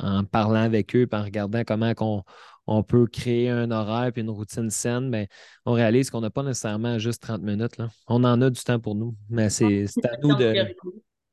en, 0.00 0.18
en, 0.18 0.24
parlant 0.24 0.62
avec 0.62 0.96
eux, 0.96 1.06
en 1.12 1.22
regardant 1.22 1.62
comment 1.64 1.92
on, 2.00 2.22
on 2.66 2.82
peut 2.82 3.06
créer 3.06 3.50
un 3.50 3.70
horaire 3.70 4.12
et 4.16 4.20
une 4.20 4.30
routine 4.30 4.70
saine, 4.70 5.08
mais 5.08 5.28
on 5.66 5.72
réalise 5.72 6.10
qu'on 6.10 6.20
n'a 6.20 6.30
pas 6.30 6.42
nécessairement 6.42 6.98
juste 6.98 7.22
30 7.22 7.42
minutes. 7.42 7.76
Là. 7.76 7.88
On 8.06 8.24
en 8.24 8.40
a 8.40 8.50
du 8.50 8.60
temps 8.60 8.80
pour 8.80 8.94
nous, 8.94 9.14
mais 9.28 9.50
c'est 9.50 9.84
à 10.04 10.16
nous 10.22 10.34
de. 10.34 10.74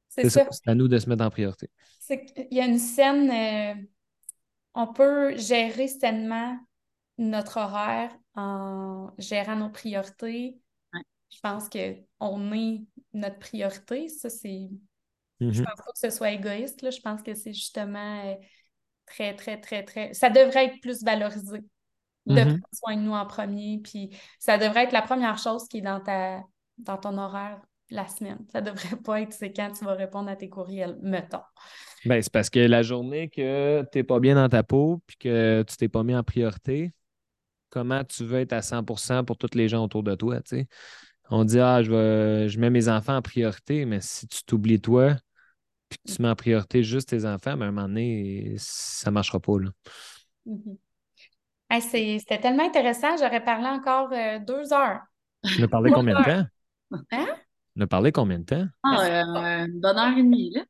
C'est 0.10 0.68
à 0.68 0.76
nous 0.76 0.90
de 0.90 0.98
se 0.98 1.08
mettre 1.08 1.24
en 1.24 1.30
priorité. 1.30 1.70
Il 2.10 2.58
y 2.58 2.60
a 2.60 2.66
une 2.66 2.80
scène, 2.80 3.32
euh, 3.32 3.82
on 4.74 4.88
peut 4.88 5.38
gérer 5.38 5.88
sainement 5.88 6.60
notre 7.18 7.58
horaire 7.58 8.12
en 8.36 9.12
gérant 9.18 9.56
nos 9.56 9.70
priorités. 9.70 10.58
Je 10.94 11.40
pense 11.42 11.70
qu'on 11.70 12.54
est 12.54 12.82
notre 13.14 13.40
priorité. 13.40 14.10
Ça, 14.10 14.30
c'est. 14.30 14.70
Je 15.40 15.48
mm-hmm. 15.48 15.64
pense 15.64 15.76
pas 15.78 15.92
que 15.94 16.00
ce 16.00 16.10
soit 16.10 16.32
égoïste. 16.32 16.82
Là. 16.82 16.90
Je 16.92 17.00
pense 17.00 17.22
que 17.22 17.34
c'est 17.34 17.54
justement 17.54 18.26
euh, 18.26 18.36
très, 19.06 19.36
très, 19.36 19.60
très, 19.60 19.84
très. 19.84 20.14
Ça 20.14 20.30
devrait 20.30 20.66
être 20.68 20.82
plus 20.82 21.04
valorisé 21.04 21.60
de 22.26 22.36
mm-hmm. 22.36 22.46
prendre 22.46 22.68
soin 22.74 22.96
de 22.96 23.02
nous 23.02 23.14
en 23.14 23.26
premier. 23.26 23.80
Puis 23.84 24.16
ça 24.40 24.58
devrait 24.58 24.84
être 24.84 24.92
la 24.92 25.02
première 25.02 25.38
chose 25.38 25.68
qui 25.68 25.80
est 25.80 25.82
dans, 25.82 26.00
ta, 26.00 26.42
dans 26.78 26.98
ton 26.98 27.18
horaire 27.18 27.62
la 27.90 28.08
semaine. 28.08 28.40
Ça 28.52 28.62
devrait 28.62 28.98
pas 29.04 29.22
être 29.22 29.34
c'est 29.34 29.52
quand 29.54 29.72
tu 29.72 29.86
vas 29.86 29.94
répondre 29.94 30.30
à 30.30 30.36
tes 30.36 30.50
courriels, 30.50 30.98
mettons. 31.02 31.42
Ben, 32.06 32.22
c'est 32.22 32.32
parce 32.32 32.50
que 32.50 32.60
la 32.60 32.82
journée 32.82 33.30
que 33.30 33.84
tu 33.92 33.98
n'es 33.98 34.04
pas 34.04 34.20
bien 34.20 34.36
dans 34.36 34.50
ta 34.50 34.64
peau 34.64 35.02
puis 35.06 35.18
que 35.18 35.64
tu 35.68 35.78
t'es 35.78 35.90
pas 35.90 36.04
mis 36.04 36.16
en 36.16 36.24
priorité, 36.24 36.94
comment 37.70 38.04
tu 38.04 38.24
veux 38.24 38.40
être 38.40 38.54
à 38.54 38.62
100% 38.62 39.26
pour 39.26 39.38
tous 39.38 39.56
les 39.56 39.68
gens 39.68 39.84
autour 39.84 40.04
de 40.04 40.16
toi, 40.16 40.40
On 41.30 41.44
dit, 41.44 41.60
ah, 41.60 41.84
je, 41.84 41.92
vais, 41.92 42.50
je 42.50 42.60
mets 42.60 42.70
mes 42.70 42.90
enfants 42.90 43.16
en 43.16 43.22
priorité, 43.22 43.86
mais 43.86 44.02
si 44.02 44.28
tu 44.28 44.44
t'oublies 44.44 44.82
toi, 44.82 45.16
puis 45.92 46.16
tu 46.16 46.22
mets 46.22 46.30
en 46.30 46.36
priorité 46.36 46.84
juste 46.84 47.10
tes 47.10 47.26
enfants, 47.26 47.58
mais 47.58 47.66
à 47.66 47.68
un 47.68 47.72
moment 47.72 47.88
donné, 47.88 48.56
ça 48.58 49.10
ne 49.10 49.14
marchera 49.14 49.40
pas. 49.40 49.60
Là. 49.60 49.70
Mm-hmm. 50.48 52.20
C'était 52.20 52.40
tellement 52.40 52.66
intéressant, 52.66 53.16
j'aurais 53.18 53.44
parlé 53.44 53.68
encore 53.68 54.12
euh, 54.12 54.40
deux 54.40 54.74
heures. 54.74 55.02
Tu 55.44 55.64
as 55.64 55.68
parlé 55.68 55.92
combien 55.92 56.20
de 56.20 56.24
temps? 56.24 56.46
Hein? 57.12 57.28
On 57.78 57.82
a 57.82 57.88
parlé 57.88 58.12
combien 58.12 58.40
de 58.40 58.46
temps? 58.46 58.66
Ah, 58.84 59.02
euh, 59.02 59.66
une 59.66 59.80
bonne 59.80 59.98
heure 59.98 60.18
et 60.18 60.24
demie, 60.24 60.52
là. 60.54 60.64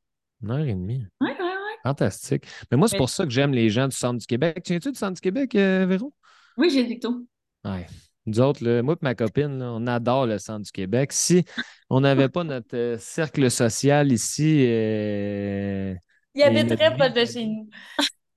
Une 0.43 0.51
heure 0.51 0.65
et 0.65 0.73
demie. 0.73 1.05
Oui, 1.19 1.29
oui, 1.29 1.35
oui. 1.39 1.73
Fantastique. 1.83 2.45
Mais 2.69 2.77
moi, 2.77 2.87
c'est 2.87 2.97
pour 2.97 3.09
ça 3.09 3.25
que 3.25 3.31
j'aime 3.31 3.53
les 3.53 3.69
gens 3.69 3.87
du 3.87 3.95
Centre 3.95 4.19
du 4.19 4.25
Québec. 4.25 4.61
Tu 4.63 4.73
viens-tu 4.73 4.91
du 4.91 4.97
Centre 4.97 5.13
du 5.13 5.21
Québec, 5.21 5.55
euh, 5.55 5.85
Véro? 5.87 6.13
Oui, 6.57 6.69
j'ai 6.69 6.83
dit 6.83 6.99
tout. 6.99 7.27
Ouais. 7.65 7.87
Nous 8.27 8.39
autres, 8.39 8.63
moi 8.81 8.93
et 8.93 8.97
ma 9.01 9.15
copine, 9.15 9.61
on 9.63 9.87
adore 9.87 10.27
le 10.27 10.37
centre 10.37 10.65
du 10.65 10.71
Québec. 10.71 11.11
Si 11.11 11.43
on 11.89 12.01
n'avait 12.01 12.29
pas 12.29 12.43
notre 12.43 12.75
euh, 12.75 12.97
cercle 12.99 13.49
social 13.49 14.11
ici. 14.11 14.65
Euh, 14.67 15.95
il 16.35 16.41
y 16.41 16.43
avait 16.43 16.65
très 16.65 16.95
pas 16.95 17.09
de 17.09 17.25
chez 17.25 17.47
nous. 17.47 17.67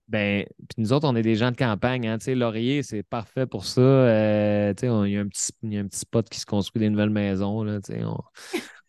Ben, 0.09 0.45
puis 0.59 0.83
nous 0.83 0.93
autres, 0.93 1.09
on 1.09 1.17
est 1.17 1.23
des 1.23 1.35
gens 1.35 1.51
de 1.51 1.57
campagne. 1.57 2.07
Hein, 2.09 2.19
Laurier, 2.27 2.83
c'est 2.83 3.03
parfait 3.03 3.47
pour 3.47 3.65
ça. 3.65 3.81
Euh, 3.81 4.75
il, 4.83 5.13
y 5.13 5.17
a 5.17 5.21
un 5.21 5.29
petit, 5.29 5.53
y 5.63 5.79
a 5.79 5.81
un 5.81 5.87
petit 5.87 6.01
spot 6.01 6.29
qui 6.29 6.41
se 6.41 6.47
construit 6.47 6.81
des 6.81 6.91
nouvelles 6.91 7.11
maisons. 7.11 7.63
Là, 7.63 7.79
on, 7.91 8.19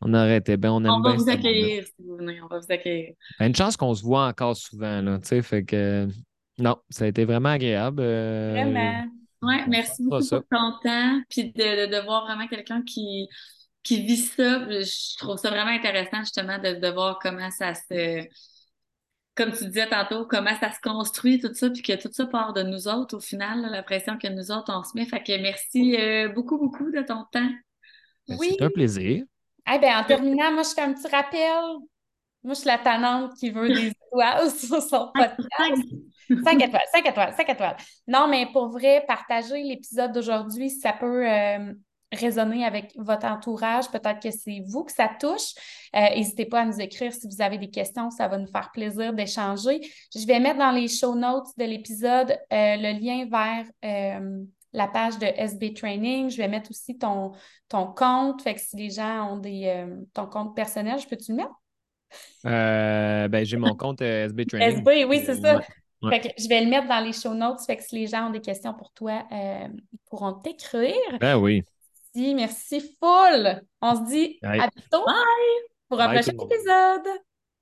on 0.01 0.13
arrêtait 0.13 0.57
bien. 0.57 0.73
On, 0.73 0.83
on 0.83 1.01
va 1.01 1.13
vous 1.13 1.29
accueillir 1.29 1.85
si 1.85 2.03
vous 2.05 2.17
venez. 2.17 2.41
On 2.41 2.47
va 2.47 2.59
vous 2.59 2.71
accueillir. 2.71 3.13
Ben, 3.39 3.47
une 3.47 3.55
chance 3.55 3.77
qu'on 3.77 3.93
se 3.93 4.03
voit 4.03 4.27
encore 4.27 4.57
souvent. 4.57 5.01
Là, 5.01 5.19
fait 5.21 5.63
que, 5.63 6.07
non, 6.57 6.77
ça 6.89 7.05
a 7.05 7.07
été 7.07 7.23
vraiment 7.23 7.49
agréable. 7.49 8.01
Vraiment. 8.01 9.05
Oui, 9.41 9.55
merci 9.67 10.03
beaucoup 10.03 10.27
pour 10.27 10.43
ton 10.49 10.79
temps, 10.83 11.21
puis 11.29 11.51
de, 11.51 11.91
de, 11.91 12.03
voir 12.03 12.25
vraiment 12.25 12.47
quelqu'un 12.47 12.81
qui, 12.83 13.27
qui 13.83 14.01
vit 14.03 14.17
ça. 14.17 14.67
Je 14.69 15.17
trouve 15.17 15.37
ça 15.37 15.49
vraiment 15.49 15.71
intéressant, 15.71 16.19
justement, 16.19 16.57
de, 16.57 16.79
de 16.79 16.87
voir 16.89 17.19
comment 17.21 17.51
ça 17.51 17.73
se. 17.73 18.25
Comme 19.35 19.51
tu 19.51 19.65
disais 19.65 19.89
tantôt, 19.89 20.25
comment 20.25 20.57
ça 20.61 20.71
se 20.71 20.79
construit, 20.81 21.39
tout 21.39 21.53
ça, 21.53 21.69
puis 21.69 21.81
que 21.81 22.01
tout 22.01 22.09
ça 22.11 22.25
part 22.25 22.53
de 22.53 22.63
nous 22.63 22.87
autres, 22.87 23.17
au 23.17 23.19
final, 23.19 23.69
la 23.69 23.83
pression 23.83 24.17
que 24.17 24.29
nous 24.29 24.49
autres, 24.49 24.73
on 24.73 24.83
se 24.83 24.91
met. 24.95 25.05
Fait 25.05 25.21
que 25.21 25.37
merci 25.41 25.97
euh, 25.97 26.29
beaucoup, 26.29 26.57
beaucoup 26.57 26.89
de 26.89 27.01
ton 27.01 27.25
temps. 27.31 27.51
Ben, 28.29 28.37
oui. 28.39 28.55
C'est 28.57 28.63
un 28.63 28.69
plaisir. 28.69 29.25
Eh 29.73 29.79
bien, 29.79 29.99
en 29.99 30.05
terminant, 30.05 30.53
moi, 30.53 30.63
je 30.63 30.69
fais 30.69 30.81
un 30.81 30.93
petit 30.93 31.07
rappel. 31.07 31.85
Moi, 32.45 32.53
je 32.53 32.59
suis 32.59 32.67
la 32.67 32.77
tannante 32.77 33.33
qui 33.39 33.49
veut 33.49 33.67
des 33.67 33.87
étoiles 34.11 34.51
sur 34.51 34.79
son 34.79 35.11
podcast. 35.13 35.81
5 36.29 36.61
étoiles, 36.61 36.85
5 36.93 37.07
étoiles, 37.07 37.33
5 37.35 37.49
étoiles. 37.49 37.77
Non, 38.07 38.27
mais 38.27 38.47
pour 38.53 38.69
vrai, 38.69 39.03
partager 39.07 39.63
l'épisode 39.63 40.11
d'aujourd'hui, 40.11 40.69
ça 40.69 40.93
peut 40.93 41.27
euh, 41.27 41.73
résonner 42.11 42.63
avec 42.63 42.93
votre 42.97 43.25
entourage. 43.25 43.89
Peut-être 43.89 44.19
que 44.21 44.29
c'est 44.29 44.61
vous 44.67 44.83
que 44.83 44.91
ça 44.91 45.09
touche. 45.19 45.55
Euh, 45.95 46.15
n'hésitez 46.15 46.45
pas 46.45 46.61
à 46.61 46.65
nous 46.65 46.79
écrire 46.79 47.11
si 47.11 47.27
vous 47.27 47.41
avez 47.41 47.57
des 47.57 47.71
questions. 47.71 48.11
Ça 48.11 48.27
va 48.27 48.37
nous 48.37 48.51
faire 48.51 48.69
plaisir 48.71 49.11
d'échanger. 49.11 49.81
Je 50.15 50.25
vais 50.27 50.39
mettre 50.39 50.59
dans 50.59 50.71
les 50.71 50.87
show 50.87 51.15
notes 51.15 51.47
de 51.57 51.65
l'épisode 51.65 52.29
euh, 52.31 52.75
le 52.77 52.99
lien 52.99 53.25
vers 53.25 53.65
la 54.71 54.87
page 54.87 55.17
de 55.17 55.25
SB 55.25 55.73
Training. 55.73 56.29
Je 56.29 56.37
vais 56.37 56.47
mettre 56.47 56.69
aussi 56.69 56.95
ton, 56.95 57.31
ton 57.69 57.87
compte. 57.87 58.43
Fait 58.43 58.53
que 58.53 58.61
si 58.61 58.75
les 58.75 58.91
gens 58.91 59.33
ont 59.33 59.37
des, 59.37 59.83
ton 60.13 60.27
compte 60.27 60.55
personnel, 60.55 60.99
je 60.99 61.07
peux-tu 61.07 61.31
le 61.31 61.37
mettre? 61.37 61.55
Ben, 62.43 63.45
j'ai 63.45 63.57
mon 63.57 63.75
compte 63.75 64.01
SB 64.01 64.45
Training. 64.49 64.77
SB, 64.77 65.05
oui, 65.05 65.21
c'est 65.25 65.41
ça 65.41 65.61
je 66.11 66.47
vais 66.47 66.61
le 66.61 66.69
mettre 66.69 66.87
dans 66.87 66.99
les 66.99 67.13
show 67.13 67.33
notes. 67.33 67.61
Fait 67.65 67.77
que 67.77 67.83
si 67.83 67.95
les 67.95 68.07
gens 68.07 68.27
ont 68.27 68.31
des 68.31 68.41
questions 68.41 68.73
pour 68.73 68.91
toi, 68.91 69.23
euh, 69.31 69.67
ils 69.91 69.99
pourront 70.09 70.33
t'écrire. 70.33 70.93
Ben 71.19 71.37
oui. 71.37 71.63
Merci, 72.15 72.35
merci 72.35 72.79
full. 72.99 73.61
On 73.81 73.95
se 73.95 74.09
dit 74.09 74.39
à 74.41 74.69
bientôt 74.69 75.05
pour 75.89 75.99
un 75.99 76.13
prochain 76.13 76.31
épisode. 76.31 77.07